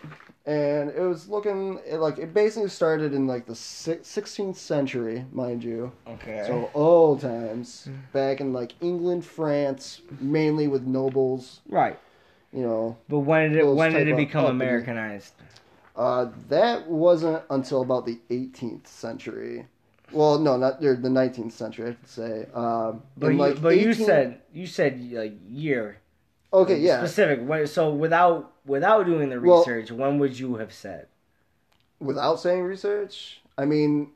and 0.50 0.90
it 0.90 1.02
was 1.02 1.30
looking 1.30 1.80
it, 1.86 1.98
like 1.98 2.18
it 2.18 2.34
basically 2.34 2.70
started 2.70 3.14
in 3.14 3.28
like 3.28 3.46
the 3.46 3.56
six- 3.56 4.08
16th 4.10 4.56
century, 4.56 5.26
mind 5.32 5.64
you. 5.64 5.92
Okay. 6.08 6.44
So 6.48 6.72
old 6.74 7.22
times, 7.22 7.88
back 8.14 8.42
in 8.42 8.52
like 8.52 8.74
England, 8.82 9.24
France, 9.26 10.02
mainly 10.20 10.68
with 10.68 10.84
nobles. 10.88 11.62
right, 11.70 11.98
You 12.52 12.64
know, 12.64 12.98
but 13.08 13.20
when 13.20 13.52
did 13.52 13.60
it 13.60 13.68
when 13.68 13.94
did 13.94 14.08
it 14.08 14.18
become 14.18 14.46
Americanized? 14.46 15.34
uh, 15.96 16.28
that 16.48 16.88
wasn't 16.88 17.44
until 17.50 17.82
about 17.82 18.06
the 18.06 18.18
18th 18.30 18.88
century. 18.88 19.68
Well, 20.12 20.40
no, 20.40 20.58
not 20.58 20.82
the 20.82 20.88
19th 20.88 21.52
century, 21.52 21.90
I 21.90 21.92
should 21.92 22.08
say. 22.08 22.46
Um, 22.56 23.04
But 23.16 23.28
you, 23.28 23.38
like, 23.38 23.62
but 23.62 23.78
you 23.78 23.94
said 23.94 24.42
you 24.52 24.66
said 24.66 25.00
like 25.12 25.34
year. 25.48 25.98
okay, 26.52 26.74
like, 26.74 26.82
yeah. 26.82 26.98
Specific. 27.06 27.68
So 27.68 27.94
without 27.94 28.54
without 28.70 29.06
doing 29.06 29.30
the 29.30 29.40
Well- 29.42 29.60
research, 29.60 29.92
when 29.92 30.20
would 30.20 30.38
you 30.40 30.56
have 30.56 30.72
said? 30.74 31.08
without 32.02 32.40
saying 32.40 32.64
research, 32.64 33.42
I 33.58 33.66
mean, 33.66 34.12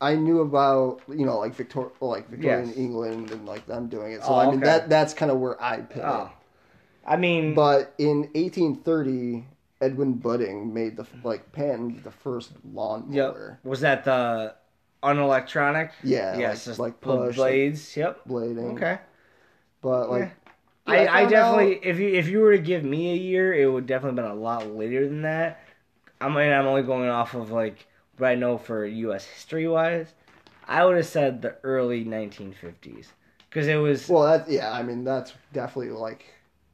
I 0.00 0.14
knew 0.14 0.40
about 0.40 1.02
you 1.08 1.26
know 1.26 1.38
like 1.38 1.54
Victor, 1.54 1.88
like 2.00 2.28
Victorian 2.30 2.68
Yes. 2.68 2.76
England 2.78 3.30
and 3.30 3.44
like 3.46 3.66
them 3.66 3.88
doing 3.88 4.12
it. 4.12 4.22
So 4.22 4.28
Oh, 4.30 4.36
I 4.36 4.46
mean 4.46 4.56
okay. 4.56 4.64
that 4.64 4.88
that's 4.88 5.12
kind 5.12 5.30
of 5.30 5.38
where 5.38 5.60
I 5.62 5.80
put 5.82 6.02
Oh. 6.02 6.30
I 7.06 7.16
mean, 7.16 7.54
But 7.54 7.92
in 7.98 8.30
1830, 8.34 9.44
Edwin 9.82 10.14
Budding 10.14 10.72
made 10.72 10.96
the 10.96 11.06
like 11.24 11.52
patented 11.52 12.04
the 12.04 12.10
first 12.10 12.52
lawn 12.72 13.06
yep. 13.12 13.36
Was 13.64 13.80
that 13.80 14.04
the 14.04 14.54
unelectronic? 15.02 15.90
Yeah, 16.02 16.38
Yes. 16.38 16.40
like- 16.40 16.64
just 16.64 16.78
like 16.78 17.00
the 17.00 17.06
push, 17.06 17.36
like- 17.38 17.52
blades. 17.52 17.96
yep. 17.96 18.20
blading. 18.26 18.74
Okay. 18.76 18.98
But 19.82 20.10
like, 20.10 20.30
I, 20.86 21.06
I 21.06 21.26
definitely 21.26 21.76
out- 21.76 21.84
if 21.84 21.98
you 21.98 22.08
if 22.08 22.28
you 22.28 22.40
were 22.40 22.52
to 22.52 22.62
give 22.62 22.84
me 22.84 23.12
a 23.12 23.16
year, 23.16 23.52
it 23.52 23.70
would 23.70 23.86
definitely 23.86 24.22
been 24.22 24.30
a 24.30 24.34
lot 24.34 24.74
later 24.74 25.06
than 25.06 25.22
that. 25.22 25.60
I 26.20 26.28
mean, 26.28 26.52
I'm 26.52 26.66
only 26.66 26.82
going 26.82 27.08
off 27.08 27.34
of 27.34 27.50
like 27.50 27.86
what 28.18 28.28
I 28.28 28.34
know 28.34 28.58
for 28.58 28.86
U.S. 28.86 29.24
history 29.24 29.68
wise. 29.68 30.12
I 30.68 30.84
would 30.84 30.96
have 30.96 31.06
said 31.06 31.42
the 31.42 31.56
early 31.62 32.04
1950s 32.04 33.06
because 33.48 33.68
it 33.68 33.76
was 33.76 34.08
well, 34.08 34.24
that 34.24 34.48
yeah, 34.50 34.72
I 34.72 34.82
mean 34.82 35.04
that's 35.04 35.32
definitely 35.52 35.92
like 35.92 36.24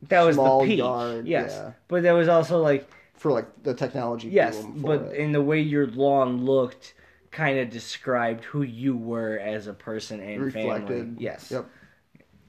that 0.09 0.23
was 0.23 0.37
the 0.37 0.61
peak. 0.65 0.79
yard, 0.79 1.27
yes, 1.27 1.53
yeah. 1.53 1.73
but 1.89 2.03
there 2.03 2.15
was 2.15 2.29
also 2.29 2.61
like 2.61 2.89
for 3.15 3.33
like 3.33 3.47
the 3.63 3.75
technology. 3.75 4.29
yes, 4.29 4.65
but 4.77 5.03
it. 5.03 5.17
in 5.17 5.33
the 5.33 5.43
way 5.43 5.61
your 5.61 5.87
lawn 5.87 6.45
looked 6.45 6.95
kind 7.31 7.59
of 7.59 7.71
described 7.71 8.45
who 8.45 8.63
you 8.63 8.97
were 8.97 9.39
as 9.39 9.67
a 9.67 9.73
person 9.73 10.21
and 10.21 10.43
Reflected. 10.43 10.89
family. 10.89 11.15
Yes. 11.19 11.51
Yep. 11.51 11.67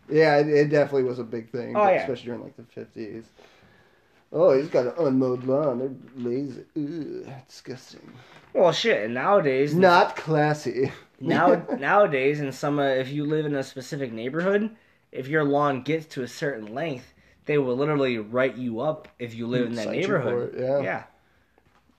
Yeah, 0.10 0.38
it, 0.38 0.47
it 0.49 0.70
definitely 0.70 1.04
was 1.04 1.20
a 1.20 1.24
big 1.24 1.49
thing, 1.49 1.76
Oh, 1.76 1.84
yeah. 1.88 2.01
especially 2.01 2.26
during 2.26 2.43
like 2.43 2.58
the 2.58 2.64
fifties. 2.64 3.26
Oh, 4.32 4.58
he's 4.58 4.68
got 4.68 4.88
an 4.88 4.93
unmowed 5.08 5.43
lawn. 5.43 5.80
They're 5.80 5.91
lazy. 6.32 6.64
Ugh, 6.76 7.32
disgusting. 7.47 8.12
Well, 8.54 8.72
shit. 8.72 9.06
And 9.06 9.14
nowadays, 9.14 9.74
Not 9.76 10.16
classy. 10.16 10.91
now 11.20 11.66
nowadays, 11.80 12.39
in 12.39 12.51
some, 12.51 12.80
uh, 12.80 12.84
if 12.84 13.10
you 13.10 13.26
live 13.26 13.45
in 13.45 13.56
a 13.56 13.64
specific 13.64 14.12
neighborhood, 14.12 14.76
if 15.12 15.28
your 15.28 15.43
lawn 15.43 15.84
gets 15.84 16.08
to 16.16 16.24
a 16.24 16.28
certain 16.28 16.74
length, 16.74 17.14
they 17.45 17.58
will 17.60 17.76
literally 17.76 18.18
write 18.18 18.56
you 18.58 18.80
up 18.80 19.08
if 19.20 19.36
you 19.36 19.45
live 19.47 19.68
in 19.68 19.76
that 19.76 19.86
Cite 19.86 19.97
neighborhood. 19.99 20.56
it, 20.56 20.62
yeah. 20.62 20.82
Yeah. 20.82 21.04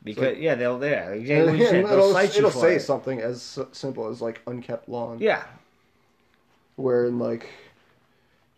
Because 0.03 0.37
yeah, 0.39 0.55
they'll 0.57 0.85
yeah 0.85 1.11
exactly 1.11 1.59
you 1.61 1.67
said. 1.67 1.87
They'll 1.87 1.93
it'll 1.93 2.17
it'll 2.17 2.51
say 2.51 2.75
it. 2.77 2.81
something 2.81 3.21
as 3.21 3.59
simple 3.73 4.09
as 4.09 4.21
like 4.21 4.41
unkept 4.47 4.89
lawn. 4.89 5.19
Yeah. 5.21 5.45
Where 6.77 7.07
in 7.07 7.19
like, 7.19 7.49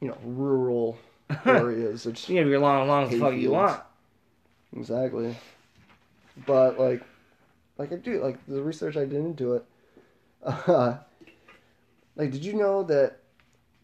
you 0.06 0.12
know, 0.12 0.18
rural 0.24 0.98
areas, 1.44 2.06
it's 2.06 2.28
You 2.28 2.38
have 2.38 2.46
your 2.46 2.60
long, 2.60 2.86
long 2.86 3.04
as 3.04 3.10
the 3.10 3.18
fuck 3.18 3.34
you 3.34 3.50
want. 3.50 3.82
Exactly. 4.76 5.36
But 6.46 6.78
like, 6.78 7.02
like 7.76 7.92
I 7.92 7.96
do 7.96 8.22
like 8.22 8.38
the 8.46 8.62
research 8.62 8.96
I 8.96 9.00
did 9.00 9.14
into 9.14 9.54
it. 9.54 9.64
Uh, 10.44 10.98
like, 12.16 12.30
did 12.30 12.44
you 12.44 12.52
know 12.52 12.84
that 12.84 13.18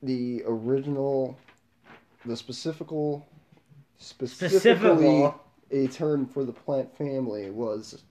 the 0.02 0.44
original, 0.46 1.36
the 2.24 2.36
specifical, 2.36 3.26
specifically 3.98 4.68
Specifical. 4.68 5.40
a 5.72 5.88
term 5.88 6.26
for 6.26 6.44
the 6.44 6.52
plant 6.52 6.96
family 6.96 7.50
was 7.50 8.02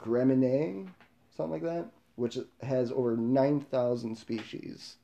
Gramineae, 0.00 0.88
something 1.36 1.52
like 1.52 1.62
that, 1.62 1.86
which 2.16 2.36
has 2.62 2.90
over 2.90 3.16
nine 3.16 3.60
thousand 3.60 4.16
species 4.16 4.96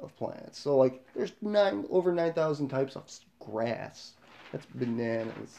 of 0.00 0.16
plants. 0.16 0.58
So 0.58 0.76
like, 0.76 1.04
there's 1.14 1.32
nine 1.42 1.84
over 1.90 2.12
nine 2.12 2.32
thousand 2.32 2.68
types 2.68 2.96
of 2.96 3.04
grass. 3.40 4.12
That's 4.52 4.66
bananas. 4.74 5.58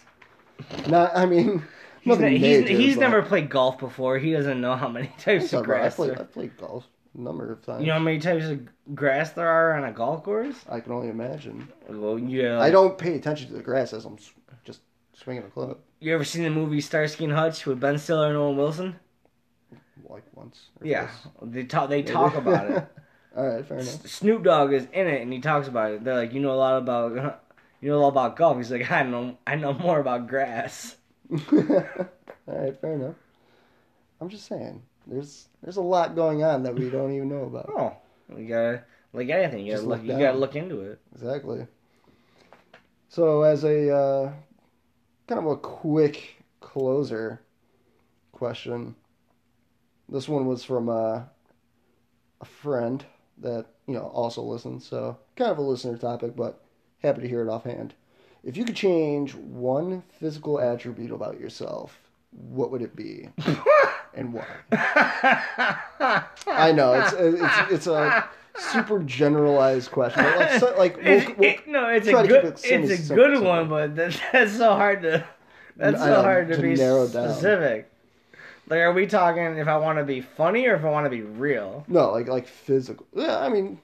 Not, 0.87 1.15
I 1.15 1.25
mean, 1.25 1.63
He's, 2.01 2.17
ne- 2.17 2.37
major, 2.37 2.67
he's 2.67 2.97
never 2.97 3.21
played 3.21 3.49
golf 3.49 3.77
before. 3.77 4.17
He 4.17 4.31
doesn't 4.31 4.59
know 4.61 4.75
how 4.75 4.87
many 4.87 5.07
types 5.19 5.53
of 5.53 5.67
right. 5.67 5.77
I 5.77 5.81
grass. 5.81 5.95
played, 5.95 6.17
I 6.19 6.23
played 6.23 6.57
golf 6.57 6.85
a 7.17 7.21
number 7.21 7.51
of 7.51 7.61
times. 7.65 7.81
You 7.81 7.87
know 7.87 7.93
how 7.93 7.99
many 7.99 8.19
types 8.19 8.45
of 8.45 8.67
grass 8.95 9.31
there 9.31 9.47
are 9.47 9.73
on 9.75 9.83
a 9.85 9.91
golf 9.91 10.23
course? 10.23 10.55
I 10.69 10.79
can 10.79 10.91
only 10.93 11.09
imagine. 11.09 11.67
Well, 11.89 12.17
yeah. 12.19 12.59
I 12.59 12.69
don't 12.71 12.97
pay 12.97 13.15
attention 13.15 13.47
to 13.49 13.53
the 13.53 13.61
grass 13.61 13.93
as 13.93 14.05
I'm 14.05 14.17
just 14.65 14.81
swinging 15.13 15.43
a 15.43 15.47
club. 15.49 15.77
You 15.99 16.13
ever 16.13 16.23
seen 16.23 16.43
the 16.43 16.49
movie 16.49 16.79
Starsky 16.81 17.25
and 17.25 17.33
Hutch 17.33 17.65
with 17.65 17.79
Ben 17.79 17.97
Stiller 17.97 18.27
and 18.29 18.37
Owen 18.37 18.55
Wilson? 18.57 18.95
Like 20.07 20.23
once. 20.33 20.69
or 20.79 20.87
Yeah, 20.87 21.01
twice. 21.07 21.51
they 21.53 21.63
talk. 21.65 21.89
They 21.89 21.97
Maybe. 21.97 22.11
talk 22.13 22.35
about 22.35 22.71
it. 22.71 22.87
all 23.39 23.47
right, 23.47 23.65
fair 23.65 23.77
enough. 23.77 24.03
S- 24.03 24.11
Snoop 24.11 24.43
Dogg 24.43 24.73
is 24.73 24.85
in 24.91 25.07
it, 25.07 25.21
and 25.21 25.31
he 25.31 25.39
talks 25.39 25.69
about 25.69 25.91
it. 25.91 26.03
They're 26.03 26.15
like, 26.15 26.33
you 26.33 26.41
know 26.41 26.51
a 26.51 26.55
lot 26.55 26.77
about, 26.77 27.41
you 27.81 27.89
know 27.89 27.97
a 27.97 28.01
lot 28.01 28.09
about 28.09 28.35
golf. 28.35 28.57
He's 28.57 28.69
like, 28.69 28.91
I 28.91 29.03
know, 29.03 29.37
I 29.47 29.55
know 29.55 29.71
more 29.73 30.01
about 30.01 30.27
grass. 30.27 30.97
all 31.31 31.37
right, 32.47 32.77
fair 32.81 32.93
enough. 32.93 33.15
I'm 34.19 34.27
just 34.27 34.45
saying, 34.45 34.81
there's 35.07 35.47
there's 35.63 35.77
a 35.77 35.81
lot 35.81 36.15
going 36.15 36.43
on 36.43 36.63
that 36.63 36.75
we 36.75 36.89
don't 36.89 37.13
even 37.13 37.29
know 37.29 37.43
about. 37.43 37.69
Oh, 37.69 37.95
we 38.27 38.45
gotta 38.45 38.83
like 39.13 39.29
anything. 39.29 39.65
You 39.65 39.75
gotta 39.75 39.87
look. 39.87 39.99
look 39.99 40.07
You 40.07 40.19
gotta 40.19 40.37
look 40.37 40.57
into 40.57 40.81
it. 40.81 40.99
Exactly. 41.13 41.65
So, 43.07 43.43
as 43.43 43.63
a 43.63 43.95
uh, 43.95 44.33
kind 45.27 45.39
of 45.39 45.45
a 45.45 45.55
quick 45.55 46.43
closer 46.59 47.41
question, 48.33 48.95
this 50.09 50.27
one 50.27 50.45
was 50.45 50.65
from 50.65 50.89
uh, 50.89 51.21
a 52.41 52.45
friend 52.45 53.05
that 53.41 53.65
you 53.87 53.93
know 53.93 54.07
also 54.13 54.41
listens. 54.41 54.85
So, 54.85 55.17
kind 55.35 55.51
of 55.51 55.57
a 55.57 55.61
listener 55.61 55.97
topic, 55.97 56.35
but 56.35 56.61
happy 57.03 57.21
to 57.21 57.27
hear 57.27 57.41
it 57.41 57.49
offhand. 57.49 57.93
If 58.43 58.55
you 58.57 58.63
could 58.65 58.75
change 58.75 59.35
one 59.35 60.03
physical 60.19 60.59
attribute 60.59 61.11
about 61.11 61.39
yourself, 61.39 61.99
what 62.31 62.71
would 62.71 62.81
it 62.81 62.95
be, 62.95 63.29
and 64.13 64.33
why? 64.33 64.45
I 66.47 66.71
know 66.73 66.93
it's 66.93 67.13
it's 67.13 67.71
it's 67.71 67.87
a 67.87 68.27
super 68.57 68.99
generalized 69.03 69.91
question. 69.91 70.23
But 70.23 70.37
like, 70.39 70.59
so, 70.59 70.75
like 70.77 70.97
we'll, 70.97 71.07
It's- 71.07 71.37
we'll, 71.37 71.49
it- 71.49 71.67
no, 71.67 71.87
it's 71.89 72.07
a 72.07 72.11
good. 72.27 72.45
it 72.45 72.59
it's 72.63 73.09
a 73.09 73.15
good 73.15 73.41
one, 73.43 73.69
but 73.69 73.95
that's 73.95 74.17
so 74.55 74.73
hard 74.73 75.01
to. 75.03 75.25
That's 75.75 75.99
so 75.99 76.21
hard 76.21 76.49
to, 76.49 76.55
to 76.57 76.61
be 76.61 76.75
specific. 76.75 77.88
Like, 78.69 78.79
are 78.79 78.93
we 78.93 79.07
talking 79.07 79.57
if 79.57 79.67
I 79.67 79.77
want 79.77 79.97
to 79.97 80.03
be 80.05 80.21
funny 80.21 80.67
or 80.67 80.75
if 80.75 80.83
I 80.85 80.89
want 80.89 81.05
to 81.05 81.09
be 81.09 81.21
real? 81.21 81.83
no, 81.87 82.11
like 82.11 82.27
like 82.27 82.47
physical. 82.47 83.05
Yeah, 83.15 83.39
I 83.39 83.49
mean. 83.49 83.79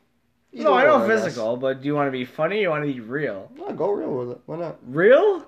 No, 0.53 0.73
I 0.73 0.85
know 0.85 1.05
physical, 1.05 1.57
but 1.57 1.81
do 1.81 1.87
you 1.87 1.95
want 1.95 2.07
to 2.07 2.11
be 2.11 2.23
funny 2.23 2.59
or 2.59 2.61
you 2.61 2.69
want 2.69 2.85
to 2.85 2.93
be 2.93 3.01
real? 3.01 3.51
No, 3.57 3.73
go 3.73 3.91
real 3.91 4.15
with 4.15 4.31
it. 4.31 4.41
Why 4.45 4.57
not? 4.57 4.77
Real? 4.87 5.45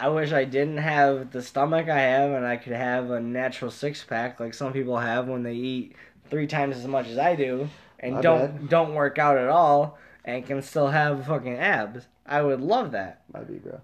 I 0.00 0.08
wish 0.08 0.32
I 0.32 0.44
didn't 0.44 0.78
have 0.78 1.32
the 1.32 1.42
stomach 1.42 1.88
I 1.88 1.98
have 1.98 2.30
and 2.30 2.46
I 2.46 2.56
could 2.56 2.72
have 2.72 3.10
a 3.10 3.20
natural 3.20 3.70
six 3.70 4.02
pack 4.04 4.38
like 4.40 4.54
some 4.54 4.72
people 4.72 4.96
have 4.96 5.26
when 5.28 5.42
they 5.42 5.54
eat 5.54 5.96
three 6.30 6.46
times 6.46 6.76
as 6.76 6.86
much 6.86 7.08
as 7.08 7.18
I 7.18 7.34
do 7.34 7.68
and 7.98 8.14
My 8.14 8.20
don't 8.20 8.56
bad. 8.58 8.68
don't 8.68 8.94
work 8.94 9.18
out 9.18 9.36
at 9.36 9.48
all 9.48 9.98
and 10.24 10.46
can 10.46 10.62
still 10.62 10.86
have 10.86 11.26
fucking 11.26 11.58
abs. 11.58 12.06
I 12.24 12.40
would 12.42 12.60
love 12.60 12.92
that. 12.92 13.22
Might 13.34 13.48
be, 13.48 13.58
bro. 13.58 13.80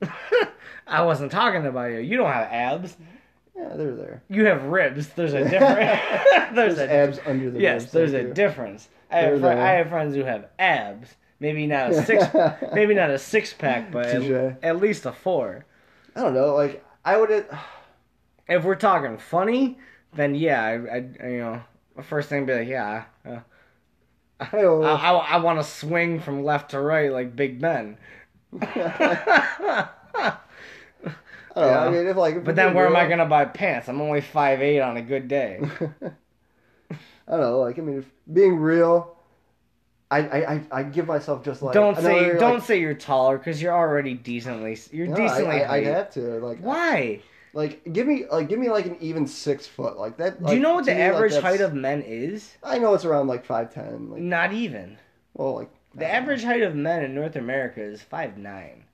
I 0.86 1.02
wasn't 1.02 1.32
talking 1.32 1.66
about 1.66 1.90
you. 1.90 1.98
You 1.98 2.16
don't 2.16 2.32
have 2.32 2.48
abs. 2.50 2.96
Yeah, 3.56 3.74
they're 3.74 3.94
there. 3.94 4.22
You 4.28 4.44
have 4.46 4.64
ribs. 4.64 5.08
There's 5.08 5.32
a 5.32 5.44
difference. 5.48 6.00
there's 6.54 6.76
There's 6.76 6.78
a 6.78 6.92
abs 6.92 7.18
under 7.26 7.46
the 7.46 7.52
ribs. 7.52 7.62
yes. 7.62 7.82
ribs, 7.82 7.92
There's 7.92 8.12
a 8.12 8.34
difference. 8.34 8.88
I 9.10 9.18
have, 9.18 9.40
there. 9.40 9.58
I 9.58 9.72
have 9.72 9.88
friends 9.88 10.14
who 10.14 10.24
have 10.24 10.46
abs. 10.58 11.14
Maybe 11.40 11.66
not 11.66 11.90
a 11.90 12.02
six. 12.04 12.24
maybe 12.74 12.94
not 12.94 13.10
a 13.10 13.18
six 13.18 13.52
pack, 13.52 13.90
but 13.90 14.06
at, 14.06 14.58
at 14.62 14.76
least 14.78 15.06
a 15.06 15.12
four. 15.12 15.64
I 16.14 16.20
don't 16.22 16.34
know. 16.34 16.54
Like 16.54 16.84
I 17.04 17.16
would. 17.16 17.46
If 18.48 18.64
we're 18.64 18.74
talking 18.74 19.18
funny, 19.18 19.78
then 20.14 20.34
yeah, 20.34 20.62
I, 20.62 20.96
I 21.24 21.28
you 21.28 21.38
know, 21.38 21.62
first 22.02 22.28
thing 22.28 22.40
would 22.40 22.46
be 22.46 22.58
like, 22.60 22.68
yeah, 22.68 23.04
uh, 23.24 23.40
I. 24.40 24.58
I, 24.58 25.12
I 25.12 25.36
want 25.38 25.58
to 25.58 25.64
swing 25.64 26.20
from 26.20 26.44
left 26.44 26.70
to 26.70 26.80
right 26.80 27.12
like 27.12 27.36
Big 27.36 27.60
Ben. 27.60 27.98
I 31.56 31.60
don't 31.60 31.70
know. 31.70 31.78
I 31.78 31.90
mean, 31.90 32.06
if 32.06 32.16
like. 32.16 32.36
if 32.36 32.44
But 32.44 32.54
then 32.56 32.74
where 32.74 32.86
am 32.86 32.96
I 32.96 33.08
gonna 33.08 33.26
buy 33.26 33.46
pants? 33.46 33.88
I'm 33.88 34.00
only 34.00 34.20
five 34.20 34.60
eight 34.62 34.80
on 34.80 34.96
a 34.96 35.02
good 35.02 35.26
day. 35.28 35.60
I 37.28 37.32
don't 37.32 37.40
know. 37.40 37.60
Like 37.60 37.78
I 37.78 37.82
mean, 37.82 37.98
if 37.98 38.04
being 38.32 38.56
real, 38.56 39.16
I 40.10 40.18
I 40.20 40.52
I, 40.54 40.62
I 40.70 40.82
give 40.84 41.06
myself 41.06 41.44
just 41.44 41.62
like 41.62 41.74
don't 41.74 41.96
say 41.96 42.38
don't 42.38 42.54
like, 42.56 42.62
say 42.62 42.80
you're 42.80 42.94
taller 42.94 43.38
because 43.38 43.60
you're 43.60 43.72
already 43.74 44.14
decently 44.14 44.78
you're 44.92 45.08
no, 45.08 45.14
I, 45.16 45.18
decently 45.18 45.56
I, 45.62 45.76
I'd 45.76 45.84
height. 45.84 45.86
have 45.86 46.10
to 46.12 46.20
like 46.38 46.58
Why? 46.60 47.20
like 47.52 47.90
give 47.92 48.06
me 48.06 48.26
like 48.30 48.48
give 48.48 48.58
me 48.58 48.68
like 48.70 48.86
an 48.86 48.96
even 49.00 49.26
six 49.26 49.66
foot 49.66 49.96
like 49.98 50.18
that. 50.18 50.44
Do 50.44 50.52
you 50.54 50.60
know 50.60 50.74
what 50.74 50.84
the 50.84 50.92
like, 50.92 51.00
average 51.00 51.32
that's- 51.32 51.50
height 51.52 51.60
of 51.62 51.74
men 51.74 52.02
is? 52.02 52.54
I 52.62 52.78
know 52.78 52.94
it's 52.94 53.04
around 53.04 53.26
like 53.28 53.44
five 53.44 53.72
ten. 53.74 54.10
Like 54.10 54.20
Not 54.20 54.52
even. 54.52 54.98
well, 55.34 55.54
like 55.56 55.70
The 55.94 56.04
I 56.04 56.08
don't 56.08 56.12
know. 56.12 56.16
average 56.22 56.44
height 56.44 56.62
of 56.62 56.76
men 56.76 57.02
in 57.02 57.14
North 57.14 57.34
America 57.34 57.82
is 57.82 58.02
five 58.02 58.36
nine. 58.38 58.84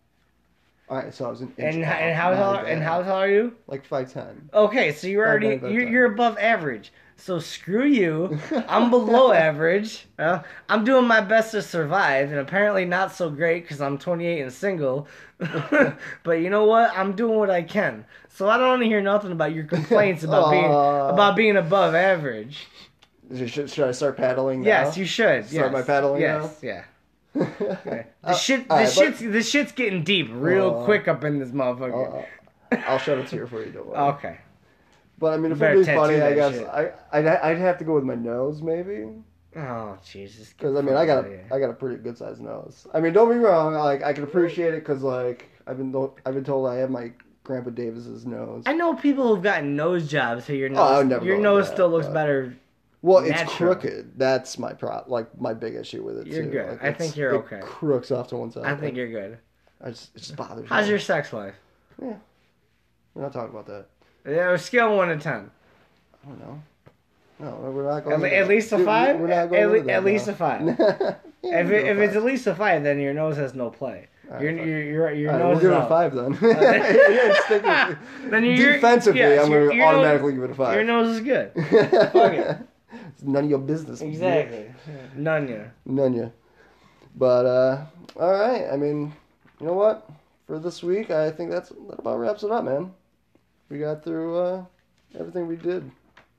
All 0.92 0.98
right, 0.98 1.14
so 1.14 1.24
I 1.24 1.30
was 1.30 1.40
an 1.40 1.54
inch 1.56 1.76
And 1.76 1.84
and 1.86 2.14
how 2.14 2.34
tall 2.34 2.56
and 2.56 2.82
how 2.82 3.02
tall 3.02 3.16
are 3.16 3.28
you? 3.30 3.56
like 3.66 3.82
five 3.82 4.12
ten. 4.12 4.50
Okay, 4.52 4.92
so 4.92 5.06
you're 5.06 5.26
already 5.26 5.58
you're, 5.72 5.88
you're 5.88 6.12
above 6.12 6.36
average. 6.36 6.92
So 7.16 7.38
screw 7.38 7.86
you. 7.86 8.38
I'm 8.68 8.90
below 8.90 9.32
average. 9.32 10.06
Well, 10.18 10.44
I'm 10.68 10.84
doing 10.84 11.06
my 11.06 11.22
best 11.22 11.52
to 11.52 11.62
survive, 11.62 12.28
and 12.28 12.40
apparently 12.40 12.84
not 12.84 13.10
so 13.10 13.30
great 13.30 13.62
because 13.62 13.80
I'm 13.80 13.96
28 13.96 14.42
and 14.42 14.52
single. 14.52 15.08
but 15.38 16.32
you 16.32 16.50
know 16.50 16.66
what? 16.66 16.92
I'm 16.94 17.16
doing 17.16 17.38
what 17.38 17.48
I 17.48 17.62
can. 17.62 18.04
So 18.28 18.50
I 18.50 18.58
don't 18.58 18.68
want 18.68 18.82
to 18.82 18.86
hear 18.86 19.00
nothing 19.00 19.32
about 19.32 19.54
your 19.54 19.64
complaints 19.64 20.24
about 20.24 20.50
being 20.50 20.66
about 20.70 21.36
being 21.36 21.56
above 21.56 21.94
average. 21.94 22.66
Should, 23.34 23.70
should 23.70 23.88
I 23.88 23.92
start 23.92 24.18
paddling? 24.18 24.62
Yes, 24.62 24.98
you 24.98 25.06
should. 25.06 25.46
Start 25.46 25.52
yes. 25.68 25.72
my 25.72 25.80
paddling 25.80 26.20
Yes, 26.20 26.58
yeah. 26.60 26.84
Okay. 27.36 28.06
The 28.22 28.28
Uh, 28.28 28.34
shit, 28.34 28.68
the 28.68 28.74
right, 28.74 28.88
shit's, 28.92 29.18
the 29.20 29.42
shit's 29.42 29.72
getting 29.72 30.04
deep 30.04 30.28
real 30.32 30.78
Uh, 30.80 30.84
quick 30.84 31.08
up 31.08 31.24
in 31.24 31.38
this 31.40 31.50
motherfucker. 31.50 32.24
I'll, 32.72 32.78
I'll 32.86 32.98
shut 32.98 33.18
a 33.18 33.24
tear 33.24 33.46
for 33.46 33.64
you. 33.64 33.72
Don't 33.72 33.86
worry. 33.88 33.98
okay. 33.98 34.38
But 35.18 35.34
I 35.34 35.36
mean, 35.38 35.52
if 35.52 35.58
being 35.58 35.84
funny, 35.84 36.20
I 36.20 36.34
guess 36.34 36.54
shit. 36.54 36.66
I 36.68 36.90
I'd, 37.12 37.26
I'd 37.26 37.58
have 37.58 37.78
to 37.78 37.84
go 37.84 37.94
with 37.94 38.04
my 38.04 38.14
nose 38.14 38.60
maybe 38.62 39.08
Oh 39.56 39.96
Jesus. 40.04 40.52
because 40.52 40.76
I 40.76 40.80
mean 40.82 40.94
I 40.94 41.04
got 41.06 41.24
a 41.24 41.40
I 41.52 41.58
got 41.58 41.70
a 41.70 41.74
pretty 41.74 41.96
good 42.02 42.16
sized 42.18 42.40
nose. 42.40 42.86
I 42.94 43.00
mean, 43.00 43.12
don't 43.12 43.28
be 43.28 43.36
wrong. 43.36 43.74
Like 43.74 44.02
I 44.02 44.12
can 44.12 44.24
appreciate 44.24 44.74
it 44.74 44.80
because 44.80 45.02
like 45.02 45.48
I've 45.66 45.78
been 45.78 45.94
I've 46.26 46.34
been 46.34 46.44
told 46.44 46.68
I 46.68 46.76
have 46.76 46.90
my 46.90 47.12
Grandpa 47.44 47.70
Davis's 47.70 48.24
nose. 48.26 48.62
I 48.66 48.72
know 48.72 48.94
people 48.94 49.28
who've 49.34 49.42
gotten 49.42 49.74
nose 49.76 50.08
jobs, 50.08 50.44
so 50.44 50.52
your 50.52 50.68
nose, 50.68 50.78
Oh, 50.80 50.98
would 50.98 51.08
never 51.08 51.24
your 51.24 51.38
nose 51.38 51.66
that, 51.68 51.74
still 51.74 51.88
looks 51.88 52.06
better. 52.08 52.56
Well, 53.02 53.24
it's 53.24 53.42
crooked. 53.54 54.12
That's 54.16 54.58
my 54.58 54.72
pro 54.72 55.02
like 55.08 55.38
my 55.40 55.52
big 55.54 55.74
issue 55.74 56.02
with 56.04 56.18
it 56.18 56.26
You're 56.28 56.44
too. 56.44 56.50
good. 56.50 56.68
Like, 56.70 56.84
I 56.84 56.92
think 56.92 57.16
you're 57.16 57.32
it 57.34 57.38
okay. 57.38 57.60
Crooks 57.62 58.10
off 58.12 58.28
to 58.28 58.36
one 58.36 58.50
side. 58.52 58.64
I 58.64 58.76
think 58.76 58.96
you're 58.96 59.10
good. 59.10 59.38
I 59.84 59.90
just 59.90 60.14
it 60.14 60.18
just 60.20 60.36
bothers 60.36 60.68
How's 60.68 60.84
me. 60.84 60.90
your 60.90 60.98
sex 61.00 61.32
life? 61.32 61.54
Yeah, 62.00 62.14
We're 63.14 63.22
not 63.22 63.32
talking 63.32 63.50
about 63.50 63.66
that. 63.66 63.86
Yeah, 64.24 64.56
scale 64.56 64.96
one 64.96 65.08
to 65.08 65.16
ten. 65.16 65.50
I 66.24 66.28
don't 66.28 66.40
know. 66.40 66.62
No, 67.40 67.70
we're 67.72 67.82
not 67.88 67.96
At, 67.98 68.04
going. 68.04 68.20
le- 68.20 68.30
to 68.30 68.36
at 68.36 68.46
least 68.48 68.72
a 68.72 68.76
Dude, 68.76 68.86
five. 68.86 69.18
We're 69.18 69.26
not 69.26 69.36
at, 69.36 69.50
going 69.50 69.66
le- 69.66 69.74
into 69.74 69.86
that 69.88 69.92
at 69.94 70.04
least 70.04 70.28
a 70.28 70.34
five. 70.34 70.62
Yeah, 71.44 71.58
if 71.58 71.70
it, 71.72 71.86
if 71.88 71.98
it's 71.98 72.14
at 72.14 72.22
least 72.22 72.46
a 72.46 72.54
five, 72.54 72.84
then 72.84 73.00
your 73.00 73.12
nose 73.12 73.36
has 73.36 73.52
no 73.52 73.68
play. 73.68 74.06
All 74.28 74.34
right, 74.34 74.42
your 74.44 74.56
fine. 74.56 74.68
your 74.68 74.80
your, 74.84 75.12
your 75.12 75.32
All 75.32 75.38
right, 75.40 75.44
nose 75.54 75.60
we'll 75.60 75.72
give 75.72 75.80
it 75.82 75.84
a 75.84 75.88
five 75.88 76.14
then. 76.14 76.38
Yeah, 77.64 77.96
Then 78.30 78.44
you're- 78.44 78.72
Defensively, 78.74 79.18
yes, 79.18 79.44
I'm 79.44 79.50
going 79.50 79.70
to 79.70 79.74
your 79.74 79.86
nose- 79.86 79.94
automatically 79.96 80.32
give 80.34 80.42
it 80.44 80.50
a 80.50 80.54
five. 80.54 80.74
Your 80.76 80.84
nose 80.84 81.16
is 81.16 81.20
good. 81.20 81.52
Fuck 82.12 82.32
it. 82.32 82.58
It's 83.22 83.28
none 83.30 83.44
of 83.44 83.50
your 83.50 83.60
business. 83.60 84.00
Exactly. 84.00 84.72
None 85.16 85.46
ya. 85.48 85.64
None 85.86 86.14
ya. 86.14 86.28
But 87.14 87.46
uh, 87.46 87.84
all 88.16 88.32
right. 88.32 88.66
I 88.72 88.76
mean, 88.76 89.12
you 89.60 89.66
know 89.66 89.74
what? 89.74 90.10
For 90.46 90.58
this 90.58 90.82
week, 90.82 91.10
I 91.10 91.30
think 91.30 91.50
that's 91.50 91.68
that 91.68 92.00
about 92.00 92.18
wraps 92.18 92.42
it 92.42 92.50
up, 92.50 92.64
man. 92.64 92.92
We 93.68 93.78
got 93.78 94.02
through 94.02 94.36
uh, 94.36 94.64
everything 95.18 95.46
we 95.46 95.56
did, 95.56 95.88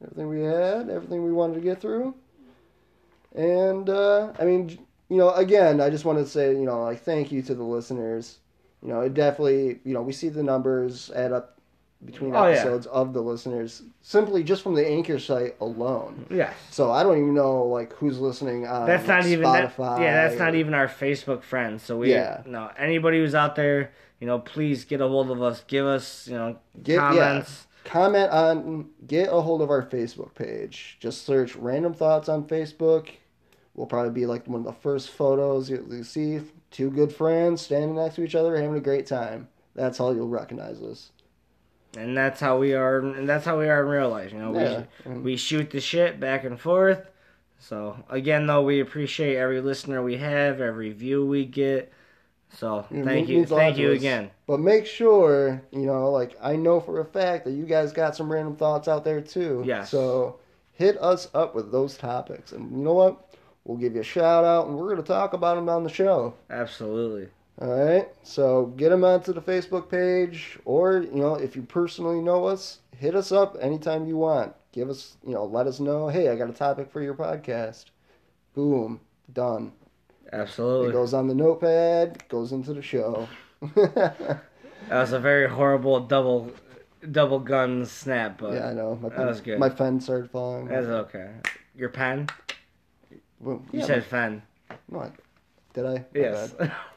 everything 0.03 0.27
we 0.27 0.41
had, 0.41 0.89
everything 0.89 1.23
we 1.23 1.31
wanted 1.31 1.55
to 1.55 1.61
get 1.61 1.79
through. 1.79 2.13
And 3.33 3.89
uh, 3.89 4.33
I 4.37 4.43
mean, 4.43 4.77
you 5.09 5.17
know, 5.17 5.31
again, 5.31 5.79
I 5.79 5.89
just 5.89 6.03
wanted 6.03 6.25
to 6.25 6.29
say, 6.29 6.51
you 6.51 6.65
know, 6.65 6.83
like 6.83 7.01
thank 7.01 7.31
you 7.31 7.41
to 7.43 7.55
the 7.55 7.63
listeners. 7.63 8.39
You 8.81 8.89
know, 8.89 9.01
it 9.01 9.13
definitely, 9.13 9.79
you 9.85 9.93
know, 9.93 10.01
we 10.01 10.11
see 10.11 10.27
the 10.27 10.43
numbers 10.43 11.09
add 11.15 11.31
up 11.31 11.57
between 12.05 12.35
Oh, 12.35 12.47
yeah. 12.47 12.53
episodes 12.55 12.85
of 12.87 13.13
the 13.13 13.21
listeners 13.21 13.81
simply 14.01 14.43
just 14.43 14.61
from 14.61 14.75
the 14.75 14.85
Anchor 14.87 15.19
site 15.19 15.55
alone. 15.61 16.25
Yeah. 16.29 16.53
So 16.69 16.91
I 16.91 17.03
don't 17.03 17.17
even 17.17 17.33
know 17.33 17.63
like 17.63 17.93
who's 17.93 18.19
listening 18.19 18.67
on 18.67 18.85
That's 18.87 19.07
not 19.07 19.25
even 19.25 19.43
that, 19.51 19.75
Spotify. 19.75 19.99
yeah. 20.01 20.27
That's 20.27 20.39
not 20.39 20.55
even 20.55 20.73
our 20.73 20.87
Facebook 20.87 21.43
friends. 21.43 21.83
So 21.83 21.97
we 21.97 22.11
Yeah. 22.11 22.41
no 22.45 22.69
anybody 22.77 23.19
who's 23.19 23.35
out 23.35 23.55
there, 23.55 23.91
you 24.19 24.27
know, 24.27 24.39
please 24.39 24.85
get 24.85 25.01
a 25.01 25.07
hold 25.07 25.31
of 25.31 25.41
us. 25.41 25.63
Give 25.67 25.85
us 25.85 26.27
you 26.27 26.35
know 26.37 26.57
Get- 26.81 26.93
yeah. 26.95 27.09
comments. 27.11 27.67
comment 27.85 28.31
on 28.31 28.89
get 29.07 29.29
a 29.31 29.41
hold 29.41 29.61
of 29.61 29.69
our 29.69 29.83
Facebook 29.85 30.33
page. 30.35 30.97
Just 30.99 31.25
search 31.25 31.55
random 31.55 31.93
thoughts 31.93 32.27
on 32.29 32.43
Facebook. 32.45 33.09
We'll 33.75 33.87
probably 33.87 34.11
be 34.11 34.25
like 34.25 34.47
one 34.47 34.59
of 34.61 34.65
the 34.65 34.73
first 34.73 35.09
photos 35.09 35.69
you, 35.69 35.85
you 35.89 36.03
see. 36.03 36.41
Two 36.69 36.89
good 36.91 37.13
friends 37.13 37.61
standing 37.61 37.95
next 37.95 38.15
to 38.15 38.23
each 38.23 38.35
other 38.35 38.55
having 38.55 38.75
a 38.75 38.79
great 38.81 39.05
time. 39.07 39.47
That's 39.75 39.97
how 39.97 40.11
you'll 40.11 40.27
recognize 40.27 40.81
us. 40.81 41.09
And 41.97 42.15
that's 42.17 42.39
how 42.39 42.57
we 42.57 42.73
are. 42.73 42.99
And 42.99 43.27
that's 43.27 43.45
how 43.45 43.57
we 43.59 43.67
are 43.69 43.81
in 43.83 43.87
real 43.89 44.09
life. 44.09 44.31
You 44.31 44.39
know, 44.39 44.53
Yeah. 44.59 44.83
we 45.05 45.19
we 45.19 45.37
shoot 45.37 45.69
the 45.71 45.79
shit 45.79 46.19
back 46.19 46.43
and 46.43 46.59
forth. 46.59 47.09
So 47.59 47.97
again, 48.09 48.45
though, 48.47 48.61
we 48.63 48.79
appreciate 48.81 49.37
every 49.37 49.61
listener 49.61 50.03
we 50.03 50.17
have, 50.17 50.59
every 50.59 50.91
view 50.91 51.25
we 51.25 51.45
get. 51.45 51.91
So 52.55 52.85
thank 52.91 53.29
you, 53.29 53.37
means 53.37 53.49
a 53.51 53.55
lot 53.55 53.59
thank 53.61 53.77
you 53.77 53.91
again. 53.93 54.29
But 54.45 54.59
make 54.59 54.85
sure, 54.85 55.61
you 55.71 55.85
know, 55.85 56.11
like 56.11 56.37
I 56.41 56.55
know 56.55 56.79
for 56.79 56.99
a 56.99 57.05
fact 57.05 57.45
that 57.45 57.51
you 57.51 57.65
guys 57.65 57.91
got 57.91 58.15
some 58.15 58.31
random 58.31 58.55
thoughts 58.55 58.87
out 58.87 59.03
there 59.03 59.21
too. 59.21 59.63
Yes. 59.65 59.89
So 59.89 60.39
hit 60.73 61.01
us 61.01 61.29
up 61.33 61.55
with 61.55 61.71
those 61.71 61.97
topics. 61.97 62.51
And 62.51 62.71
you 62.71 62.83
know 62.83 62.93
what? 62.93 63.35
We'll 63.63 63.77
give 63.77 63.95
you 63.95 64.01
a 64.01 64.03
shout 64.03 64.43
out 64.43 64.67
and 64.67 64.75
we're 64.77 64.89
going 64.89 64.97
to 65.01 65.03
talk 65.07 65.33
about 65.33 65.55
them 65.55 65.69
on 65.69 65.83
the 65.83 65.89
show. 65.89 66.33
Absolutely. 66.49 67.29
All 67.63 67.69
right. 67.69 68.09
So 68.23 68.65
get 68.77 68.89
them 68.89 69.03
onto 69.05 69.31
the 69.33 69.41
Facebook 69.41 69.89
page, 69.89 70.59
or 70.65 70.97
you 71.01 71.15
know, 71.15 71.35
if 71.35 71.55
you 71.55 71.61
personally 71.63 72.19
know 72.21 72.45
us, 72.45 72.79
hit 72.97 73.15
us 73.15 73.31
up 73.31 73.55
anytime 73.61 74.05
you 74.05 74.17
want. 74.17 74.53
Give 74.73 74.89
us, 74.89 75.15
you 75.25 75.33
know, 75.33 75.45
let 75.45 75.65
us 75.67 75.79
know. 75.79 76.09
Hey, 76.09 76.27
I 76.29 76.35
got 76.35 76.49
a 76.49 76.53
topic 76.53 76.91
for 76.91 77.01
your 77.01 77.13
podcast. 77.13 77.85
Boom, 78.53 78.99
done. 79.31 79.71
Absolutely, 80.31 80.89
it 80.89 80.93
goes 80.93 81.13
on 81.13 81.27
the 81.27 81.35
notepad, 81.35 82.27
goes 82.27 82.51
into 82.51 82.73
the 82.73 82.81
show. 82.81 83.27
That 84.89 84.99
was 84.99 85.13
a 85.13 85.19
very 85.19 85.47
horrible 85.47 86.01
double 86.01 86.51
double 87.09 87.39
gun 87.39 87.85
snap, 87.85 88.37
but 88.39 88.53
yeah, 88.55 88.67
I 88.67 88.73
know. 88.73 88.99
My 89.01 89.07
That 89.09 89.25
was 89.27 89.39
good. 89.39 89.57
My 89.57 89.69
pen 89.69 90.01
started 90.01 90.29
falling. 90.29 90.67
that's 90.67 90.87
okay. 90.87 91.29
Your 91.73 91.87
pen? 91.87 92.27
Well, 93.39 93.63
You 93.71 93.79
yeah, 93.79 93.85
said 93.85 94.03
fen. 94.03 94.41
my- 94.69 94.75
no, 94.89 94.99
I- 95.05 95.11
did 95.73 95.85
I? 95.85 96.05
Yes. 96.13 96.53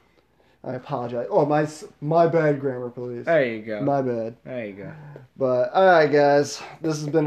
I 0.67 0.73
apologize. 0.75 1.29
Oh, 1.31 1.47
my 1.47 1.69
my 2.01 2.27
bad 2.27 2.61
grammar, 2.61 2.91
please. 2.91 3.25
there 3.25 3.45
you 3.45 3.62
go. 3.62 3.81
My 3.83 4.03
bad. 4.03 4.35
there 4.45 4.67
you 4.67 4.73
go. 4.73 4.93
But 5.37 5.73
all 5.73 5.87
right, 5.87 6.11
guys, 6.11 6.61
this 6.81 6.99
has 6.99 7.09
been 7.09 7.27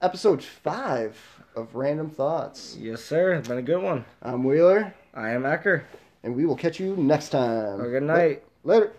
episode 0.00 0.42
five 0.44 1.18
of 1.56 1.74
Random 1.74 2.08
Thoughts. 2.08 2.76
Yes, 2.78 3.02
sir. 3.02 3.32
It's 3.32 3.48
been 3.48 3.58
a 3.58 3.62
good 3.62 3.82
one. 3.82 4.04
I'm 4.22 4.44
Wheeler, 4.44 4.94
I 5.12 5.30
am 5.30 5.42
Ecker. 5.42 5.82
and 6.22 6.36
we 6.36 6.46
will 6.46 6.54
catch 6.54 6.78
you 6.78 6.94
next 6.96 7.30
time. 7.30 7.78
Have 7.78 7.88
a 7.88 7.90
good 7.90 8.04
night. 8.04 8.44
Later. 8.62 8.92